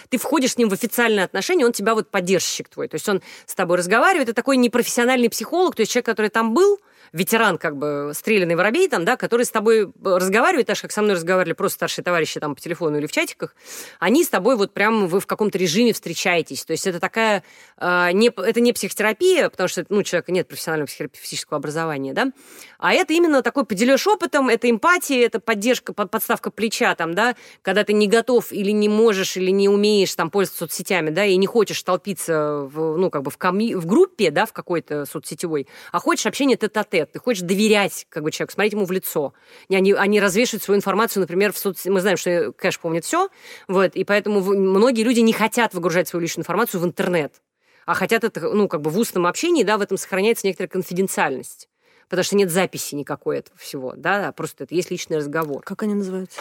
ты 0.09 0.19
входишь 0.19 0.53
с 0.53 0.57
ним 0.59 0.69
в 0.69 0.73
официальные 0.73 1.25
отношения, 1.25 1.65
он 1.65 1.73
тебя 1.73 1.95
вот 1.95 2.11
поддержщик 2.11 2.69
твой. 2.69 2.89
То 2.89 2.97
есть 2.97 3.09
он 3.09 3.23
с 3.47 3.55
тобой 3.55 3.79
разговаривает, 3.79 4.29
это 4.29 4.37
такой 4.37 4.57
непрофессиональный 4.57 5.31
психолог, 5.31 5.77
то 5.77 5.81
есть 5.81 5.93
человек, 5.93 6.07
который 6.07 6.31
там 6.31 6.55
был, 6.55 6.81
ветеран, 7.13 7.59
как 7.59 7.77
бы, 7.77 8.13
стрелянный 8.15 8.55
воробей, 8.55 8.89
там, 8.89 9.05
да, 9.05 9.17
который 9.17 9.45
с 9.45 9.51
тобой 9.51 9.93
разговаривает, 10.03 10.67
так 10.67 10.77
же, 10.77 10.83
как 10.83 10.93
со 10.93 11.03
мной 11.03 11.15
разговаривали 11.15 11.55
просто 11.55 11.77
старшие 11.77 12.05
товарищи 12.05 12.41
там 12.41 12.55
по 12.55 12.61
телефону 12.61 12.99
или 12.99 13.07
в 13.07 13.13
чатиках, 13.13 13.55
они 13.99 14.25
с 14.25 14.29
тобой 14.29 14.57
вот 14.57 14.73
прям 14.73 15.07
вы 15.07 15.21
в 15.21 15.27
каком-то 15.27 15.59
режиме 15.59 15.93
встречаетесь. 15.93 16.65
То 16.65 16.73
есть 16.73 16.87
это 16.87 17.01
такая, 17.01 17.43
э, 17.79 18.13
не, 18.13 18.29
это 18.29 18.61
не 18.61 18.73
психотерапия, 18.73 19.49
потому 19.49 19.69
что, 19.69 19.85
ну, 19.89 19.99
у 19.99 20.03
человека 20.03 20.33
нет 20.33 20.49
профессионального 20.49 20.87
психического 20.87 21.57
образования, 21.57 22.13
да, 22.13 22.33
а 22.79 22.93
это 22.93 23.13
именно 23.13 23.43
такой 23.43 23.65
поделешь 23.65 24.07
опытом, 24.07 24.49
это 24.49 24.71
эмпатия, 24.71 25.25
это 25.25 25.41
поддержка, 25.41 25.93
подставка 25.93 26.51
плеча, 26.51 26.95
там, 26.95 27.15
да, 27.15 27.37
когда 27.63 27.85
ты 27.85 27.93
не 27.93 28.09
готов 28.09 28.53
или 28.53 28.71
не 28.71 28.89
можешь, 28.89 29.37
или 29.37 29.51
не 29.51 29.69
умеешь 29.69 30.15
там 30.15 30.31
пользоваться 30.31 30.65
соцсетями, 30.65 31.11
да, 31.11 31.25
и 31.25 31.37
не 31.37 31.47
хочешь 31.47 31.83
толпиться 31.83 32.69
в, 32.73 32.97
ну, 32.97 33.11
как 33.11 33.23
бы 33.23 33.31
в, 33.31 33.39
коми, 33.39 33.75
в 33.75 33.87
группе, 33.87 34.31
да, 34.31 34.47
в 34.47 34.53
какой-то 34.53 35.07
соцсетевой, 35.07 35.67
а 35.93 36.01
хочешь 36.01 36.27
общение 36.27 36.57
тет-а-тет, 36.57 36.98
тет 36.99 37.13
ты 37.13 37.19
хочешь 37.19 37.43
доверять 37.43 38.07
как 38.09 38.23
бы 38.23 38.31
человеку, 38.31 38.55
смотреть 38.55 38.73
ему 38.73 38.85
в 38.85 38.93
лицо. 38.93 39.33
Они, 39.71 39.93
они 39.93 40.21
развешивают 40.21 40.63
свою 40.63 40.79
информацию, 40.79 41.21
например, 41.21 41.53
в 41.53 41.59
соцсетях. 41.59 41.93
Мы 41.93 42.01
знаем, 42.01 42.17
что 42.17 42.53
кэш 42.53 42.79
помнит 42.81 43.05
все, 43.05 43.29
вот, 43.69 43.95
и 43.95 44.05
поэтому 44.05 44.41
многие 44.41 45.03
люди 45.03 45.21
не 45.21 45.33
хотят 45.33 45.75
выгружать 45.75 46.09
свою 46.09 46.23
личную 46.23 46.43
информацию 46.43 46.81
в 46.81 46.85
интернет, 46.85 47.41
а 47.87 47.95
хотят 47.95 48.25
это, 48.25 48.41
ну, 48.41 48.69
как 48.69 48.83
бы 48.83 48.91
в 48.91 48.99
устном 48.99 49.27
общении, 49.27 49.63
да, 49.63 49.79
в 49.79 49.81
этом 49.81 49.97
сохраняется 49.97 50.47
некоторая 50.47 50.69
конфиденциальность 50.69 51.69
потому 52.09 52.25
что 52.25 52.37
нет 52.37 52.51
записи 52.51 52.95
никакой 52.95 53.39
этого 53.39 53.59
всего, 53.59 53.93
да, 53.95 54.29
а 54.29 54.33
просто 54.33 54.65
это 54.65 54.75
есть 54.75 54.91
личный 54.91 55.19
разговор. 55.19 55.63
Как 55.63 55.83
они 55.83 55.93
называются? 55.93 56.41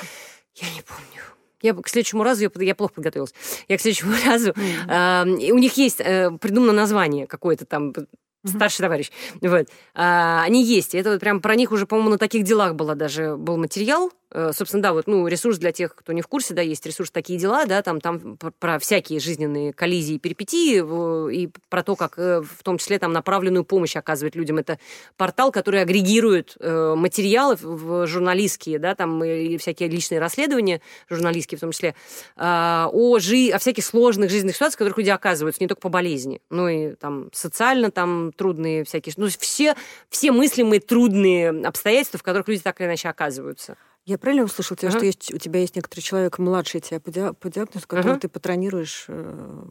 Я 0.56 0.70
не 0.74 0.82
помню. 0.82 1.22
Я 1.62 1.74
к 1.74 1.90
следующему 1.90 2.24
разу, 2.24 2.44
я, 2.44 2.52
я 2.64 2.76
плохо 2.76 2.94
подготовилась, 2.94 3.34
я 3.68 3.78
к 3.78 3.82
следующему 3.82 4.14
разу, 4.26 4.52
mm-hmm. 4.52 5.50
э, 5.50 5.52
у 5.52 5.58
них 5.58 5.76
есть 5.76 6.00
э, 6.00 6.32
придумано 6.40 6.72
название 6.72 7.26
какое-то 7.26 7.66
там, 7.66 7.94
старший 8.48 8.84
товарищ. 8.84 9.12
Вот. 9.42 9.68
А, 9.94 10.44
они 10.44 10.64
есть. 10.64 10.96
Это 10.96 11.12
вот 11.12 11.20
прям 11.20 11.42
про 11.42 11.56
них 11.56 11.72
уже, 11.72 11.86
по-моему, 11.86 12.12
на 12.12 12.18
таких 12.18 12.44
делах 12.44 12.76
было 12.76 12.96
даже 12.96 13.36
был 13.36 13.58
материал. 13.58 14.12
Э, 14.30 14.52
собственно, 14.54 14.84
да, 14.84 14.94
вот, 14.94 15.08
ну, 15.08 15.26
ресурс 15.28 15.58
для 15.58 15.72
тех, 15.72 15.96
кто 15.96 16.12
не 16.12 16.22
в 16.22 16.28
курсе, 16.28 16.54
да, 16.54 16.62
есть 16.62 16.86
ресурс 16.86 17.12
«Такие 17.12 17.40
дела», 17.40 17.66
да, 17.66 17.82
там, 17.82 18.02
там 18.02 18.38
про 18.38 18.78
всякие 18.78 19.22
жизненные 19.22 19.72
коллизии 19.72 20.16
и 20.16 20.20
перипетии, 20.20 21.34
и 21.34 21.50
про 21.70 21.82
то, 21.82 21.96
как 21.96 22.20
э, 22.20 22.42
в 22.42 22.62
том 22.62 22.78
числе 22.78 23.00
там 23.00 23.14
направленную 23.14 23.64
помощь 23.64 23.96
оказывать 23.96 24.36
людям. 24.36 24.58
Это 24.58 24.80
портал, 25.16 25.52
который 25.52 25.82
агрегирует 25.82 26.58
э, 26.60 26.94
материалы 26.96 27.56
в 27.60 28.06
журналистские, 28.06 28.80
да, 28.80 28.96
там, 28.96 29.24
и 29.24 29.58
всякие 29.58 29.88
личные 29.88 30.20
расследования, 30.20 30.82
журналистские 31.10 31.58
в 31.58 31.62
том 31.62 31.72
числе, 31.72 31.96
а, 32.36 32.90
о, 32.92 33.20
жи 33.20 33.50
о 33.50 33.60
всяких 33.60 33.86
сложных 33.86 34.30
жизненных 34.30 34.56
ситуациях, 34.56 34.76
в 34.76 34.80
которых 34.80 34.98
люди 34.98 35.10
оказываются, 35.10 35.64
не 35.64 35.68
только 35.68 35.82
по 35.82 35.90
болезни, 35.90 36.42
но 36.50 36.68
и 36.68 36.96
там 36.96 37.30
социально 37.32 37.92
там 37.92 38.34
трудные 38.38 38.84
всякие, 38.84 39.14
ну, 39.18 39.28
все, 39.28 39.76
все 40.10 40.32
мыслимые 40.32 40.80
трудные 40.80 41.50
обстоятельства, 41.50 42.20
в 42.20 42.24
которых 42.24 42.48
люди 42.48 42.62
так 42.62 42.80
или 42.80 42.88
иначе 42.88 43.10
оказываются. 43.10 43.78
Я 44.08 44.18
правильно 44.18 44.46
услышал 44.46 44.78
тебя, 44.78 44.88
uh-huh. 44.88 44.96
что 44.96 45.06
есть, 45.06 45.34
у 45.34 45.38
тебя 45.38 45.60
есть 45.60 45.76
некоторый 45.76 46.00
человек 46.00 46.40
младший 46.40 46.80
тебя 46.80 47.02
по, 47.02 47.12
ди- 47.12 47.34
по 47.38 47.50
диагнозу, 47.50 47.86
которого 47.86 48.16
uh-huh. 48.16 48.20
ты 48.22 48.30
патронируешь 48.30 49.04
э, 49.10 49.64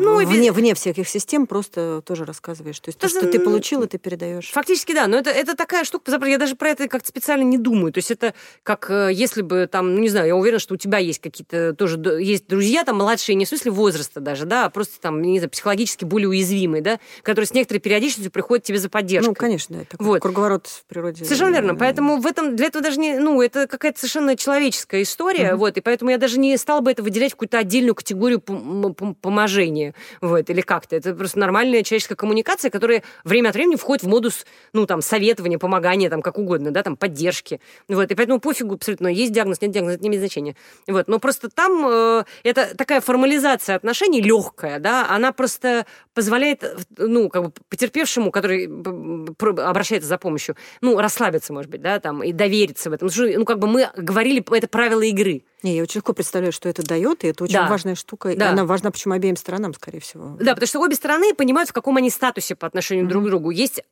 ну, 0.00 0.16
вне, 0.26 0.50
вне 0.50 0.74
всяких 0.74 1.08
систем, 1.08 1.46
просто 1.46 2.02
тоже 2.04 2.24
рассказываешь. 2.24 2.80
То 2.80 2.88
есть 2.88 2.98
то, 2.98 3.08
что 3.08 3.28
ты 3.28 3.38
получил, 3.38 3.86
ты 3.86 3.98
передаешь. 3.98 4.50
Фактически, 4.50 4.94
да. 4.94 5.06
Но 5.06 5.16
это, 5.16 5.30
это 5.30 5.54
такая 5.54 5.84
штука, 5.84 6.10
я 6.26 6.38
даже 6.38 6.56
про 6.56 6.70
это 6.70 6.88
как-то 6.88 7.06
специально 7.06 7.44
не 7.44 7.56
думаю. 7.56 7.92
То 7.92 7.98
есть 7.98 8.10
это 8.10 8.34
как 8.64 8.90
э, 8.90 9.10
если 9.12 9.42
бы 9.42 9.68
там, 9.70 9.94
ну 9.94 10.00
не 10.00 10.08
знаю, 10.08 10.26
я 10.26 10.34
уверена, 10.34 10.58
что 10.58 10.74
у 10.74 10.76
тебя 10.76 10.98
есть 10.98 11.20
какие-то 11.20 11.72
тоже, 11.72 11.98
есть 12.20 12.48
друзья 12.48 12.82
там 12.82 12.96
младшие, 12.96 13.36
не 13.36 13.44
в 13.44 13.48
смысле 13.48 13.70
возраста 13.70 14.18
даже, 14.18 14.44
да, 14.44 14.64
а 14.64 14.70
просто 14.70 15.00
там, 15.00 15.22
не 15.22 15.38
знаю, 15.38 15.50
психологически 15.50 16.04
более 16.04 16.28
уязвимые, 16.30 16.82
да, 16.82 16.98
которые 17.22 17.46
с 17.46 17.54
некоторой 17.54 17.78
периодичностью 17.78 18.32
приходят 18.32 18.64
тебе 18.64 18.78
за 18.78 18.88
поддержкой. 18.88 19.28
Ну, 19.28 19.34
конечно, 19.36 19.78
да. 19.78 19.84
Такой 19.84 20.06
вот. 20.06 20.20
круговорот 20.20 20.66
в 20.66 20.84
природе. 20.86 21.24
Совершенно 21.24 21.54
верно. 21.54 21.76
Поэтому 21.76 22.20
в 22.20 22.26
этом, 22.26 22.56
для 22.56 22.66
этого 22.66 22.82
даже 22.82 22.98
не, 22.98 23.20
ну, 23.20 23.40
это 23.40 23.67
какая-то 23.68 23.98
совершенно 23.98 24.36
человеческая 24.36 25.02
история, 25.02 25.52
mm-hmm. 25.52 25.56
вот, 25.56 25.76
и 25.76 25.80
поэтому 25.80 26.10
я 26.10 26.18
даже 26.18 26.38
не 26.38 26.56
стала 26.56 26.80
бы 26.80 26.90
это 26.90 27.02
выделять 27.02 27.32
в 27.32 27.34
какую-то 27.34 27.58
отдельную 27.58 27.94
категорию 27.94 28.38
пом- 28.38 29.14
поможения, 29.14 29.94
вот, 30.20 30.50
или 30.50 30.60
как-то. 30.60 30.96
Это 30.96 31.14
просто 31.14 31.38
нормальная 31.38 31.82
человеческая 31.82 32.16
коммуникация, 32.16 32.70
которая 32.70 33.02
время 33.24 33.50
от 33.50 33.54
времени 33.54 33.76
входит 33.76 34.04
в 34.04 34.08
модус, 34.08 34.46
ну, 34.72 34.86
там, 34.86 35.02
советования, 35.02 35.58
помогания, 35.58 36.10
там, 36.10 36.22
как 36.22 36.38
угодно, 36.38 36.70
да, 36.70 36.82
там, 36.82 36.96
поддержки, 36.96 37.60
вот, 37.88 38.10
и 38.10 38.14
поэтому 38.14 38.40
пофигу 38.40 38.74
абсолютно, 38.74 39.08
есть 39.08 39.32
диагноз, 39.32 39.60
нет 39.60 39.70
диагноза, 39.70 39.94
это 39.94 40.02
не 40.02 40.08
имеет 40.08 40.22
значения, 40.22 40.56
вот, 40.86 41.08
но 41.08 41.18
просто 41.18 41.48
там 41.48 41.86
э, 41.88 42.24
это 42.42 42.76
такая 42.76 43.00
формализация 43.00 43.76
отношений 43.76 44.20
легкая, 44.20 44.78
да, 44.78 45.08
она 45.08 45.32
просто 45.32 45.86
позволяет, 46.14 46.64
ну, 46.96 47.28
как 47.28 47.44
бы 47.44 47.52
потерпевшему, 47.68 48.30
который 48.30 48.66
обращается 48.66 50.08
за 50.08 50.18
помощью, 50.18 50.56
ну, 50.80 50.98
расслабиться, 50.98 51.52
может 51.52 51.70
быть, 51.70 51.80
да, 51.80 52.00
там, 52.00 52.22
и 52.22 52.32
довериться 52.32 52.90
в 52.90 52.92
этом. 52.92 53.08
Ну, 53.16 53.44
как 53.44 53.57
бы 53.58 53.66
мы 53.66 53.90
говорили, 53.96 54.44
это 54.56 54.68
правила 54.68 55.02
игры. 55.02 55.44
Не, 55.62 55.76
я 55.76 55.82
очень 55.82 55.98
легко 55.98 56.12
представляю, 56.12 56.52
что 56.52 56.68
это 56.68 56.82
дает, 56.82 57.24
и 57.24 57.28
это 57.28 57.44
очень 57.44 57.54
да. 57.54 57.68
важная 57.68 57.94
штука. 57.94 58.34
Да. 58.34 58.46
И 58.46 58.48
она 58.48 58.64
важна 58.64 58.90
почему 58.90 59.14
обеим 59.14 59.36
сторонам, 59.36 59.74
скорее 59.74 60.00
всего. 60.00 60.36
Да, 60.40 60.54
потому 60.54 60.66
что 60.66 60.80
обе 60.80 60.94
стороны 60.94 61.34
понимают, 61.34 61.70
в 61.70 61.72
каком 61.72 61.96
они 61.96 62.10
статусе 62.10 62.54
по 62.54 62.66
отношению 62.66 63.06
mm-hmm. 63.06 63.08
друг 63.08 63.24
к 63.24 63.26
другу. 63.26 63.50
Есть 63.50 63.82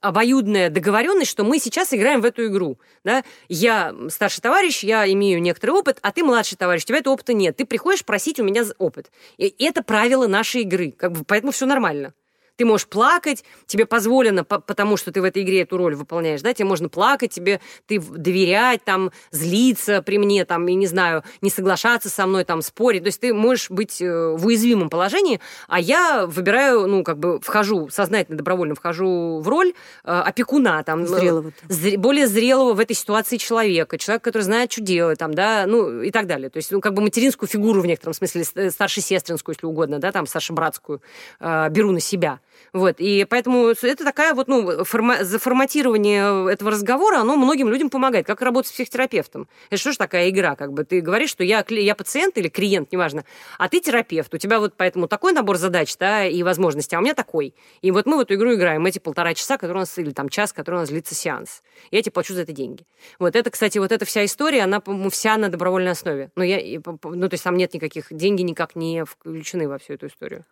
обоюдная 0.00 0.70
договоренность, 0.70 1.30
что 1.30 1.44
мы 1.44 1.58
сейчас 1.58 1.92
играем 1.92 2.20
в 2.20 2.24
эту 2.24 2.46
игру. 2.46 2.78
Да? 3.04 3.22
Я 3.48 3.94
старший 4.08 4.40
товарищ, 4.40 4.82
я 4.82 5.10
имею 5.12 5.40
некоторый 5.42 5.72
опыт, 5.72 5.98
а 6.02 6.12
ты 6.12 6.22
младший 6.22 6.56
товарищ, 6.56 6.84
у 6.84 6.86
тебя 6.86 6.98
этого 6.98 7.14
опыта 7.14 7.32
нет. 7.32 7.56
Ты 7.56 7.66
приходишь 7.66 8.04
просить 8.04 8.40
у 8.40 8.44
меня 8.44 8.64
опыт. 8.78 9.10
И 9.36 9.54
это 9.64 9.82
правила 9.82 10.26
нашей 10.26 10.62
игры. 10.62 10.90
Как 10.92 11.12
бы, 11.12 11.24
поэтому 11.24 11.52
все 11.52 11.66
нормально. 11.66 12.14
Ты 12.56 12.64
можешь 12.64 12.86
плакать, 12.86 13.44
тебе 13.66 13.84
позволено, 13.86 14.44
потому 14.44 14.96
что 14.96 15.10
ты 15.10 15.20
в 15.20 15.24
этой 15.24 15.42
игре 15.42 15.62
эту 15.62 15.76
роль 15.76 15.94
выполняешь, 15.94 16.42
да, 16.42 16.54
тебе 16.54 16.66
можно 16.66 16.88
плакать, 16.88 17.32
тебе 17.32 17.60
ты 17.86 18.00
доверять, 18.00 18.84
там, 18.84 19.10
злиться 19.30 20.02
при 20.02 20.18
мне, 20.18 20.44
там, 20.44 20.68
и 20.68 20.74
не 20.74 20.86
знаю, 20.86 21.24
не 21.40 21.50
соглашаться 21.50 22.08
со 22.08 22.26
мной, 22.26 22.44
там, 22.44 22.62
спорить. 22.62 23.02
То 23.02 23.08
есть 23.08 23.20
ты 23.20 23.34
можешь 23.34 23.70
быть 23.70 24.00
э, 24.00 24.34
в 24.36 24.46
уязвимом 24.46 24.88
положении, 24.88 25.40
а 25.68 25.80
я 25.80 26.26
выбираю, 26.26 26.86
ну, 26.86 27.02
как 27.02 27.18
бы 27.18 27.40
вхожу, 27.40 27.88
сознательно, 27.88 28.38
добровольно 28.38 28.74
вхожу 28.74 29.40
в 29.40 29.48
роль 29.48 29.72
э, 30.04 30.10
опекуна, 30.10 30.82
там, 30.84 31.04
э, 31.04 31.06
зрелого. 31.06 31.52
Зр, 31.68 31.98
более 31.98 32.26
зрелого 32.26 32.74
в 32.74 32.80
этой 32.80 32.94
ситуации 32.94 33.36
человека, 33.36 33.98
человека, 33.98 34.24
который 34.24 34.42
знает, 34.42 34.70
что 34.70 34.80
делать, 34.80 35.18
там, 35.18 35.34
да, 35.34 35.64
ну, 35.66 36.02
и 36.02 36.10
так 36.10 36.26
далее. 36.26 36.50
То 36.50 36.58
есть, 36.58 36.70
ну, 36.70 36.80
как 36.80 36.94
бы 36.94 37.02
материнскую 37.02 37.48
фигуру 37.48 37.80
в 37.80 37.86
некотором 37.86 38.14
смысле, 38.14 38.44
старшесестринскую, 38.70 39.54
если 39.54 39.66
угодно, 39.66 39.98
да, 39.98 40.12
там, 40.12 40.26
старшебратскую, 40.26 41.02
э, 41.40 41.68
беру 41.70 41.90
на 41.90 42.00
себя. 42.00 42.40
Вот, 42.72 42.96
и 42.98 43.24
поэтому 43.24 43.68
это 43.68 44.04
такая 44.04 44.34
вот, 44.34 44.48
ну, 44.48 44.84
форма- 44.84 45.24
заформатирование 45.24 46.52
этого 46.52 46.70
разговора, 46.70 47.18
оно 47.18 47.36
многим 47.36 47.68
людям 47.68 47.90
помогает, 47.90 48.26
как 48.26 48.42
работать 48.42 48.70
с 48.70 48.72
психотерапевтом. 48.72 49.48
Это 49.70 49.80
что 49.80 49.92
ж 49.92 49.96
такая 49.96 50.28
игра, 50.30 50.56
как 50.56 50.72
бы, 50.72 50.84
ты 50.84 51.00
говоришь, 51.00 51.30
что 51.30 51.44
я, 51.44 51.64
я 51.68 51.94
пациент 51.94 52.36
или 52.38 52.48
клиент, 52.48 52.92
неважно, 52.92 53.24
а 53.58 53.68
ты 53.68 53.80
терапевт, 53.80 54.34
у 54.34 54.38
тебя 54.38 54.58
вот 54.58 54.74
поэтому 54.76 55.08
такой 55.08 55.32
набор 55.32 55.56
задач, 55.56 55.96
да, 55.98 56.26
и 56.26 56.42
возможностей, 56.42 56.96
а 56.96 56.98
у 56.98 57.02
меня 57.02 57.14
такой. 57.14 57.54
И 57.82 57.90
вот 57.90 58.06
мы 58.06 58.16
в 58.16 58.20
эту 58.20 58.34
игру 58.34 58.54
играем 58.54 58.84
эти 58.86 58.98
полтора 58.98 59.34
часа, 59.34 59.56
которые 59.56 59.76
у 59.76 59.80
нас, 59.80 59.98
или 59.98 60.10
там 60.10 60.28
час, 60.28 60.52
который 60.52 60.76
у 60.76 60.78
нас 60.78 60.88
длится 60.88 61.14
сеанс. 61.14 61.62
Я 61.90 62.02
тебе 62.02 62.12
плачу 62.12 62.34
за 62.34 62.42
это 62.42 62.52
деньги. 62.52 62.86
Вот 63.18 63.36
это, 63.36 63.50
кстати, 63.50 63.78
вот 63.78 63.92
эта 63.92 64.04
вся 64.04 64.24
история, 64.24 64.62
она, 64.62 64.82
вся 65.10 65.36
на 65.36 65.48
добровольной 65.48 65.92
основе. 65.92 66.30
Ну, 66.36 66.42
я, 66.42 66.80
ну, 66.84 67.28
то 67.28 67.34
есть 67.34 67.44
там 67.44 67.56
нет 67.56 67.74
никаких, 67.74 68.06
деньги 68.10 68.42
никак 68.42 68.76
не 68.76 69.04
включены 69.04 69.68
во 69.68 69.78
всю 69.78 69.94
эту 69.94 70.06
историю. 70.06 70.44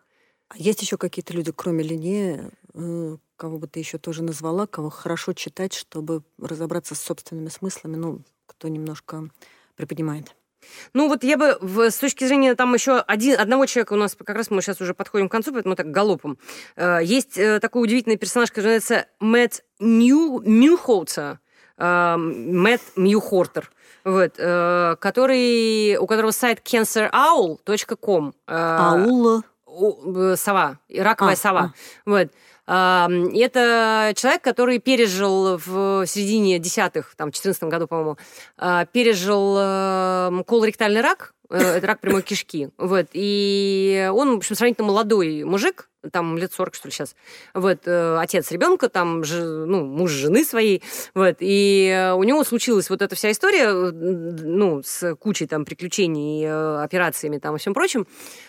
А 0.49 0.57
есть 0.57 0.81
еще 0.81 0.97
какие-то 0.97 1.33
люди, 1.33 1.51
кроме 1.51 1.83
Лине, 1.83 2.51
э, 2.73 3.17
кого 3.35 3.57
бы 3.57 3.67
ты 3.67 3.79
еще 3.79 3.97
тоже 3.97 4.23
назвала, 4.23 4.67
кого 4.67 4.89
хорошо 4.89 5.33
читать, 5.33 5.73
чтобы 5.73 6.23
разобраться 6.39 6.95
с 6.95 7.01
собственными 7.01 7.49
смыслами, 7.49 7.95
ну, 7.95 8.21
кто 8.45 8.67
немножко 8.67 9.29
приподнимает? 9.75 10.35
Ну, 10.93 11.09
вот 11.09 11.23
я 11.23 11.37
бы 11.37 11.57
в, 11.59 11.89
с 11.89 11.97
точки 11.97 12.25
зрения 12.25 12.55
там 12.55 12.73
еще 12.73 12.99
один, 12.99 13.39
одного 13.39 13.65
человека 13.65 13.93
у 13.93 13.97
нас, 13.97 14.15
как 14.15 14.35
раз 14.35 14.49
мы 14.49 14.61
сейчас 14.61 14.79
уже 14.79 14.93
подходим 14.93 15.27
к 15.27 15.31
концу, 15.31 15.51
поэтому 15.51 15.75
так 15.75 15.91
галопом. 15.91 16.37
Э, 16.75 16.99
есть 17.03 17.37
э, 17.37 17.59
такой 17.59 17.83
удивительный 17.83 18.17
персонаж, 18.17 18.49
который 18.49 18.75
называется 18.75 19.07
Мэтт 19.19 19.63
Нью, 19.79 20.41
Мюхолтер, 20.45 21.39
Мэтт 21.77 22.83
Мьюхортер 22.95 23.71
вот, 24.03 24.33
который, 24.35 25.97
у 25.97 26.05
которого 26.07 26.31
сайт 26.31 26.59
cancerowl.com. 26.59 28.33
Аул? 28.47 29.39
Э, 29.39 29.41
сова, 30.35 30.79
раковая 30.95 31.33
а, 31.33 31.37
сова. 31.37 31.61
А. 31.61 32.09
Вот. 32.09 32.29
Это 32.65 34.13
человек, 34.15 34.41
который 34.41 34.79
пережил 34.79 35.57
в 35.57 36.05
середине 36.07 36.59
десятых, 36.59 37.13
там, 37.17 37.29
в 37.29 37.35
14 37.35 37.63
году, 37.63 37.87
по-моему, 37.87 38.17
пережил 38.93 40.43
колоректальный 40.45 41.01
рак, 41.01 41.33
это 41.57 41.87
рак 41.87 41.99
прямой 41.99 42.21
кишки. 42.21 42.69
Вот. 42.77 43.07
И 43.13 44.09
он, 44.13 44.35
в 44.35 44.37
общем, 44.37 44.55
сравнительно 44.55 44.87
молодой 44.87 45.43
мужик, 45.43 45.89
там 46.11 46.37
лет 46.37 46.51
40, 46.53 46.75
что 46.75 46.87
ли, 46.87 46.91
сейчас. 46.91 47.15
Вот, 47.53 47.79
э, 47.85 48.17
отец 48.19 48.51
ребенка, 48.51 48.89
там, 48.89 49.23
же, 49.23 49.65
ну, 49.65 49.85
муж 49.85 50.11
жены 50.11 50.43
своей, 50.43 50.81
вот, 51.13 51.37
и 51.39 51.87
э, 51.87 52.13
у 52.13 52.23
него 52.23 52.43
случилась 52.43 52.89
вот 52.89 53.01
эта 53.01 53.15
вся 53.15 53.31
история, 53.31 53.69
э, 53.69 53.91
ну, 53.91 54.81
с 54.83 55.15
кучей 55.15 55.47
там 55.47 55.65
приключений, 55.65 56.83
операциями 56.83 57.37
там 57.37 57.55
и 57.55 57.59
всем 57.59 57.73
прочим, 57.73 58.05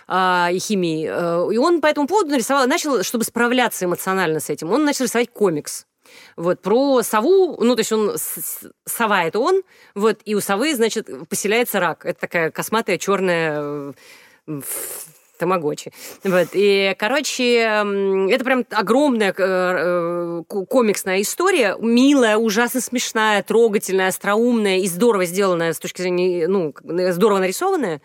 э, 0.08 0.48
и 0.52 0.58
химией. 0.58 1.54
И 1.54 1.58
он 1.58 1.80
по 1.80 1.86
этому 1.86 2.06
поводу 2.06 2.30
нарисовал, 2.30 2.66
начал, 2.66 3.02
чтобы 3.02 3.24
справляться 3.24 3.84
эмоционально 3.84 4.40
с 4.40 4.50
этим, 4.50 4.70
он 4.72 4.84
начал 4.84 5.04
рисовать 5.04 5.30
комикс. 5.30 5.86
Вот, 6.36 6.60
про 6.60 7.02
сову, 7.02 7.56
ну, 7.62 7.74
то 7.74 7.80
есть 7.80 7.92
он, 7.92 8.16
сова 8.84 9.24
это 9.24 9.38
он, 9.38 9.62
вот, 9.94 10.20
и 10.24 10.34
у 10.34 10.40
совы, 10.40 10.74
значит, 10.74 11.08
поселяется 11.28 11.80
рак. 11.80 12.04
Это 12.04 12.20
такая 12.20 12.50
косматая 12.50 12.98
черная 12.98 13.94
Тамагочи. 15.38 15.92
Вот. 16.22 16.48
И, 16.52 16.94
короче, 16.98 17.58
это 17.58 18.44
прям 18.44 18.64
огромная 18.70 19.34
э, 19.36 19.42
э, 19.42 20.42
комиксная 20.48 21.22
история, 21.22 21.76
милая, 21.80 22.36
ужасно 22.36 22.80
смешная, 22.80 23.42
трогательная, 23.42 24.08
остроумная 24.08 24.78
и 24.78 24.86
здорово 24.86 25.24
сделанная 25.24 25.72
с 25.72 25.78
точки 25.78 26.02
зрения, 26.02 26.46
ну, 26.46 26.74
здорово 26.84 27.40
нарисованная. 27.40 28.00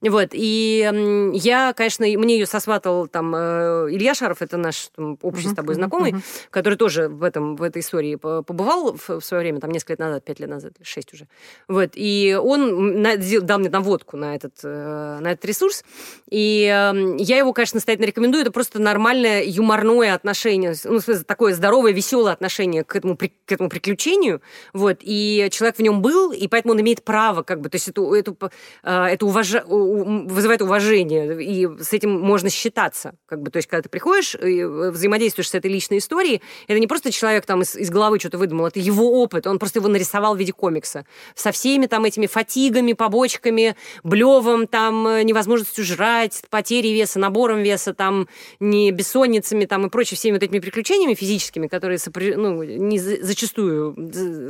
Вот. 0.00 0.30
И 0.32 1.30
я, 1.34 1.72
конечно, 1.72 2.04
мне 2.04 2.38
ее 2.38 2.46
сосватал 2.46 3.06
там 3.06 3.32
э, 3.34 3.88
Илья 3.90 4.14
Шаров, 4.14 4.42
это 4.42 4.56
наш 4.56 4.88
там, 4.96 5.16
общий 5.22 5.48
с 5.48 5.54
тобой 5.54 5.76
знакомый, 5.76 6.16
который 6.50 6.76
тоже 6.76 7.08
в, 7.08 7.22
этом, 7.22 7.54
в 7.54 7.62
этой 7.62 7.80
истории 7.80 8.16
побывал 8.16 8.96
в, 8.96 9.20
в 9.20 9.24
свое 9.24 9.42
время, 9.42 9.60
там 9.60 9.70
несколько 9.70 9.92
лет 9.92 10.00
назад, 10.00 10.24
пять 10.24 10.40
лет 10.40 10.50
назад, 10.50 10.72
шесть 10.82 11.14
уже. 11.14 11.28
Вот. 11.68 11.90
И 11.94 12.36
он 12.40 13.02
дал 13.42 13.58
мне 13.60 13.70
наводку 13.70 14.16
на 14.16 14.34
этот, 14.34 14.62
на 14.64 15.32
этот 15.32 15.44
ресурс. 15.44 15.84
И 16.28 16.70
я 17.18 17.38
его, 17.38 17.52
конечно, 17.52 17.76
настоятельно 17.76 18.06
рекомендую. 18.06 18.42
Это 18.42 18.52
просто 18.52 18.80
нормальное 18.80 19.42
юморное 19.44 20.14
отношение, 20.14 20.74
ну, 20.84 21.00
такое 21.26 21.54
здоровое, 21.54 21.92
веселое 21.92 22.32
отношение 22.32 22.84
к 22.84 22.96
этому, 22.96 23.16
к 23.16 23.52
этому 23.52 23.68
приключению. 23.68 24.42
Вот. 24.72 24.98
И 25.00 25.48
человек 25.50 25.76
в 25.76 25.82
нем 25.82 26.02
был, 26.02 26.32
и 26.32 26.48
поэтому 26.48 26.74
он 26.74 26.80
имеет 26.80 27.04
право, 27.04 27.42
как 27.42 27.60
бы, 27.60 27.68
то 27.68 27.76
есть 27.76 27.88
это, 27.88 28.14
это, 28.14 28.34
э, 28.82 29.04
это 29.04 29.26
уважа... 29.26 29.64
вызывает 29.66 30.62
уважение, 30.62 31.42
и 31.42 31.68
с 31.82 31.92
этим 31.92 32.18
можно 32.20 32.50
считаться. 32.50 33.14
Как 33.26 33.42
бы, 33.42 33.50
то 33.50 33.58
есть, 33.58 33.68
когда 33.68 33.82
ты 33.82 33.88
приходишь 33.88 34.34
э, 34.34 34.90
взаимодействуешь 34.90 35.50
с 35.50 35.54
этой 35.54 35.70
личной 35.70 35.98
историей, 35.98 36.42
это 36.68 36.78
не 36.78 36.86
просто 36.86 37.10
человек 37.12 37.46
там 37.46 37.62
из, 37.62 37.76
из 37.76 37.90
головы 37.90 38.18
что-то 38.18 38.38
выдумал, 38.38 38.66
это 38.66 38.80
его 38.80 39.22
опыт, 39.22 39.46
он 39.46 39.58
просто 39.58 39.78
его 39.78 39.88
нарисовал 39.88 40.34
в 40.34 40.38
виде 40.38 40.52
комикса. 40.52 41.06
Со 41.34 41.52
всеми 41.52 41.86
там 41.86 42.04
этими 42.04 42.26
фатигами, 42.26 42.92
побочками, 42.92 43.76
блевом, 44.02 44.66
там, 44.66 45.06
э, 45.06 45.22
невозможностью 45.22 45.84
жрать, 45.84 46.42
потерей 46.62 46.94
веса, 46.94 47.18
набором 47.18 47.60
веса, 47.62 47.92
там, 47.92 48.28
не 48.60 48.92
бессонницами 48.92 49.64
там, 49.64 49.86
и 49.86 49.90
прочими 49.90 50.16
всеми 50.16 50.34
вот 50.34 50.44
этими 50.44 50.60
приключениями 50.60 51.14
физическими, 51.14 51.66
которые 51.66 51.98
сопря... 51.98 52.36
ну, 52.36 52.62
не 52.62 53.00
зачастую 53.00 53.96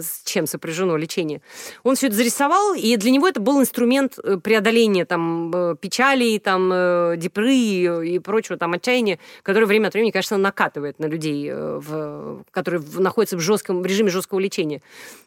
с 0.03 0.23
чем 0.25 0.47
сопряжено 0.47 0.99
лечение. 0.99 1.41
Он 1.85 1.97
все 1.97 2.09
это 2.09 2.17
зарисовал, 2.17 2.75
и 2.75 2.97
для 2.97 3.11
него 3.11 3.27
это 3.27 3.41
был 3.41 3.59
инструмент 3.59 4.19
э, 4.23 4.37
преодоления 4.37 5.07
там, 5.07 5.51
э, 5.55 5.77
печали, 5.81 6.37
там, 6.37 6.71
э, 6.71 7.15
депры 7.17 7.55
и 7.55 8.19
прочего 8.19 8.59
там, 8.59 8.75
отчаяния, 8.75 9.19
которое 9.43 9.65
время 9.65 9.89
от 9.89 9.95
времени, 9.95 10.11
конечно, 10.11 10.37
накатывает 10.37 10.99
на 10.99 11.07
людей, 11.07 11.51
в... 11.51 12.45
которые 12.51 12.83
находятся 12.99 13.39
в, 13.39 13.41
жестком, 13.41 13.81
в 13.81 13.87
режиме 13.87 14.11
жесткого 14.11 14.39
лечения. 14.39 14.83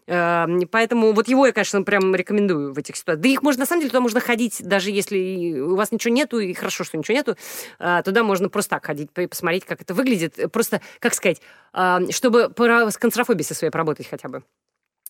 Эм, 0.07 0.67
поэтому 0.69 1.13
вот 1.13 1.27
его 1.27 1.47
я, 1.47 1.51
конечно, 1.51 1.81
прям 1.81 2.13
рекомендую 2.13 2.73
в 2.73 2.77
этих 2.77 2.95
ситуациях. 2.95 3.23
Да 3.23 3.29
их 3.29 3.41
можно, 3.41 3.61
на 3.61 3.65
самом 3.65 3.81
деле, 3.81 3.89
туда 3.89 4.01
можно 4.01 4.19
ходить, 4.19 4.61
даже 4.63 4.91
если 4.91 5.59
у 5.59 5.75
вас 5.75 5.91
ничего 5.91 6.13
нету, 6.13 6.39
и 6.39 6.53
хорошо, 6.53 6.74
что 6.84 6.97
ничего 6.97 7.15
нету, 7.15 7.38
э, 7.80 8.01
туда 8.03 8.23
можно 8.23 8.49
просто 8.49 8.71
так 8.71 8.86
ходить, 8.86 9.11
посмотреть, 9.11 9.65
как 9.65 9.82
это 9.82 9.93
выглядит. 9.93 10.51
Просто, 10.51 10.82
как 10.99 11.13
сказать, 11.13 11.41
э, 11.73 11.99
чтобы 12.11 12.51
с 12.55 12.97
концертрофобией 12.97 13.45
со 13.45 13.53
своей 13.53 13.71
поработать 13.71 14.07
хотя 14.07 14.28
бы. 14.30 14.43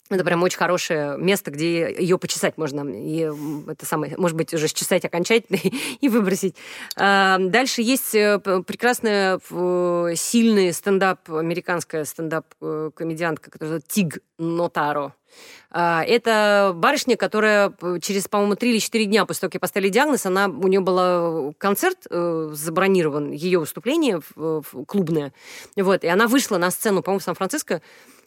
Это 0.09 0.23
прям 0.23 0.43
очень 0.43 0.57
хорошее 0.57 1.17
место, 1.17 1.49
где 1.49 1.91
ее 1.91 2.19
почесать 2.19 2.57
можно. 2.57 2.81
И 2.87 3.31
это 3.67 3.85
самое, 3.85 4.15
может 4.17 4.37
быть, 4.37 4.53
уже 4.53 4.67
счесать 4.67 5.03
окончательно 5.03 5.57
и 6.01 6.09
выбросить. 6.09 6.55
Э, 6.95 7.37
дальше 7.39 7.81
есть 7.81 8.11
прекрасная, 8.11 9.39
сильный 10.15 10.73
стендап, 10.73 11.29
американская 11.31 12.05
стендап-комедиантка, 12.05 13.49
которая 13.49 13.81
Тиг 13.81 14.19
Нотаро. 14.37 15.13
А, 15.71 16.03
это 16.03 16.71
барышня, 16.73 17.17
которая 17.17 17.73
через, 18.01 18.27
по-моему, 18.27 18.55
три 18.55 18.71
или 18.71 18.79
четыре 18.79 19.05
дня 19.05 19.25
после 19.25 19.41
того, 19.41 19.49
как 19.49 19.55
ей 19.55 19.59
поставили 19.59 19.89
диагноз, 19.89 20.25
она, 20.25 20.47
у 20.47 20.67
нее 20.67 20.79
был 20.79 21.53
концерт 21.57 22.07
э, 22.09 22.49
забронирован, 22.53 23.31
ее 23.31 23.59
выступление 23.59 24.21
клубное. 24.87 25.33
Вот, 25.75 26.03
и 26.03 26.07
она 26.07 26.27
вышла 26.27 26.57
на 26.57 26.71
сцену, 26.71 27.01
по-моему, 27.01 27.19
в 27.19 27.23
Сан-Франциско, 27.23 27.75
э, 27.75 27.79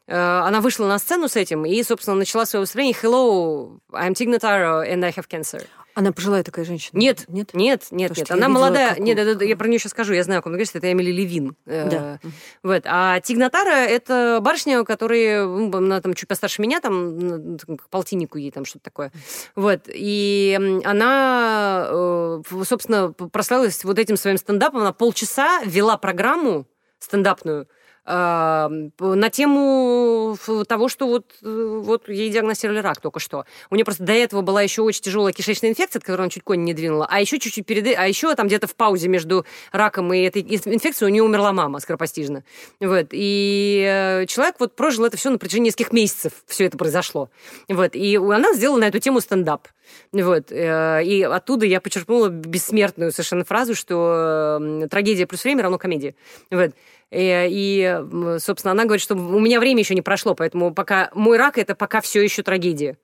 она 0.08 0.60
вышла 0.60 0.86
на 0.86 0.98
сцену 0.98 1.28
с 1.28 1.36
этим 1.36 1.64
и, 1.66 1.82
собственно, 1.82 2.16
начала 2.16 2.46
свое 2.46 2.62
выступление 2.62 2.94
«Hello, 3.02 3.78
I'm 3.92 4.14
Tig 4.14 4.28
Notaro 4.28 4.82
and 4.82 5.04
I 5.04 5.10
have 5.10 5.28
cancer». 5.28 5.66
Она 5.98 6.12
пожилая 6.12 6.44
такая 6.44 6.64
женщина? 6.64 6.96
Нет, 6.96 7.24
нет, 7.26 7.54
нет, 7.54 7.88
нет. 7.90 8.16
нет. 8.16 8.30
Она 8.30 8.48
молодая. 8.48 8.90
Какую... 8.90 9.04
Нет, 9.04 9.18
это, 9.18 9.44
я 9.44 9.56
про 9.56 9.66
нее 9.66 9.80
сейчас 9.80 9.90
скажу. 9.90 10.12
Я 10.12 10.22
знаю, 10.22 10.38
о 10.38 10.42
ком 10.42 10.52
говорит, 10.52 10.70
это 10.72 10.92
Эмили 10.92 11.10
Левин. 11.10 11.56
Э, 11.66 11.88
да. 11.90 12.20
Вот. 12.62 12.82
А 12.84 13.18
Тигнатара— 13.18 13.70
это 13.70 14.38
барышня, 14.40 14.84
которая, 14.84 15.44
ну, 15.44 15.76
она 15.76 16.00
там 16.00 16.14
чуть 16.14 16.28
постарше 16.28 16.62
меня, 16.62 16.80
там, 16.80 17.58
к 17.58 17.88
полтиннику 17.90 18.38
ей 18.38 18.52
там 18.52 18.64
что-то 18.64 18.84
такое. 18.84 19.10
Вот. 19.56 19.88
И 19.88 20.80
она, 20.84 21.88
э, 21.90 22.42
собственно, 22.64 23.10
прославилась 23.10 23.82
вот 23.82 23.98
этим 23.98 24.16
своим 24.16 24.38
стендапом. 24.38 24.82
Она 24.82 24.92
полчаса 24.92 25.62
вела 25.64 25.96
программу 25.96 26.68
стендапную, 27.00 27.66
на 28.08 29.30
тему 29.30 30.36
того, 30.66 30.88
что 30.88 31.06
вот, 31.06 31.26
вот 31.42 32.08
ей 32.08 32.30
диагностировали 32.30 32.78
рак 32.78 33.00
только 33.00 33.20
что. 33.20 33.44
У 33.70 33.74
нее 33.74 33.84
просто 33.84 34.04
до 34.04 34.12
этого 34.12 34.40
была 34.40 34.62
еще 34.62 34.82
очень 34.82 35.02
тяжелая 35.02 35.32
кишечная 35.32 35.70
инфекция, 35.70 36.00
от 36.00 36.04
которой 36.04 36.22
она 36.22 36.30
чуть 36.30 36.42
конь 36.42 36.64
не 36.64 36.74
двинула, 36.74 37.06
а 37.10 37.20
еще 37.20 37.38
чуть-чуть 37.38 37.66
перед... 37.66 37.98
А 37.98 38.06
еще 38.06 38.34
там 38.34 38.46
где-то 38.46 38.66
в 38.66 38.74
паузе 38.74 39.08
между 39.08 39.44
раком 39.72 40.12
и 40.12 40.20
этой 40.20 40.42
инфекцией 40.42 41.10
у 41.10 41.12
нее 41.12 41.22
умерла 41.22 41.52
мама 41.52 41.80
скоропостижно. 41.80 42.44
Вот. 42.80 43.08
И 43.12 43.84
э, 43.86 44.26
человек 44.26 44.56
вот 44.58 44.74
прожил 44.74 45.04
это 45.04 45.16
все 45.16 45.30
на 45.30 45.38
протяжении 45.38 45.66
нескольких 45.68 45.92
месяцев. 45.92 46.32
Все 46.46 46.64
это 46.64 46.78
произошло. 46.78 47.30
Вот. 47.68 47.94
И 47.94 48.16
она 48.16 48.54
сделала 48.54 48.78
на 48.78 48.88
эту 48.88 48.98
тему 48.98 49.20
стендап. 49.20 49.68
Вот. 50.12 50.50
Э, 50.50 51.02
и 51.04 51.22
оттуда 51.22 51.66
я 51.66 51.80
почерпнула 51.80 52.28
бессмертную 52.28 53.12
совершенно 53.12 53.44
фразу, 53.44 53.74
что 53.74 54.86
трагедия 54.90 55.26
плюс 55.26 55.44
время 55.44 55.62
равно 55.62 55.78
комедия. 55.78 56.14
Вот. 56.50 56.72
Э, 57.10 57.46
и, 57.48 58.00
собственно, 58.38 58.72
она 58.72 58.84
говорит, 58.84 59.02
что 59.02 59.14
у 59.14 59.40
меня 59.40 59.60
время 59.60 59.80
еще 59.80 59.94
не 59.94 60.02
прошло, 60.02 60.34
поэтому 60.34 60.74
пока 60.74 61.10
мой 61.14 61.38
рак 61.38 61.58
это 61.58 61.74
пока 61.74 62.00
все 62.00 62.22
еще 62.22 62.42
трагедия. 62.42 62.98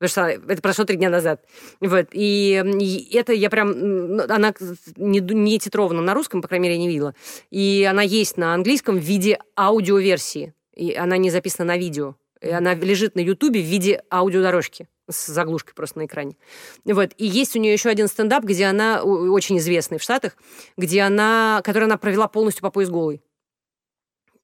Потому 0.00 0.10
что 0.10 0.52
это 0.52 0.62
прошло 0.62 0.86
три 0.86 0.96
дня 0.96 1.10
назад. 1.10 1.44
Вот. 1.80 2.06
И, 2.12 2.64
и 2.80 3.14
это 3.14 3.34
я 3.34 3.50
прям... 3.50 4.18
Она 4.30 4.54
не, 4.96 5.20
не 5.20 5.58
титрована 5.58 6.00
на 6.00 6.14
русском, 6.14 6.40
по 6.40 6.48
крайней 6.48 6.68
мере, 6.68 6.74
я 6.76 6.80
не 6.80 6.88
видела. 6.88 7.14
И 7.50 7.86
она 7.88 8.00
есть 8.00 8.38
на 8.38 8.54
английском 8.54 8.96
в 8.96 9.02
виде 9.02 9.38
аудиоверсии. 9.58 10.54
И 10.74 10.94
она 10.94 11.18
не 11.18 11.28
записана 11.28 11.74
на 11.74 11.76
видео. 11.76 12.16
И 12.40 12.48
она 12.48 12.72
лежит 12.72 13.14
на 13.14 13.20
Ютубе 13.20 13.60
в 13.60 13.66
виде 13.66 14.02
аудиодорожки 14.10 14.88
с 15.06 15.26
заглушкой 15.26 15.74
просто 15.74 15.98
на 15.98 16.06
экране. 16.06 16.34
Вот. 16.86 17.10
И 17.18 17.26
есть 17.26 17.54
у 17.54 17.58
нее 17.58 17.74
еще 17.74 17.90
один 17.90 18.08
стендап, 18.08 18.44
где 18.44 18.64
она, 18.64 19.02
очень 19.02 19.58
известный 19.58 19.98
в 19.98 20.02
Штатах, 20.02 20.34
где 20.78 21.02
она, 21.02 21.60
который 21.62 21.84
она 21.84 21.98
провела 21.98 22.26
полностью 22.26 22.62
по 22.62 22.70
пояс 22.70 22.88
голой. 22.88 23.20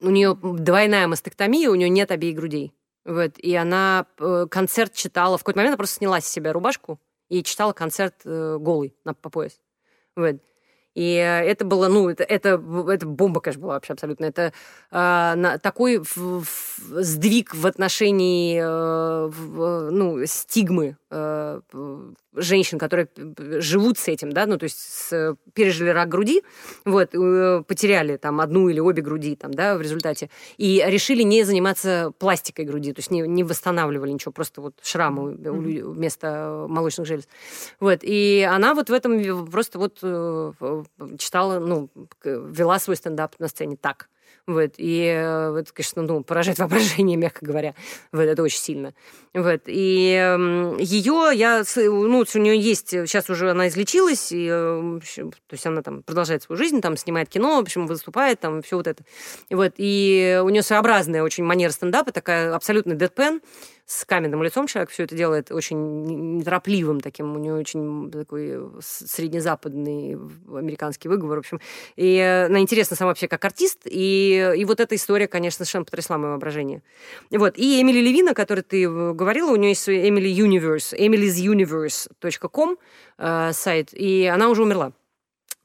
У 0.01 0.11
нее 0.11 0.37
двойная 0.43 1.07
мастектомия, 1.07 1.71
у 1.71 1.75
нее 1.75 1.89
нет 1.89 2.11
обеих 2.11 2.37
грудей. 2.37 2.75
Вот. 3.05 3.39
И 3.39 3.55
она 3.55 4.07
э, 4.19 4.47
концерт 4.51 4.93
читала. 4.93 5.39
В 5.39 5.43
какой-то 5.43 5.59
момент 5.59 5.73
она 5.73 5.77
просто 5.79 5.97
сняла 5.97 6.21
с 6.21 6.29
себя 6.29 6.53
рубашку 6.53 7.01
и 7.29 7.43
читала 7.43 7.73
концерт 7.73 8.15
э, 8.25 8.59
голый 8.59 8.97
на, 9.05 9.15
по 9.15 9.31
пояс. 9.31 9.61
Вот. 10.17 10.37
И 10.97 11.13
это 11.13 11.67
было, 11.67 11.89
ну, 11.89 12.09
это, 12.09 12.25
это, 12.25 12.61
это 12.89 13.07
бомба, 13.07 13.43
конечно, 13.43 13.61
была 13.61 13.75
вообще 13.75 13.93
абсолютно. 13.93 14.25
Это 14.25 14.45
э, 14.45 14.53
на, 14.91 15.59
такой 15.59 15.99
в, 15.99 16.17
в, 16.17 17.03
сдвиг 17.03 17.55
в 17.55 17.67
отношении, 17.67 18.59
э, 18.59 19.27
в, 19.29 19.91
ну, 19.91 20.25
стигмы 20.25 20.97
э, 21.11 21.61
женщин, 22.35 22.79
которые 22.79 23.09
живут 23.61 23.99
с 23.99 24.09
этим, 24.09 24.33
да, 24.33 24.47
ну, 24.47 24.59
то 24.59 24.65
есть 24.65 24.79
с, 24.79 25.37
пережили 25.55 25.91
рак 25.91 26.09
груди, 26.09 26.43
вот, 26.85 27.15
э, 27.15 27.63
потеряли 27.67 28.17
там 28.17 28.41
одну 28.41 28.69
или 28.69 28.81
обе 28.81 29.03
груди 29.03 29.37
там, 29.37 29.53
да, 29.53 29.77
в 29.77 29.83
результате, 29.83 30.31
и 30.57 30.83
решили 30.87 31.23
не 31.23 31.45
заниматься 31.45 32.13
пластикой 32.19 32.65
груди, 32.65 32.93
то 32.93 33.01
есть 33.01 33.11
не, 33.11 33.23
не 33.23 33.45
восстанавливали 33.45 34.13
ничего, 34.13 34.33
просто 34.33 34.61
вот 34.61 34.75
шрамы 34.83 35.33
mm-hmm. 35.33 35.93
вместо 35.93 36.67
молочных 36.69 37.07
желез. 37.07 37.29
Вот, 37.81 38.01
и 38.03 38.47
она 38.49 38.75
вот 38.75 38.91
в 38.91 38.93
этом 38.93 39.51
просто 39.51 39.79
вот 39.79 39.99
э, 40.03 40.53
читала, 41.19 41.59
ну, 41.59 41.89
вела 42.25 42.79
свой 42.79 42.97
стендап 42.97 43.39
на 43.39 43.49
сцене 43.49 43.77
так. 43.77 44.09
Вот, 44.47 44.75
и 44.79 45.03
э, 45.07 45.59
это, 45.59 45.73
конечно, 45.73 46.03
ну, 46.03 46.23
поражает 46.23 46.59
воображение, 46.61 47.17
мягко 47.17 47.45
говоря. 47.45 47.75
Вот, 48.13 48.23
это 48.23 48.43
очень 48.43 48.61
сильно. 48.61 48.95
Вот, 49.35 49.63
и 49.67 50.13
ее 50.79 51.31
я, 51.35 51.65
ну, 51.77 52.25
у 52.33 52.39
нее 52.39 52.59
есть, 52.59 52.91
сейчас 52.91 53.29
уже 53.29 53.51
она 53.51 53.69
излечилась, 53.69 54.31
и, 54.31 54.47
э, 54.49 55.01
то 55.17 55.53
есть 55.53 55.67
она 55.67 55.83
там 55.83 56.03
продолжает 56.03 56.45
свою 56.45 56.59
жизнь, 56.59 56.81
там 56.81 56.97
снимает 56.97 57.29
кино, 57.29 57.57
в 57.57 57.61
общем, 57.61 57.87
выступает, 57.87 58.39
там 58.41 58.63
все 58.63 58.77
вот 58.77 58.87
это. 58.87 59.03
Вот, 59.51 59.75
и 59.79 60.41
у 60.45 60.49
нее 60.49 60.63
своеобразная 60.63 61.23
очень 61.23 61.45
манера 61.45 61.71
стендапа, 61.71 62.13
такая 62.13 62.55
абсолютный 62.55 62.95
дедпен, 62.95 63.41
с 63.87 64.05
каменным 64.05 64.43
лицом 64.43 64.67
человек 64.67 64.91
все 64.91 65.05
это 65.05 65.15
делает 65.15 65.53
очень 65.53 66.39
неторопливым 66.39 67.01
таким, 67.01 67.35
у 67.35 67.39
него 67.39 67.57
очень 67.57 68.11
такой 68.11 68.61
среднезападный 68.81 70.19
американский 70.53 71.09
выговор, 71.09 71.37
в 71.37 71.41
общем. 71.41 71.61
И 71.95 72.19
она 72.19 72.59
интересна 72.59 72.97
сама 72.97 73.11
вообще 73.11 73.29
как 73.29 73.45
артист, 73.45 73.83
и, 73.85 74.55
и 74.57 74.65
вот 74.65 74.81
эта 74.81 74.97
история, 74.97 75.29
конечно, 75.29 75.65
совершенно 75.65 75.85
потрясла 75.85 76.19
мое 76.19 76.33
воображение. 76.33 76.83
Вот. 77.31 77.57
И 77.57 77.81
Эмили 77.81 78.01
Левина, 78.01 78.35
который 78.35 78.65
ты 78.65 78.89
говорила, 78.89 79.53
у 79.53 79.57
нее 79.57 79.71
есть 79.71 79.89
Эмили 79.89 80.31
Universe, 80.31 80.97
emily'suniverse.com 80.99 82.79
э, 83.19 83.53
сайт, 83.53 83.91
и 83.93 84.27
она 84.27 84.49
уже 84.49 84.65
умерла. 84.65 84.93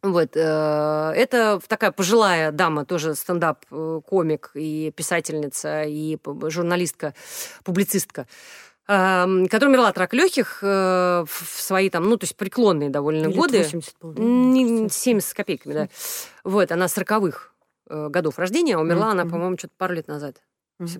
Вот, 0.03 0.35
э, 0.35 1.13
это 1.15 1.59
такая 1.67 1.91
пожилая 1.91 2.51
дама, 2.51 2.85
тоже 2.85 3.13
стендап-комик 3.13 4.51
и 4.55 4.91
писательница, 4.95 5.83
и 5.83 6.17
журналистка, 6.47 7.13
публицистка, 7.63 8.25
э, 8.87 9.45
которая 9.47 9.69
умерла 9.69 9.89
от 9.89 9.99
рака 9.99 10.15
легких 10.15 10.59
э, 10.63 11.23
в 11.27 11.61
свои 11.61 11.91
там, 11.91 12.09
ну, 12.09 12.17
то 12.17 12.23
есть 12.23 12.35
преклонные 12.35 12.89
довольно 12.89 13.27
Лет 13.27 13.35
годы. 13.35 13.59
80 13.59 13.95
было, 14.01 14.13
да? 14.13 14.89
70 14.89 15.23
с 15.23 15.33
копейками, 15.35 15.73
да. 15.73 15.87
Вот, 16.43 16.71
она 16.71 16.85
40-х 16.85 17.49
годов 17.87 18.39
рождения, 18.39 18.77
а 18.77 18.79
умерла 18.79 19.09
mm-hmm. 19.09 19.11
она, 19.11 19.25
по-моему, 19.25 19.57
что-то 19.57 19.73
пару 19.77 19.93
лет 19.93 20.07
назад 20.07 20.41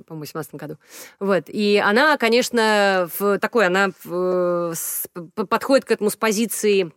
по-моему, 0.06 0.20
18 0.22 0.54
году. 0.56 0.78
Вот. 1.20 1.46
И 1.48 1.82
она, 1.84 2.16
конечно, 2.18 3.10
в 3.18 3.40
такой, 3.40 3.66
она 3.66 3.90
в, 4.04 4.74
с, 4.76 5.08
подходит 5.36 5.86
к 5.86 5.92
этому 5.92 6.12
с 6.12 6.16
позиции 6.16 6.92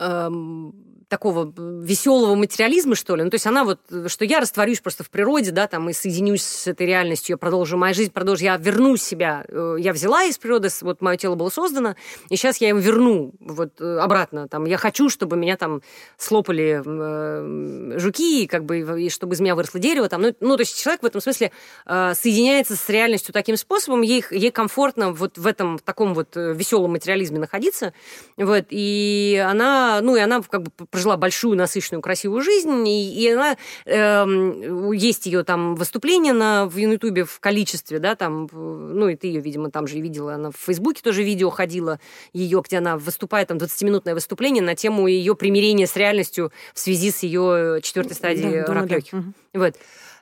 um, 0.00 0.74
такого 1.10 1.52
веселого 1.82 2.34
материализма, 2.36 2.94
что 2.94 3.16
ли. 3.16 3.24
Ну, 3.24 3.30
то 3.30 3.34
есть 3.34 3.46
она 3.46 3.64
вот, 3.64 3.80
что 4.06 4.24
я 4.24 4.40
растворюсь 4.40 4.80
просто 4.80 5.04
в 5.04 5.10
природе, 5.10 5.50
да, 5.50 5.66
там, 5.66 5.90
и 5.90 5.92
соединюсь 5.92 6.42
с 6.42 6.66
этой 6.68 6.86
реальностью, 6.86 7.34
я 7.34 7.36
продолжу, 7.36 7.76
моя 7.76 7.92
жизнь 7.92 8.12
продолжу, 8.12 8.44
я 8.44 8.56
верну 8.56 8.96
себя. 8.96 9.44
Э, 9.48 9.76
я 9.78 9.92
взяла 9.92 10.24
из 10.24 10.38
природы, 10.38 10.68
вот 10.82 11.02
мое 11.02 11.16
тело 11.16 11.34
было 11.34 11.50
создано, 11.50 11.96
и 12.28 12.36
сейчас 12.36 12.58
я 12.58 12.68
его 12.68 12.78
верну 12.78 13.32
вот 13.40 13.80
э, 13.80 13.98
обратно. 13.98 14.48
Там, 14.48 14.64
я 14.64 14.78
хочу, 14.78 15.10
чтобы 15.10 15.36
меня 15.36 15.56
там 15.56 15.82
слопали 16.16 16.80
э, 16.84 17.98
жуки, 17.98 18.46
как 18.46 18.64
бы, 18.64 19.02
и 19.02 19.10
чтобы 19.10 19.34
из 19.34 19.40
меня 19.40 19.54
выросло 19.56 19.80
дерево. 19.80 20.08
Там. 20.08 20.22
Ну, 20.22 20.34
ну, 20.40 20.56
то 20.56 20.62
есть 20.62 20.80
человек 20.80 21.02
в 21.02 21.06
этом 21.06 21.20
смысле 21.20 21.50
э, 21.86 22.12
соединяется 22.14 22.76
с 22.76 22.88
реальностью 22.88 23.34
таким 23.34 23.56
способом, 23.56 24.02
ей, 24.02 24.24
ей 24.30 24.52
комфортно 24.52 25.12
вот 25.12 25.38
в 25.38 25.46
этом 25.46 25.78
в 25.78 25.82
таком 25.82 26.14
вот 26.14 26.36
э, 26.36 26.52
веселом 26.52 26.92
материализме 26.92 27.40
находиться. 27.40 27.92
Вот, 28.36 28.66
и 28.70 29.44
она, 29.44 30.00
ну, 30.02 30.14
и 30.14 30.20
она 30.20 30.40
как 30.42 30.62
бы 30.62 30.70
прожила 31.00 31.16
большую, 31.16 31.56
насыщенную, 31.56 32.02
красивую 32.02 32.42
жизнь, 32.42 32.86
и, 32.86 33.22
и 33.22 33.28
она, 33.30 33.56
э, 33.86 34.92
есть 34.94 35.24
ее 35.24 35.44
там 35.44 35.74
выступления 35.74 36.34
на, 36.34 36.66
в 36.66 36.76
Ютубе 36.76 37.24
в 37.24 37.40
количестве, 37.40 37.98
да, 37.98 38.14
там, 38.14 38.50
ну, 38.52 39.08
и 39.08 39.16
ты 39.16 39.28
ее, 39.28 39.40
видимо, 39.40 39.70
там 39.70 39.86
же 39.86 39.98
видела, 39.98 40.34
она 40.34 40.50
в 40.50 40.56
Фейсбуке 40.56 41.00
тоже 41.02 41.22
видео 41.22 41.48
ходила, 41.48 41.98
ее, 42.34 42.62
где 42.62 42.78
она 42.78 42.98
выступает, 42.98 43.48
там, 43.48 43.56
20-минутное 43.56 44.12
выступление 44.12 44.62
на 44.62 44.74
тему 44.74 45.06
ее 45.06 45.34
примирения 45.34 45.86
с 45.86 45.96
реальностью 45.96 46.52
в 46.74 46.78
связи 46.78 47.10
с 47.10 47.22
ее 47.22 47.80
четвертой 47.82 48.14
стадией 48.14 48.66
да, 48.66 48.74
рака 48.74 48.94
легких. 48.96 49.14
Угу. 49.14 49.32
Вот. 49.54 49.74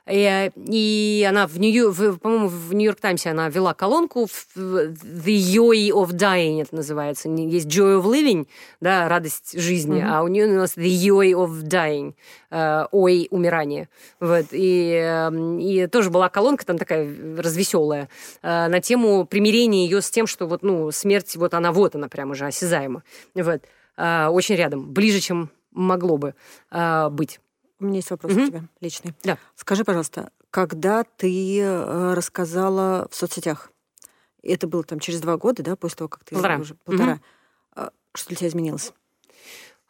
И, 0.09 0.23
э, 0.23 0.51
и 0.71 1.27
она 1.29 1.47
в 1.47 1.59
Нью, 1.59 1.93
по-моему, 2.19 2.49
в 2.49 2.73
Нью-Йорк 2.73 3.01
Таймсе 3.01 3.31
она 3.31 3.49
вела 3.49 3.75
колонку 3.75 4.27
The 4.57 4.97
Joy 5.27 5.91
of 5.91 6.13
Dying, 6.13 6.63
это 6.63 6.75
называется. 6.75 7.29
Есть 7.29 7.67
Joy 7.67 8.01
of 8.01 8.05
Living, 8.05 8.47
да, 8.81 9.09
радость 9.09 9.59
жизни, 9.59 10.01
mm-hmm. 10.01 10.11
а 10.11 10.23
у 10.23 10.29
нее 10.29 10.47
у 10.47 10.57
нас 10.57 10.77
The 10.77 10.89
Joy 10.89 11.33
of 11.33 11.63
Dying, 11.63 12.15
э, 12.51 12.87
ой, 12.91 13.29
умирание. 13.31 13.89
Вот. 14.21 14.47
И, 14.53 14.93
эм, 14.93 15.59
и 15.59 15.87
тоже 15.87 16.11
была 16.11 16.29
колонка 16.29 16.65
там 16.65 16.79
такая 16.79 17.09
развеселая 17.37 18.09
э, 18.43 18.69
на 18.69 18.81
тему 18.81 19.27
примирения 19.27 19.85
ее 19.85 20.01
с 20.01 20.11
тем, 20.11 20.27
что 20.27 20.47
вот, 20.47 20.63
ну, 20.63 20.91
смерть, 20.91 21.37
вот 21.37 21.55
она, 21.55 21.73
вот 21.73 21.95
она 21.95 22.09
прям 22.09 22.31
уже 22.31 22.47
осязаема. 22.47 23.03
Вот. 23.35 23.63
Очень 23.97 24.55
рядом, 24.55 24.93
ближе, 24.93 25.19
чем 25.19 25.51
могло 25.73 26.19
бы 26.19 26.35
быть. 27.11 27.41
У 27.81 27.85
меня 27.85 27.97
есть 27.97 28.11
вопрос 28.11 28.33
угу. 28.33 28.43
у 28.43 28.47
тебя 28.47 28.64
личный. 28.81 29.14
Да. 29.22 29.39
Скажи, 29.55 29.85
пожалуйста, 29.85 30.31
когда 30.51 31.05
ты 31.05 31.61
э, 31.61 32.14
рассказала 32.14 33.09
в 33.11 33.14
соцсетях, 33.14 33.70
это 34.43 34.66
было 34.66 34.83
там 34.83 35.01
через 35.01 35.20
два 35.20 35.37
года, 35.37 35.62
да, 35.62 35.76
после 35.76 35.97
того, 35.97 36.09
как 36.09 36.24
ты 36.24 36.35
полтора. 36.35 36.59
уже 36.59 36.74
полтора, 36.74 37.20
угу. 37.76 37.91
что 38.14 38.29
для 38.29 38.37
тебя 38.37 38.49
изменилось? 38.49 38.93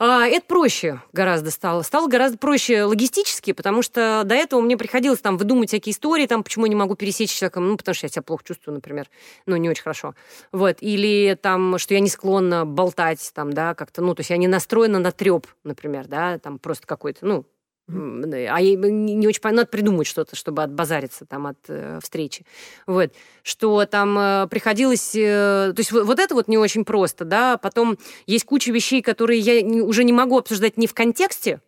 А, 0.00 0.26
это 0.26 0.46
проще 0.46 1.02
гораздо 1.12 1.50
стало. 1.50 1.82
Стало 1.82 2.06
гораздо 2.06 2.38
проще 2.38 2.84
логистически, 2.84 3.52
потому 3.52 3.82
что 3.82 4.22
до 4.24 4.34
этого 4.36 4.60
мне 4.60 4.76
приходилось 4.76 5.18
там 5.18 5.36
выдумать 5.36 5.70
всякие 5.70 5.92
истории, 5.92 6.26
там, 6.26 6.44
почему 6.44 6.66
я 6.66 6.70
не 6.70 6.76
могу 6.76 6.94
пересечь 6.94 7.32
человеком, 7.32 7.68
ну, 7.68 7.76
потому 7.76 7.96
что 7.96 8.06
я 8.06 8.10
себя 8.10 8.22
плохо 8.22 8.44
чувствую, 8.44 8.76
например, 8.76 9.10
ну, 9.46 9.56
не 9.56 9.68
очень 9.68 9.82
хорошо. 9.82 10.14
Вот. 10.52 10.76
Или 10.82 11.36
там, 11.40 11.78
что 11.78 11.94
я 11.94 12.00
не 12.00 12.08
склонна 12.08 12.64
болтать, 12.64 13.32
там, 13.34 13.52
да, 13.52 13.74
как-то, 13.74 14.00
ну, 14.00 14.14
то 14.14 14.20
есть 14.20 14.30
я 14.30 14.36
не 14.36 14.46
настроена 14.46 15.00
на 15.00 15.10
треп, 15.10 15.48
например, 15.64 16.06
да, 16.06 16.38
там 16.38 16.60
просто 16.60 16.86
какой-то, 16.86 17.26
ну, 17.26 17.44
а 17.88 18.60
не 18.60 19.26
очень 19.26 19.40
понятно, 19.40 19.62
надо 19.62 19.70
придумать 19.70 20.06
что-то, 20.06 20.36
чтобы 20.36 20.62
отбазариться 20.62 21.24
там 21.24 21.46
от 21.46 21.58
э, 21.68 21.98
встречи. 22.02 22.44
Вот. 22.86 23.12
Что 23.42 23.84
там 23.86 24.18
э, 24.18 24.46
приходилось... 24.48 25.14
Э, 25.14 25.72
то 25.74 25.78
есть 25.78 25.92
вот, 25.92 26.04
вот 26.04 26.18
это 26.18 26.34
вот 26.34 26.48
не 26.48 26.58
очень 26.58 26.84
просто, 26.84 27.24
да. 27.24 27.56
Потом 27.56 27.98
есть 28.26 28.44
куча 28.44 28.70
вещей, 28.72 29.00
которые 29.00 29.40
я 29.40 29.62
не, 29.62 29.80
уже 29.80 30.04
не 30.04 30.12
могу 30.12 30.38
обсуждать 30.38 30.76
не 30.76 30.86
в 30.86 30.94
контексте, 30.94 31.60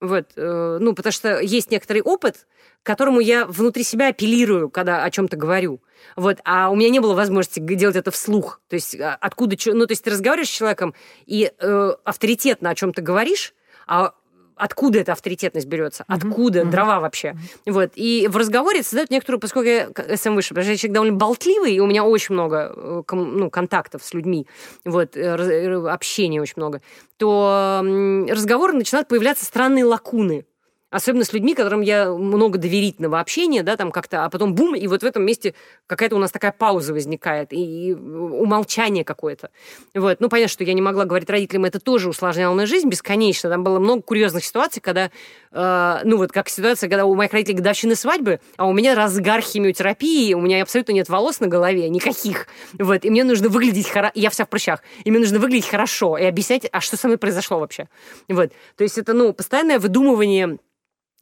вот, 0.00 0.26
э, 0.36 0.78
ну, 0.80 0.94
потому 0.94 1.12
что 1.12 1.40
есть 1.40 1.70
некоторый 1.70 2.02
опыт, 2.02 2.46
к 2.82 2.86
которому 2.86 3.20
я 3.20 3.46
внутри 3.46 3.82
себя 3.82 4.08
апеллирую, 4.08 4.68
когда 4.68 5.04
о 5.04 5.10
чем-то 5.10 5.36
говорю. 5.36 5.80
Вот, 6.16 6.38
а 6.44 6.70
у 6.70 6.76
меня 6.76 6.90
не 6.90 7.00
было 7.00 7.14
возможности 7.14 7.60
делать 7.60 7.96
это 7.96 8.10
вслух. 8.10 8.60
То 8.68 8.74
есть 8.74 8.94
а, 9.00 9.16
откуда... 9.20 9.56
Ну, 9.66 9.86
то 9.86 9.92
есть 9.92 10.04
ты 10.04 10.10
разговариваешь 10.10 10.48
с 10.48 10.56
человеком 10.56 10.94
и 11.24 11.50
э, 11.58 11.92
авторитетно 12.04 12.70
о 12.70 12.74
чем-то 12.74 13.00
говоришь, 13.00 13.54
а 13.86 14.14
откуда 14.56 15.00
эта 15.00 15.12
авторитетность 15.12 15.66
берется, 15.66 16.04
откуда 16.08 16.60
mm-hmm. 16.60 16.70
дрова 16.70 17.00
вообще. 17.00 17.28
Mm-hmm. 17.28 17.72
Вот. 17.72 17.92
И 17.94 18.26
в 18.28 18.36
разговоре 18.36 18.80
это 18.80 18.88
создает 18.88 19.10
некоторую, 19.10 19.40
поскольку 19.40 19.68
я 19.68 19.88
СМ 20.16 20.34
выше, 20.34 20.50
потому 20.50 20.64
что 20.64 20.72
я 20.72 20.76
человек 20.76 20.94
довольно 20.94 21.16
болтливый, 21.16 21.74
и 21.74 21.80
у 21.80 21.86
меня 21.86 22.04
очень 22.04 22.34
много 22.34 22.72
э, 22.74 23.02
ну, 23.12 23.50
контактов 23.50 24.02
с 24.02 24.14
людьми, 24.14 24.46
вот, 24.84 25.16
э, 25.16 25.20
э, 25.20 25.88
общения 25.88 26.40
очень 26.40 26.54
много, 26.56 26.80
то 27.18 27.82
разговоры 28.28 28.72
начинают 28.72 29.08
появляться 29.08 29.44
странные 29.44 29.84
лакуны. 29.84 30.44
Особенно 30.88 31.24
с 31.24 31.32
людьми, 31.32 31.54
которым 31.54 31.80
я 31.80 32.12
много 32.12 32.58
доверительного 32.58 33.18
общения, 33.18 33.64
да, 33.64 33.76
там 33.76 33.90
как-то, 33.90 34.24
а 34.24 34.30
потом 34.30 34.54
бум, 34.54 34.76
и 34.76 34.86
вот 34.86 35.02
в 35.02 35.06
этом 35.06 35.24
месте 35.24 35.54
какая-то 35.88 36.14
у 36.14 36.20
нас 36.20 36.30
такая 36.30 36.52
пауза 36.52 36.92
возникает, 36.92 37.52
и, 37.52 37.88
и 37.88 37.92
умолчание 37.92 39.04
какое-то. 39.04 39.50
Вот. 39.94 40.20
Ну, 40.20 40.28
понятно, 40.28 40.52
что 40.52 40.62
я 40.62 40.74
не 40.74 40.82
могла 40.82 41.04
говорить 41.04 41.28
родителям, 41.28 41.64
это 41.64 41.80
тоже 41.80 42.08
усложняло 42.08 42.54
мою 42.54 42.68
жизнь 42.68 42.88
бесконечно. 42.88 43.50
Там 43.50 43.64
было 43.64 43.80
много 43.80 44.02
курьезных 44.02 44.44
ситуаций, 44.44 44.80
когда, 44.80 45.10
э, 45.56 46.00
ну, 46.04 46.18
вот 46.18 46.32
как 46.32 46.48
ситуация, 46.48 46.88
когда 46.88 47.04
у 47.04 47.14
моих 47.14 47.32
родителей 47.32 47.56
годовщины 47.56 47.94
свадьбы, 47.94 48.40
а 48.56 48.66
у 48.66 48.72
меня 48.72 48.94
разгар 48.94 49.40
химиотерапии, 49.40 50.34
у 50.34 50.40
меня 50.40 50.62
абсолютно 50.62 50.92
нет 50.92 51.08
волос 51.08 51.40
на 51.40 51.46
голове, 51.46 51.88
никаких. 51.88 52.46
Вот. 52.78 53.04
И 53.04 53.10
мне 53.10 53.24
нужно 53.24 53.48
выглядеть 53.48 53.88
хорошо, 53.88 54.12
я 54.14 54.30
вся 54.30 54.44
в 54.44 54.48
прыщах, 54.48 54.82
и 55.04 55.10
мне 55.10 55.20
нужно 55.20 55.38
выглядеть 55.38 55.68
хорошо 55.68 56.16
и 56.18 56.24
объяснять, 56.24 56.68
а 56.70 56.80
что 56.80 56.96
со 56.96 57.06
мной 57.06 57.18
произошло 57.18 57.58
вообще. 57.58 57.88
Вот. 58.28 58.52
То 58.76 58.84
есть 58.84 58.98
это, 58.98 59.12
ну, 59.12 59.32
постоянное 59.32 59.78
выдумывание 59.78 60.58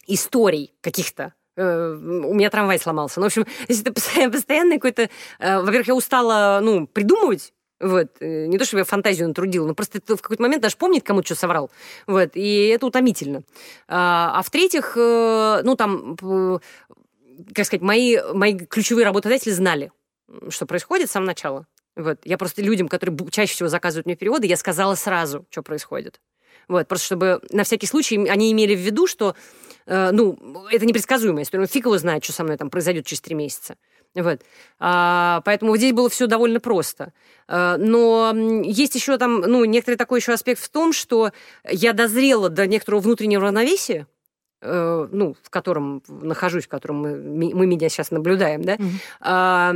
историй 0.07 0.75
каких-то. 0.81 1.33
Э, 1.57 1.95
у 1.95 2.35
меня 2.35 2.51
трамвай 2.51 2.79
сломался. 2.79 3.21
Ну, 3.21 3.25
в 3.25 3.27
общем, 3.27 3.47
это 3.69 3.93
постоянно 4.31 4.75
какой-то... 4.75 5.09
Э, 5.39 5.61
во-первых, 5.61 5.89
я 5.89 5.95
устала, 5.95 6.61
ну, 6.63 6.87
придумывать, 6.87 7.53
вот. 7.81 8.09
Э, 8.21 8.47
не 8.47 8.59
то, 8.59 8.65
чтобы 8.65 8.81
я 8.81 8.85
фантазию 8.85 9.29
натрудила, 9.29 9.67
но 9.67 9.75
просто 9.75 10.01
в 10.01 10.21
какой-то 10.21 10.43
момент 10.43 10.63
даже 10.63 10.77
помнит, 10.77 11.05
кому 11.05 11.23
что 11.23 11.35
соврал. 11.35 11.71
Вот. 12.07 12.31
И 12.35 12.69
это 12.69 12.87
утомительно. 12.87 13.43
А, 13.89 14.39
а 14.39 14.43
в-третьих, 14.43 14.97
ну, 14.97 15.75
там, 15.77 16.17
как 17.55 17.67
сказать, 17.67 17.83
мои, 17.83 18.19
мои 18.33 18.57
ключевые 18.59 19.05
работодатели 19.05 19.51
знали, 19.51 19.93
что 20.49 20.67
происходит 20.67 21.09
с 21.09 21.13
самого 21.13 21.29
начала. 21.29 21.67
Вот. 21.97 22.21
Я 22.25 22.39
просто 22.39 22.63
людям, 22.63 22.89
которые 22.89 23.17
чаще 23.31 23.55
всего 23.55 23.69
заказывают 23.69 24.07
мне 24.07 24.17
переводы, 24.17 24.47
я 24.47 24.57
сказала 24.57 24.95
сразу, 24.95 25.47
что 25.51 25.63
происходит. 25.63 26.21
Вот. 26.69 26.89
Просто 26.89 27.07
чтобы 27.07 27.41
на 27.51 27.65
всякий 27.65 27.87
случай 27.87 28.17
они 28.29 28.53
имели 28.53 28.75
в 28.75 28.81
виду, 28.81 29.07
что 29.07 29.35
Э, 29.87 30.11
ну, 30.13 30.39
это 30.71 30.87
непредсказуемая 30.87 31.45
история. 31.45 31.63
Ну, 31.63 31.69
фиг 31.69 31.85
его 31.85 31.99
знает, 31.99 32.25
что 32.25 32.33
со 32.33 32.45
мной 32.45 32.57
там 32.57 32.71
произойдет 32.71 33.07
через 33.07 33.21
три 33.21 33.35
месяца. 33.35 33.77
Вот. 34.15 34.43
А, 34.79 35.43
поэтому 35.45 35.77
здесь 35.77 35.93
было 35.93 36.09
все 36.09 36.27
довольно 36.27 36.61
просто. 36.61 37.13
А, 37.49 37.77
но 37.77 38.33
есть 38.63 38.95
еще 38.95 39.19
там, 39.19 39.41
ну, 39.41 39.65
некоторый 39.65 39.97
такой 39.97 40.21
еще 40.21 40.33
аспект 40.33 40.61
в 40.61 40.69
том, 40.69 40.93
что 40.93 41.33
я 41.69 41.93
дозрела 41.93 42.49
до 42.49 42.67
некоторого 42.67 43.01
внутреннего 43.01 43.43
равновесия, 43.43 44.07
ну, 44.65 45.37
в 45.43 45.51
котором 45.51 46.03
нахожусь, 46.09 46.65
в 46.65 46.69
котором 46.69 46.97
мы, 46.97 47.55
мы 47.55 47.67
меня 47.67 47.89
сейчас 47.89 48.11
наблюдаем, 48.11 48.63
да, 48.63 48.79
а, 49.21 49.75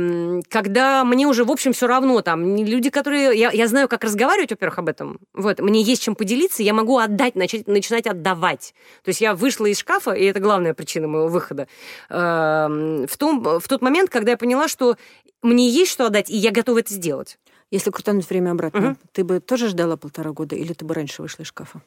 когда 0.49 1.03
мне 1.03 1.27
уже, 1.27 1.43
в 1.43 1.51
общем, 1.51 1.73
все 1.73 1.87
равно, 1.87 2.21
там, 2.21 2.55
люди, 2.55 2.89
которые... 2.89 3.37
Я, 3.37 3.51
я 3.51 3.67
знаю, 3.67 3.87
как 3.87 4.03
разговаривать, 4.03 4.51
во-первых, 4.51 4.79
об 4.79 4.89
этом, 4.89 5.19
вот, 5.33 5.59
мне 5.59 5.81
есть 5.81 6.01
чем 6.01 6.15
поделиться, 6.15 6.63
я 6.63 6.73
могу 6.73 6.97
отдать, 6.97 7.35
начать, 7.35 7.67
начинать 7.67 8.07
отдавать. 8.07 8.73
То 9.03 9.09
есть 9.09 9.21
я 9.21 9.35
вышла 9.35 9.65
из 9.67 9.79
шкафа, 9.79 10.11
и 10.11 10.25
это 10.25 10.39
главная 10.39 10.73
причина 10.73 11.07
моего 11.07 11.27
выхода, 11.27 11.67
в, 12.09 13.17
том, 13.17 13.43
в 13.43 13.67
тот 13.67 13.81
момент, 13.81 14.09
когда 14.09 14.31
я 14.31 14.37
поняла, 14.37 14.67
что 14.67 14.97
мне 15.41 15.69
есть 15.69 15.91
что 15.91 16.07
отдать, 16.07 16.29
и 16.29 16.35
я 16.35 16.51
готова 16.51 16.79
это 16.79 16.93
сделать. 16.93 17.37
Если 17.71 17.91
крутануть 17.91 18.27
время 18.29 18.51
обратно, 18.51 18.91
угу. 18.91 18.97
ты 19.11 19.23
бы 19.23 19.39
тоже 19.39 19.67
ждала 19.69 19.95
полтора 19.95 20.31
года, 20.31 20.55
или 20.55 20.73
ты 20.73 20.85
бы 20.85 20.93
раньше 20.93 21.21
вышла 21.21 21.43
из 21.43 21.47
шкафа? 21.47 21.81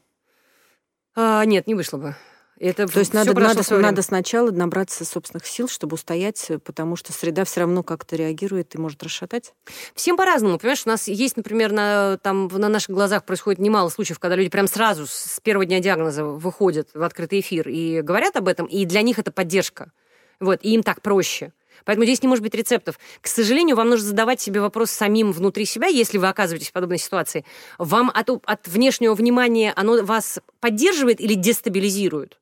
А, 1.15 1.45
нет, 1.45 1.67
не 1.67 1.75
вышла 1.75 1.99
бы. 1.99 2.17
Это 2.59 2.87
То 2.87 3.01
есть 3.01 3.13
надо, 3.13 3.35
надо, 3.35 3.79
надо 3.79 4.03
сначала 4.03 4.51
набраться 4.51 5.05
собственных 5.05 5.47
сил, 5.47 5.69
чтобы 5.69 5.95
устоять, 5.95 6.49
потому 6.65 6.95
что 6.95 7.13
среда 7.13 7.45
все 7.45 7.61
равно 7.61 7.83
как-то 7.83 8.15
реагирует 8.15 8.75
и 8.75 8.79
может 8.79 9.03
расшатать? 9.03 9.53
Всем 9.95 10.17
по-разному. 10.17 10.59
Понимаешь, 10.59 10.83
у 10.87 10.89
нас 10.89 11.09
есть, 11.09 11.37
например, 11.37 11.73
на, 11.73 12.19
там, 12.19 12.49
на 12.49 12.69
наших 12.69 12.91
глазах 12.91 13.25
происходит 13.25 13.59
немало 13.61 13.89
случаев, 13.89 14.21
когда 14.21 14.37
люди 14.37 14.51
прям 14.51 14.69
сразу 14.69 15.07
с 15.09 15.41
первого 15.43 15.65
дня 15.67 15.81
диагноза 15.81 16.25
выходят 16.25 16.89
в 16.95 17.03
открытый 17.03 17.41
эфир 17.41 17.69
и 17.69 18.01
говорят 18.01 18.37
об 18.37 18.47
этом, 18.47 18.67
и 18.67 18.85
для 18.85 19.03
них 19.03 19.19
это 19.19 19.33
поддержка. 19.33 19.91
Вот, 20.39 20.61
и 20.63 20.75
им 20.75 20.83
так 20.83 21.03
проще. 21.03 21.53
Поэтому 21.85 22.05
здесь 22.05 22.23
не 22.23 22.29
может 22.29 22.43
быть 22.43 22.55
рецептов. 22.55 22.99
К 23.21 23.27
сожалению, 23.27 23.77
вам 23.77 23.89
нужно 23.89 24.07
задавать 24.07 24.41
себе 24.41 24.61
вопрос 24.61 24.91
самим 24.91 25.33
внутри 25.33 25.65
себя, 25.65 25.89
если 25.89 26.19
вы 26.19 26.29
оказываетесь 26.29 26.69
в 26.69 26.73
подобной 26.73 26.99
ситуации. 26.99 27.45
Вам 27.79 28.11
от, 28.15 28.31
от 28.31 28.69
внешнего 28.69 29.15
внимания 29.15 29.73
оно 29.75 30.05
вас 30.05 30.39
поддерживает 30.61 31.21
или 31.21 31.35
дестабилизирует? 31.35 32.39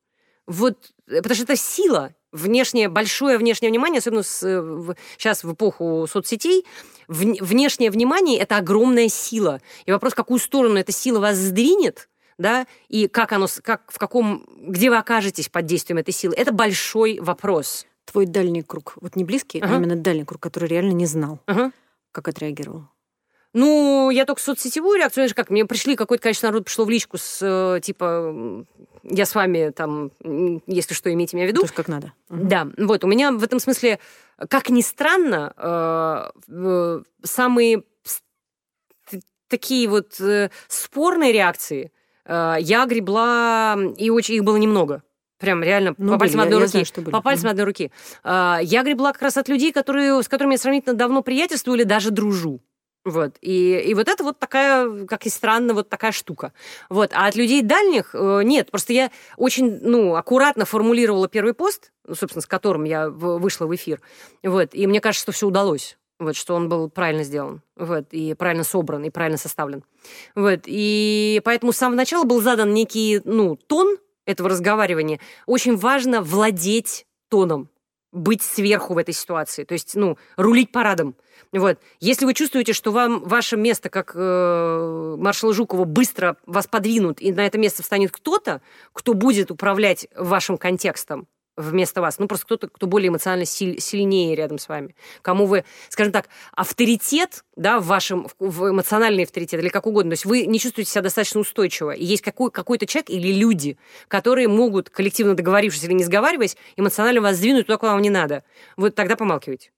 Вот, 0.47 0.91
э, 1.07 1.17
потому 1.17 1.35
что 1.35 1.43
это 1.43 1.55
сила, 1.55 2.13
внешнее, 2.31 2.89
большое 2.89 3.37
внешнее 3.37 3.69
внимание, 3.69 3.99
особенно 3.99 4.23
с, 4.23 4.43
э, 4.43 4.61
в, 4.61 4.95
сейчас 5.17 5.43
в 5.43 5.53
эпоху 5.53 6.07
соцсетей, 6.09 6.65
в, 7.07 7.19
внешнее 7.19 7.91
внимание– 7.91 8.39
это 8.39 8.57
огромная 8.57 9.09
сила. 9.09 9.61
И 9.85 9.91
вопрос, 9.91 10.13
в 10.13 10.15
какую 10.15 10.39
сторону 10.39 10.77
эта 10.77 10.91
сила 10.91 11.19
вас 11.19 11.37
сдвинет, 11.37 12.09
да, 12.37 12.65
и 12.87 13.07
как 13.07 13.31
оно, 13.33 13.47
как, 13.61 13.83
в 13.91 13.99
каком, 13.99 14.45
где 14.57 14.89
вы 14.89 14.97
окажетесь 14.97 15.49
под 15.49 15.65
действием 15.65 15.97
этой 15.97 16.13
силы, 16.13 16.33
это 16.35 16.51
большой 16.51 17.19
вопрос. 17.19 17.85
Твой 18.05 18.25
дальний 18.25 18.63
круг, 18.63 18.97
вот 18.99 19.15
не 19.15 19.23
близкий, 19.23 19.59
uh-huh. 19.59 19.73
а 19.73 19.77
именно 19.77 19.95
дальний 19.95 20.25
круг, 20.25 20.41
который 20.41 20.67
реально 20.67 20.91
не 20.91 21.05
знал, 21.05 21.39
uh-huh. 21.47 21.71
как 22.11 22.27
отреагировал? 22.27 22.87
Ну, 23.53 24.09
я 24.09 24.25
только 24.25 24.41
соцсетевую 24.41 24.97
реакцию, 24.97 25.23
знаешь, 25.23 25.33
как 25.33 25.49
мне 25.49 25.65
пришли, 25.65 25.95
какое-то 25.97 26.23
количество 26.23 26.47
народу 26.47 26.65
пришло 26.65 26.85
в 26.85 26.89
личку 26.89 27.17
с, 27.17 27.39
э, 27.41 27.81
типа, 27.81 28.65
я 29.03 29.25
с 29.25 29.35
вами 29.35 29.71
там, 29.71 30.11
если 30.67 30.93
что, 30.93 31.11
имейте 31.11 31.35
меня 31.35 31.47
в 31.47 31.49
виду. 31.49 31.61
То 31.61 31.65
есть 31.65 31.75
как 31.75 31.89
надо. 31.89 32.13
Угу. 32.29 32.45
Да, 32.45 32.67
вот, 32.77 33.03
у 33.03 33.07
меня 33.07 33.31
в 33.33 33.43
этом 33.43 33.59
смысле, 33.59 33.99
как 34.47 34.69
ни 34.69 34.81
странно, 34.81 36.31
э, 36.47 37.01
самые 37.23 37.83
такие 39.49 39.89
вот 39.89 40.17
э, 40.21 40.49
спорные 40.69 41.33
реакции 41.33 41.91
я 42.25 42.85
гребла, 42.85 43.77
и 43.97 44.09
очень 44.09 44.35
их 44.35 44.43
было 44.43 44.55
немного. 44.55 45.03
Прям 45.39 45.63
реально 45.63 45.95
ну, 45.97 46.13
по 46.13 46.19
пальцам 46.19 46.39
я, 46.39 46.43
одной 46.43 46.59
я 46.59 46.65
руки. 46.65 46.71
Знаю, 46.71 46.85
что 46.85 47.01
были. 47.01 47.11
По 47.11 47.21
пальцам 47.21 47.47
mm 47.47 47.51
одной 47.51 47.65
руки. 47.65 47.91
Я 48.23 48.83
гребла 48.83 49.11
как 49.11 49.23
раз 49.23 49.37
от 49.37 49.49
людей, 49.49 49.73
которые, 49.73 50.21
с 50.21 50.29
которыми 50.29 50.53
я 50.53 50.59
сравнительно 50.59 50.93
давно 50.93 51.23
приятельствую 51.23 51.77
или 51.77 51.83
даже 51.83 52.11
дружу. 52.11 52.61
Вот. 53.03 53.37
И, 53.41 53.79
и 53.79 53.93
вот 53.93 54.07
это 54.07 54.23
вот 54.23 54.37
такая, 54.37 55.05
как 55.05 55.25
и 55.25 55.29
странно, 55.29 55.73
вот 55.73 55.89
такая 55.89 56.11
штука. 56.11 56.53
Вот. 56.89 57.11
А 57.13 57.27
от 57.27 57.35
людей 57.35 57.61
дальних 57.63 58.13
э, 58.13 58.41
нет. 58.43 58.69
Просто 58.69 58.93
я 58.93 59.11
очень, 59.37 59.79
ну, 59.81 60.15
аккуратно 60.15 60.65
формулировала 60.65 61.27
первый 61.27 61.53
пост, 61.53 61.91
ну, 62.05 62.13
собственно, 62.13 62.41
с 62.41 62.47
которым 62.47 62.83
я 62.83 63.09
вышла 63.09 63.65
в 63.65 63.75
эфир. 63.75 64.01
Вот. 64.43 64.69
И 64.73 64.85
мне 64.85 65.01
кажется, 65.01 65.23
что 65.23 65.31
все 65.31 65.47
удалось. 65.47 65.97
Вот, 66.19 66.35
что 66.35 66.53
он 66.53 66.69
был 66.69 66.87
правильно 66.87 67.23
сделан, 67.23 67.63
вот, 67.75 68.09
и 68.11 68.35
правильно 68.35 68.63
собран, 68.63 69.03
и 69.03 69.09
правильно 69.09 69.39
составлен. 69.39 69.83
Вот, 70.35 70.59
и 70.67 71.41
поэтому 71.43 71.71
с 71.71 71.77
самого 71.77 71.95
начала 71.95 72.25
был 72.25 72.41
задан 72.41 72.75
некий, 72.75 73.21
ну, 73.25 73.55
тон 73.55 73.97
этого 74.27 74.49
разговаривания. 74.49 75.19
Очень 75.47 75.77
важно 75.77 76.21
владеть 76.21 77.07
тоном, 77.29 77.69
быть 78.11 78.41
сверху 78.41 78.93
в 78.93 78.97
этой 78.97 79.13
ситуации, 79.13 79.63
то 79.63 79.73
есть, 79.73 79.95
ну, 79.95 80.17
рулить 80.35 80.71
парадом. 80.71 81.15
Вот. 81.51 81.79
Если 81.99 82.25
вы 82.25 82.33
чувствуете, 82.33 82.73
что 82.73 82.91
вам 82.91 83.23
ваше 83.23 83.57
место, 83.57 83.89
как 83.89 84.13
э, 84.15 85.15
маршала 85.17 85.53
Жукова, 85.53 85.83
быстро 85.83 86.37
вас 86.45 86.67
подвинут, 86.67 87.21
и 87.21 87.31
на 87.31 87.45
это 87.45 87.57
место 87.57 87.83
встанет 87.83 88.11
кто-то, 88.11 88.61
кто 88.93 89.13
будет 89.13 89.51
управлять 89.51 90.07
вашим 90.15 90.57
контекстом, 90.57 91.27
вместо 91.61 92.01
вас. 92.01 92.19
Ну, 92.19 92.27
просто 92.27 92.45
кто-то, 92.45 92.67
кто 92.67 92.87
более 92.87 93.09
эмоционально 93.09 93.45
силь, 93.45 93.79
сильнее 93.79 94.35
рядом 94.35 94.57
с 94.57 94.67
вами. 94.67 94.95
Кому 95.21 95.45
вы, 95.45 95.63
скажем 95.89 96.11
так, 96.11 96.29
авторитет, 96.53 97.43
да, 97.55 97.79
в 97.79 97.85
вашем, 97.85 98.27
в 98.39 98.69
эмоциональный 98.69 99.23
авторитет 99.23 99.61
или 99.61 99.69
как 99.69 99.87
угодно. 99.87 100.11
То 100.11 100.13
есть 100.13 100.25
вы 100.25 100.45
не 100.45 100.59
чувствуете 100.59 100.91
себя 100.91 101.01
достаточно 101.01 101.39
устойчиво. 101.39 101.91
И 101.91 102.03
есть 102.03 102.21
какой, 102.21 102.51
какой-то 102.51 102.85
человек 102.85 103.09
или 103.09 103.31
люди, 103.31 103.77
которые 104.07 104.47
могут, 104.47 104.89
коллективно 104.89 105.35
договорившись 105.35 105.83
или 105.83 105.93
не 105.93 106.03
сговариваясь, 106.03 106.57
эмоционально 106.75 107.21
вас 107.21 107.37
сдвинуть 107.37 107.67
туда, 107.67 107.77
куда 107.77 107.93
вам 107.93 108.01
не 108.01 108.09
надо. 108.09 108.43
Вот 108.77 108.95
тогда 108.95 109.15
помалкивайте. 109.15 109.71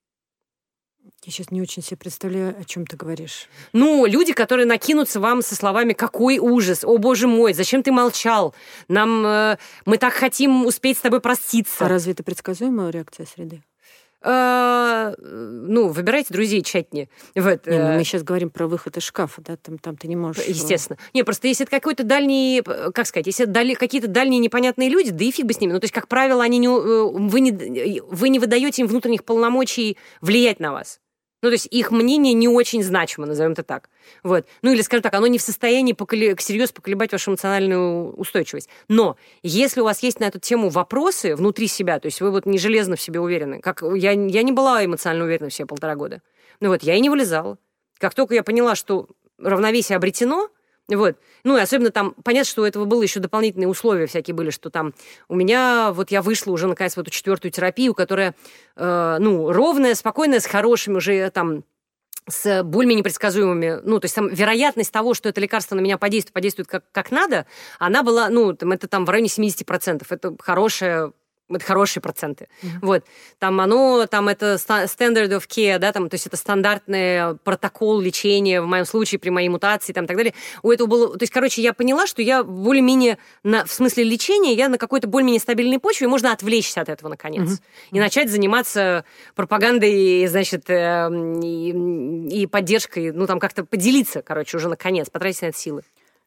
Я 1.25 1.31
сейчас 1.31 1.51
не 1.51 1.61
очень 1.61 1.81
себе 1.81 1.97
представляю, 1.97 2.55
о 2.59 2.63
чем 2.65 2.85
ты 2.85 2.97
говоришь. 2.97 3.47
Ну, 3.71 4.05
люди, 4.05 4.33
которые 4.33 4.65
накинутся 4.65 5.19
вам 5.19 5.41
со 5.41 5.55
словами 5.55 5.93
«Какой 5.93 6.37
ужас! 6.37 6.83
О, 6.83 6.97
боже 6.97 7.27
мой! 7.27 7.53
Зачем 7.53 7.83
ты 7.83 7.91
молчал? 7.91 8.53
Нам... 8.87 9.25
Э, 9.25 9.57
мы 9.85 9.97
так 9.97 10.13
хотим 10.13 10.65
успеть 10.65 10.97
с 10.97 11.01
тобой 11.01 11.21
проститься». 11.21 11.85
А 11.85 11.87
разве 11.87 12.11
это 12.11 12.23
предсказуемая 12.23 12.89
реакция 12.89 13.25
среды? 13.25 13.61
А, 14.25 15.13
ну, 15.19 15.89
выбирайте 15.89 16.33
друзей 16.33 16.61
тщательнее. 16.61 17.09
Вот. 17.35 17.67
Не, 17.67 17.77
ну, 17.77 17.93
мы 17.95 18.03
сейчас 18.05 18.23
говорим 18.23 18.49
про 18.49 18.67
выход 18.67 18.95
из 18.95 19.03
шкафа, 19.03 19.41
да, 19.41 19.57
там, 19.57 19.77
там 19.77 19.97
ты 19.97 20.07
не 20.07 20.15
можешь... 20.15 20.45
Естественно. 20.45 20.97
Не, 21.13 21.23
просто 21.23 21.49
если 21.49 21.65
это 21.65 21.71
какой-то 21.71 22.05
дальний, 22.05 22.61
как 22.61 23.05
сказать, 23.05 23.27
если 23.27 23.43
это 23.43 23.51
дали, 23.51 23.73
какие-то 23.73 24.07
дальние 24.07 24.39
непонятные 24.39 24.89
люди, 24.89 25.11
да 25.11 25.25
и 25.25 25.31
фиг 25.31 25.45
бы 25.45 25.53
с 25.53 25.59
ними. 25.59 25.73
Ну, 25.73 25.79
то 25.79 25.85
есть, 25.85 25.93
как 25.93 26.07
правило, 26.07 26.41
они 26.41 26.57
не, 26.57 26.67
э, 26.67 26.69
вы, 26.69 27.41
не, 27.41 28.01
вы 28.01 28.29
не 28.29 28.39
выдаете 28.39 28.83
им 28.83 28.87
внутренних 28.87 29.25
полномочий 29.25 29.97
влиять 30.21 30.61
на 30.61 30.71
вас. 30.71 31.01
Ну, 31.43 31.49
то 31.49 31.53
есть 31.53 31.67
их 31.71 31.91
мнение 31.91 32.33
не 32.33 32.47
очень 32.47 32.81
значимо, 32.81 33.27
назовем 33.27 33.51
это 33.51 33.63
так. 33.63 33.89
Вот. 34.23 34.45
Ну, 34.61 34.71
или, 34.71 34.81
скажем 34.81 35.03
так, 35.03 35.13
оно 35.13 35.27
не 35.27 35.37
в 35.37 35.41
состоянии 35.41 35.91
поколе... 35.91 36.37
всерьез 36.37 36.71
поколебать 36.71 37.11
вашу 37.11 37.31
эмоциональную 37.31 38.13
устойчивость. 38.13 38.69
Но 38.87 39.17
если 39.43 39.81
у 39.81 39.83
вас 39.83 40.01
есть 40.01 40.21
на 40.21 40.23
эту 40.23 40.39
тему 40.39 40.69
вопросы 40.69 41.35
внутри 41.35 41.67
себя, 41.67 41.99
то 41.99 42.05
есть 42.05 42.21
вы 42.21 42.31
вот 42.31 42.45
не 42.45 42.57
железно 42.57 42.95
в 42.95 43.01
себе 43.01 43.19
уверены, 43.19 43.59
как 43.59 43.81
я, 43.81 44.11
я 44.11 44.41
не 44.41 44.53
была 44.53 44.85
эмоционально 44.85 45.25
уверена 45.25 45.49
в 45.49 45.53
себе 45.53 45.65
полтора 45.65 45.95
года. 45.95 46.21
Ну 46.61 46.69
вот, 46.69 46.81
я 46.81 46.95
и 46.95 47.01
не 47.01 47.09
вылезала. 47.09 47.57
Как 47.97 48.13
только 48.13 48.35
я 48.35 48.43
поняла, 48.43 48.75
что 48.75 49.09
равновесие 49.37 49.97
обретено, 49.97 50.47
Вот. 50.89 51.17
Ну, 51.43 51.57
и 51.57 51.61
особенно 51.61 51.91
там, 51.91 52.13
понятно, 52.23 52.49
что 52.49 52.61
у 52.63 52.65
этого 52.65 52.85
было 52.85 53.01
еще 53.01 53.19
дополнительные 53.21 53.69
условия 53.69 54.05
всякие 54.05 54.35
были, 54.35 54.49
что 54.49 54.69
там 54.69 54.93
у 55.29 55.35
меня, 55.35 55.91
вот 55.93 56.11
я 56.11 56.21
вышла 56.21 56.51
уже, 56.51 56.67
наконец, 56.67 56.95
в 56.95 56.99
эту 56.99 57.09
четвертую 57.09 57.51
терапию, 57.51 57.93
которая, 57.93 58.35
э, 58.75 59.17
ну, 59.19 59.51
ровная, 59.51 59.95
спокойная, 59.95 60.41
с 60.41 60.45
хорошими 60.45 60.95
уже 60.97 61.29
там 61.29 61.63
с 62.27 62.63
более 62.63 62.95
непредсказуемыми, 62.95 63.79
ну, 63.83 63.99
то 63.99 64.05
есть 64.05 64.15
там 64.15 64.29
вероятность 64.29 64.91
того, 64.91 65.13
что 65.13 65.29
это 65.29 65.41
лекарство 65.41 65.75
на 65.75 65.81
меня 65.81 65.97
подействует, 65.97 66.33
подействует 66.33 66.67
как, 66.67 66.85
как 66.91 67.11
надо, 67.11 67.45
она 67.79 68.03
была, 68.03 68.29
ну, 68.29 68.53
там, 68.53 68.71
это 68.71 68.87
там 68.87 69.05
в 69.05 69.09
районе 69.09 69.27
70%. 69.27 70.05
Это 70.09 70.35
хорошая 70.39 71.11
это 71.49 71.65
хорошие 71.65 72.01
проценты. 72.01 72.47
Mm-hmm. 72.61 72.69
Вот. 72.81 73.05
Там 73.39 73.59
оно, 73.59 74.07
там 74.07 74.29
это 74.29 74.55
standard 74.55 75.29
of 75.29 75.47
care, 75.47 75.77
да, 75.77 75.91
там, 75.91 76.09
то 76.09 76.15
есть 76.15 76.25
это 76.25 76.37
стандартный 76.37 77.37
протокол 77.43 77.99
лечения, 77.99 78.61
в 78.61 78.65
моем 78.65 78.85
случае, 78.85 79.19
при 79.19 79.29
моей 79.29 79.49
мутации, 79.49 79.93
там, 79.93 80.05
и 80.05 80.07
так 80.07 80.17
далее. 80.17 80.33
У 80.61 80.71
этого 80.71 80.87
было... 80.87 81.17
То 81.17 81.23
есть, 81.23 81.33
короче, 81.33 81.61
я 81.61 81.73
поняла, 81.73 82.07
что 82.07 82.21
я 82.21 82.43
более-менее, 82.43 83.17
на, 83.43 83.65
в 83.65 83.71
смысле 83.71 84.03
лечения, 84.03 84.53
я 84.53 84.69
на 84.69 84.77
какой-то 84.77 85.07
более-менее 85.07 85.41
стабильной 85.41 85.79
почве, 85.79 86.05
и 86.05 86.09
можно 86.09 86.31
отвлечься 86.31 86.81
от 86.81 86.89
этого, 86.89 87.09
наконец. 87.09 87.49
Mm-hmm. 87.49 87.63
И 87.91 87.99
начать 87.99 88.29
заниматься 88.29 89.05
пропагандой, 89.35 90.25
значит, 90.27 90.69
э, 90.69 91.09
и, 91.43 92.41
и 92.41 92.47
поддержкой, 92.47 93.11
ну, 93.11 93.27
там, 93.27 93.39
как-то 93.39 93.65
поделиться, 93.65 94.21
короче, 94.21 94.57
уже 94.57 94.69
наконец, 94.69 95.09
потратить 95.09 95.41
на 95.41 95.47
это 95.47 95.57
силы. 95.57 95.83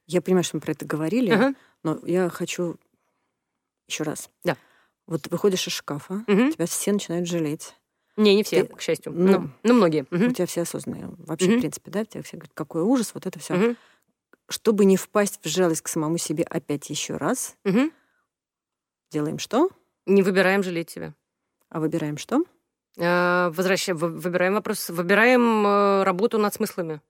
Я 0.06 0.20
понимаю, 0.20 0.44
что 0.44 0.56
мы 0.56 0.60
про 0.60 0.72
это 0.72 0.84
говорили, 0.84 1.32
uh-huh. 1.32 1.54
но 1.82 1.98
я 2.04 2.28
хочу 2.28 2.76
еще 3.88 4.04
раз. 4.04 4.30
Да. 4.44 4.56
Вот 5.07 5.22
ты 5.22 5.30
выходишь 5.30 5.66
из 5.66 5.72
шкафа, 5.72 6.24
угу. 6.26 6.50
тебя 6.50 6.66
все 6.66 6.92
начинают 6.92 7.28
жалеть. 7.28 7.74
Не, 8.16 8.34
не 8.34 8.42
все, 8.42 8.64
ты, 8.64 8.74
к 8.74 8.80
счастью. 8.80 9.12
Ну, 9.12 9.40
но, 9.40 9.50
но 9.62 9.74
многие. 9.74 10.07
Угу. 10.11 10.26
У 10.26 10.32
тебя 10.32 10.46
все 10.46 10.62
осознанные. 10.62 11.11
Вообще, 11.18 11.48
угу. 11.48 11.57
в 11.57 11.61
принципе, 11.61 11.90
да, 11.90 12.04
тебя 12.04 12.22
все 12.22 12.36
говорят, 12.36 12.52
какой 12.54 12.82
ужас, 12.82 13.12
вот 13.14 13.26
это 13.26 13.38
все. 13.38 13.54
Угу. 13.54 13.76
Чтобы 14.48 14.84
не 14.84 14.96
впасть 14.96 15.38
в 15.42 15.48
жалость 15.48 15.82
к 15.82 15.88
самому 15.88 16.18
себе 16.18 16.44
опять 16.44 16.88
еще 16.88 17.16
раз, 17.16 17.57
угу. 17.64 17.90
делаем 19.11 19.38
что? 19.38 19.70
Не 20.07 20.22
выбираем 20.22 20.62
жалеть 20.62 20.90
себя. 20.90 21.14
А 21.68 21.80
выбираем 21.80 22.16
что? 22.16 22.44
Э, 22.96 23.50
возвращаем, 23.50 23.98
выбираем 23.98 24.54
вопрос, 24.54 24.88
выбираем 24.88 25.66
э, 25.66 26.02
работу 26.04 26.38
над 26.38 26.54
смыслами. 26.54 27.00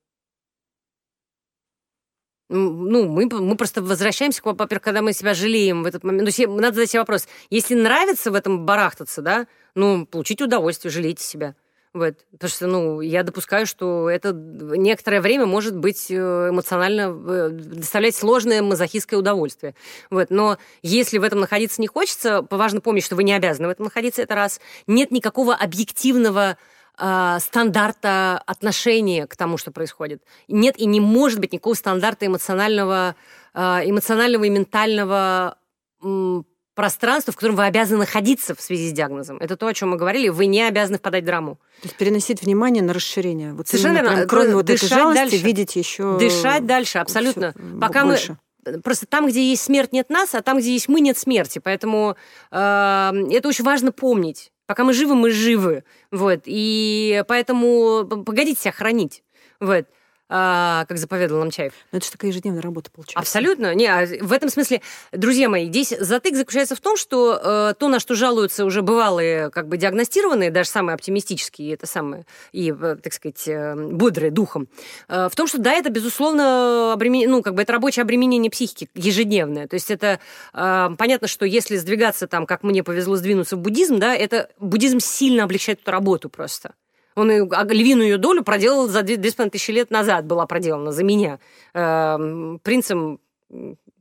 Ну, 2.48 3.08
мы, 3.08 3.26
мы 3.26 3.56
просто 3.56 3.82
возвращаемся 3.82 4.40
к, 4.40 4.46
во-первых, 4.46 4.82
когда 4.82 5.02
мы 5.02 5.12
себя 5.12 5.34
жалеем 5.34 5.82
в 5.82 5.86
этот 5.86 6.04
момент. 6.04 6.30
Ну, 6.38 6.60
надо 6.60 6.74
задать 6.76 6.90
себе 6.90 7.00
вопрос. 7.00 7.26
Если 7.50 7.74
нравится 7.74 8.30
в 8.30 8.34
этом 8.34 8.64
барахтаться, 8.64 9.20
да, 9.20 9.46
ну, 9.74 10.06
получите 10.06 10.44
удовольствие, 10.44 10.92
жалейте 10.92 11.24
себя. 11.24 11.54
Вот. 11.92 12.14
Потому 12.30 12.50
что, 12.50 12.66
ну, 12.66 13.00
я 13.00 13.22
допускаю, 13.22 13.66
что 13.66 14.10
это 14.10 14.32
некоторое 14.32 15.22
время 15.22 15.46
может 15.46 15.74
быть 15.74 16.10
э, 16.10 16.14
эмоционально 16.50 17.10
э, 17.26 17.48
доставлять 17.50 18.14
сложное 18.14 18.60
мазохистское 18.60 19.18
удовольствие. 19.18 19.74
Вот. 20.10 20.28
Но 20.28 20.58
если 20.82 21.16
в 21.16 21.22
этом 21.22 21.40
находиться 21.40 21.80
не 21.80 21.86
хочется, 21.86 22.46
важно 22.50 22.82
помнить, 22.82 23.04
что 23.04 23.16
вы 23.16 23.24
не 23.24 23.32
обязаны 23.32 23.68
в 23.68 23.70
этом 23.70 23.84
находиться, 23.84 24.20
это 24.20 24.34
раз. 24.34 24.60
Нет 24.86 25.10
никакого 25.10 25.54
объективного 25.54 26.58
э, 26.98 27.38
стандарта 27.40 28.42
отношения 28.46 29.26
к 29.26 29.36
тому, 29.36 29.58
что 29.58 29.70
происходит. 29.70 30.22
Нет 30.48 30.78
и 30.78 30.86
не 30.86 31.00
может 31.00 31.40
быть 31.40 31.52
никакого 31.52 31.74
стандарта 31.74 32.26
эмоционального, 32.26 33.16
э, 33.54 33.60
эмоционального 33.60 34.44
и 34.44 34.50
ментального 34.50 35.58
э, 36.02 36.42
пространства, 36.74 37.32
в 37.32 37.36
котором 37.36 37.56
вы 37.56 37.64
обязаны 37.64 38.00
находиться 38.00 38.54
в 38.54 38.60
связи 38.60 38.90
с 38.90 38.92
диагнозом. 38.92 39.38
Это 39.38 39.56
то, 39.56 39.66
о 39.66 39.74
чем 39.74 39.90
мы 39.90 39.96
говорили. 39.96 40.28
Вы 40.28 40.46
не 40.46 40.62
обязаны 40.62 40.98
впадать 40.98 41.22
в 41.22 41.26
драму. 41.26 41.56
То 41.80 41.88
есть 41.88 41.96
переносить 41.96 42.42
внимание 42.42 42.82
на 42.82 42.92
расширение. 42.92 43.54
Вот 43.54 43.66
Совершенно 43.66 44.02
верно. 44.02 44.26
Кроме 44.26 44.54
вот 44.54 44.68
этой 44.68 44.86
жалости, 44.86 45.18
дальше. 45.18 45.36
видеть 45.38 45.74
еще... 45.74 46.18
Дышать 46.18 46.66
дальше, 46.66 46.98
абсолютно. 46.98 47.54
Пока 47.80 48.04
больше. 48.04 48.32
мы 48.32 48.38
просто 48.82 49.06
там, 49.06 49.26
где 49.26 49.48
есть 49.48 49.62
смерть, 49.62 49.92
нет 49.92 50.10
нас, 50.10 50.34
а 50.34 50.42
там, 50.42 50.58
где 50.58 50.72
есть 50.72 50.88
мы, 50.88 51.00
нет 51.00 51.16
смерти. 51.16 51.60
Поэтому 51.62 52.16
э, 52.50 52.56
это 52.56 53.48
очень 53.48 53.64
важно 53.64 53.92
помнить. 53.92 54.52
Пока 54.66 54.84
мы 54.84 54.92
живы, 54.92 55.14
мы 55.14 55.30
живы. 55.30 55.84
Вот. 56.10 56.42
И 56.46 57.24
поэтому 57.28 58.04
погодите 58.24 58.60
себя 58.60 58.72
хранить. 58.72 59.22
Вот 59.60 59.86
а, 60.28 60.84
как 60.86 60.98
заповедовал 60.98 61.40
нам 61.40 61.50
Чаев. 61.50 61.72
Но 61.92 61.98
это 61.98 62.06
же 62.06 62.12
такая 62.12 62.30
ежедневная 62.30 62.62
работа 62.62 62.90
получается. 62.90 63.18
Абсолютно. 63.18 63.74
Не, 63.74 63.86
а 63.86 64.06
в 64.20 64.32
этом 64.32 64.48
смысле, 64.48 64.82
друзья 65.12 65.48
мои, 65.48 65.66
здесь 65.66 65.94
затык 65.98 66.34
заключается 66.34 66.74
в 66.74 66.80
том, 66.80 66.96
что 66.96 67.40
э, 67.42 67.74
то, 67.78 67.88
на 67.88 68.00
что 68.00 68.14
жалуются 68.14 68.64
уже 68.64 68.82
бывалые, 68.82 69.50
как 69.50 69.68
бы 69.68 69.76
диагностированные, 69.76 70.50
даже 70.50 70.70
самые 70.70 70.94
оптимистические, 70.94 71.74
это 71.74 71.86
самое, 71.86 72.26
и, 72.52 72.72
э, 72.72 72.96
так 73.02 73.12
сказать, 73.12 73.46
э, 73.46 73.74
бодрые 73.74 74.30
духом, 74.30 74.68
э, 75.08 75.28
в 75.30 75.36
том, 75.36 75.46
что 75.46 75.58
да, 75.58 75.72
это, 75.72 75.90
безусловно, 75.90 76.92
обремен... 76.92 77.30
ну, 77.30 77.42
как 77.42 77.54
бы 77.54 77.62
это 77.62 77.72
рабочее 77.72 78.02
обременение 78.02 78.50
психики 78.50 78.88
ежедневное. 78.94 79.68
То 79.68 79.74
есть 79.74 79.90
это 79.90 80.18
э, 80.52 80.88
понятно, 80.98 81.28
что 81.28 81.46
если 81.46 81.76
сдвигаться 81.76 82.26
там, 82.26 82.46
как 82.46 82.62
мне 82.62 82.82
повезло 82.82 83.16
сдвинуться 83.16 83.56
в 83.56 83.60
буддизм, 83.60 83.98
да, 83.98 84.14
это 84.14 84.50
буддизм 84.58 84.98
сильно 84.98 85.44
облегчает 85.44 85.80
эту 85.82 85.90
работу 85.90 86.28
просто. 86.28 86.74
Он 87.16 87.30
и, 87.30 87.48
а 87.50 87.64
львиную 87.64 88.10
ее 88.10 88.18
долю 88.18 88.44
проделал 88.44 88.86
за 88.86 89.02
2500 89.02 89.68
лет 89.74 89.90
назад, 89.90 90.26
была 90.26 90.46
проделана 90.46 90.92
за 90.92 91.02
меня. 91.02 91.40
Э, 91.74 92.58
принцем 92.62 93.18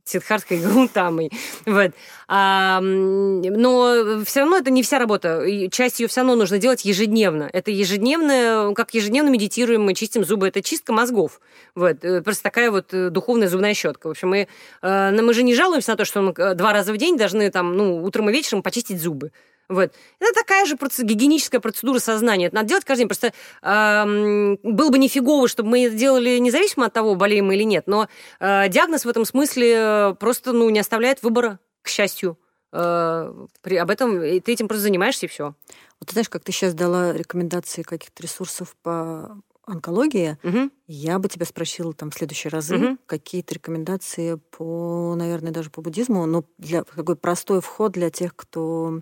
Сидхарской 0.06 0.58
Гаутамой. 0.62 1.30
Вот. 1.66 1.90
А, 2.28 2.80
но 2.80 4.22
все 4.24 4.40
равно 4.40 4.58
это 4.58 4.70
не 4.70 4.82
вся 4.82 4.98
работа. 4.98 5.44
Часть 5.70 6.00
ее 6.00 6.08
все 6.08 6.20
равно 6.20 6.36
нужно 6.36 6.58
делать 6.58 6.84
ежедневно. 6.84 7.50
Это 7.52 7.70
ежедневно, 7.70 8.72
как 8.74 8.94
ежедневно 8.94 9.30
медитируем, 9.30 9.82
мы 9.82 9.94
чистим 9.94 10.24
зубы. 10.24 10.48
Это 10.48 10.62
чистка 10.62 10.92
мозгов. 10.92 11.40
Вот. 11.74 12.04
Э, 12.04 12.22
просто 12.22 12.44
такая 12.44 12.70
вот 12.70 12.94
э, 12.94 13.10
духовная 13.10 13.48
зубная 13.48 13.74
щетка. 13.74 14.06
В 14.06 14.10
общем, 14.10 14.30
мы, 14.30 14.48
э, 14.82 15.22
мы 15.22 15.34
же 15.34 15.42
не 15.42 15.54
жалуемся 15.54 15.90
на 15.90 15.96
то, 15.96 16.04
что 16.04 16.22
мы 16.22 16.32
два 16.32 16.72
раза 16.72 16.92
в 16.92 16.96
день 16.96 17.16
должны 17.16 17.50
там, 17.50 17.76
ну, 17.76 18.02
утром 18.02 18.30
и 18.30 18.32
вечером 18.32 18.62
почистить 18.62 19.00
зубы. 19.00 19.32
Вот. 19.68 19.92
Это 20.20 20.32
такая 20.32 20.64
же 20.66 20.76
процедура, 20.76 21.14
гигиеническая 21.14 21.60
процедура 21.60 21.98
сознания. 21.98 22.46
Это 22.46 22.56
надо 22.56 22.68
делать 22.68 22.84
каждый 22.84 23.00
день. 23.00 23.08
Просто 23.08 23.32
э, 23.62 24.56
было 24.62 24.90
бы 24.90 24.98
нифигово, 24.98 25.48
чтобы 25.48 25.70
мы 25.70 25.86
это 25.86 25.96
делали 25.96 26.38
независимо 26.38 26.86
от 26.86 26.92
того, 26.92 27.14
болеем 27.14 27.46
мы 27.46 27.56
или 27.56 27.64
нет. 27.64 27.86
Но 27.86 28.08
э, 28.40 28.68
диагноз 28.68 29.04
в 29.04 29.08
этом 29.08 29.24
смысле 29.24 29.74
э, 29.76 30.14
просто 30.18 30.52
ну, 30.52 30.70
не 30.70 30.78
оставляет 30.78 31.22
выбора, 31.22 31.58
к 31.82 31.88
счастью. 31.88 32.38
Э, 32.72 33.32
при, 33.62 33.76
об 33.76 33.90
этом 33.90 34.22
и 34.22 34.40
ты 34.40 34.52
этим 34.52 34.68
просто 34.68 34.82
занимаешься, 34.82 35.26
и 35.26 35.28
все. 35.28 35.54
Вот 35.98 36.08
ты 36.08 36.12
знаешь, 36.12 36.28
как 36.28 36.44
ты 36.44 36.52
сейчас 36.52 36.74
дала 36.74 37.12
рекомендации 37.12 37.82
каких-то 37.82 38.22
ресурсов 38.22 38.76
по 38.82 39.40
онкологии, 39.64 40.38
угу. 40.44 40.70
я 40.86 41.18
бы 41.18 41.28
тебя 41.28 41.44
спросила 41.44 41.92
там 41.92 42.10
в 42.10 42.14
следующие 42.14 42.50
разы 42.50 42.76
угу. 42.76 42.98
какие-то 43.06 43.54
рекомендации 43.54 44.36
по, 44.36 45.14
наверное, 45.16 45.50
даже 45.52 45.70
по 45.70 45.82
буддизму, 45.82 46.24
но 46.26 46.44
для 46.58 46.84
такой 46.84 47.16
простой 47.16 47.60
вход 47.60 47.92
для 47.92 48.10
тех, 48.10 48.36
кто 48.36 49.00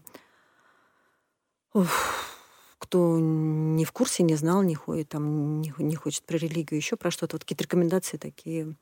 кто 2.79 3.19
не 3.19 3.85
в 3.85 3.93
курсе, 3.93 4.23
не 4.23 4.35
знал, 4.35 4.63
не 4.63 4.75
ходит, 4.75 5.09
там, 5.09 5.61
не, 5.61 5.73
не 5.79 5.97
хочет 5.97 6.23
про 6.25 6.37
религию, 6.37 6.79
еще 6.79 6.97
про 6.97 7.11
что-то. 7.11 7.37
Вот 7.37 7.45
какие-то 7.45 7.65
рекомендации 7.65 8.17
такие 8.17 8.75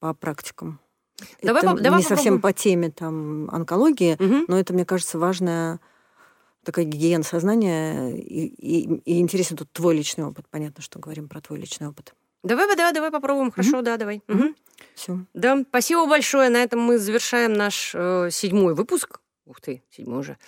по 0.00 0.14
практикам. 0.14 0.80
Давай, 1.42 1.62
это 1.62 1.74
давай 1.74 1.76
не 1.76 1.82
попробуем. 1.82 2.02
совсем 2.02 2.40
по 2.40 2.52
теме 2.52 2.90
там 2.90 3.48
онкологии, 3.50 4.14
угу. 4.14 4.44
но 4.48 4.58
это, 4.58 4.74
мне 4.74 4.84
кажется, 4.84 5.18
важная 5.18 5.80
такая 6.64 6.84
гигиена 6.84 7.24
сознания. 7.24 8.10
И, 8.16 8.46
и, 8.46 9.00
и 9.04 9.20
интересен 9.20 9.56
тут 9.56 9.72
твой 9.72 9.96
личный 9.96 10.24
опыт. 10.24 10.46
Понятно, 10.50 10.82
что 10.82 10.98
говорим 10.98 11.28
про 11.28 11.40
твой 11.40 11.58
личный 11.58 11.88
опыт. 11.88 12.14
Давай, 12.42 12.66
давай, 12.76 12.92
давай 12.92 13.10
попробуем. 13.10 13.50
Хорошо, 13.50 13.78
mm 13.78 13.82
да, 13.82 13.96
давай. 13.96 14.22
mm 14.26 14.54
Все. 14.94 15.18
Да, 15.34 15.62
спасибо 15.68 16.06
большое. 16.06 16.48
На 16.50 16.62
этом 16.62 16.80
мы 16.80 16.98
завершаем 16.98 17.52
наш 17.52 17.92
э, 17.94 18.28
седьмой 18.30 18.74
выпуск. 18.74 19.20
Ух 19.46 19.60
ты, 19.60 19.80
седьмой 19.90 20.18
уже. 20.18 20.38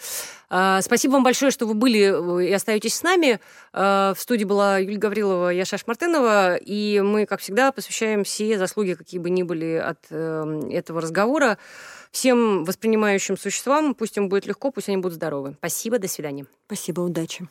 А, 0.51 0.83
спасибо 0.83 1.13
вам 1.13 1.23
большое, 1.23 1.53
что 1.53 1.67
вы 1.67 1.75
были 1.75 2.41
э, 2.43 2.49
и 2.49 2.53
остаетесь 2.53 2.97
с 2.97 3.03
нами. 3.05 3.39
А, 3.73 4.13
в 4.15 4.21
студии 4.21 4.45
была 4.45 4.79
Юлия 4.79 4.99
Гаврилова, 4.99 5.51
я 5.51 5.65
Шаш 5.65 5.87
Мартынова, 5.87 6.57
и 6.57 7.01
мы, 7.01 7.25
как 7.25 7.39
всегда, 7.41 7.71
посвящаем 7.71 8.25
все 8.25 8.59
заслуги, 8.59 8.95
какие 8.95 9.21
бы 9.21 9.31
ни 9.31 9.45
были 9.45 9.75
от 9.75 10.05
э, 10.11 10.63
этого 10.73 11.01
разговора, 11.01 11.59
всем 12.11 12.65
воспринимающим 12.65 13.39
существам. 13.39 13.95
Пусть 13.95 14.17
им 14.17 14.29
будет 14.29 14.47
легко, 14.47 14.73
пусть 14.73 14.89
они 14.89 14.97
будут 14.97 15.15
здоровы. 15.15 15.55
Спасибо, 15.59 16.01
до 16.01 16.09
свидания. 16.09 16.47
Спасибо, 16.67 17.03
удачи. 17.03 17.49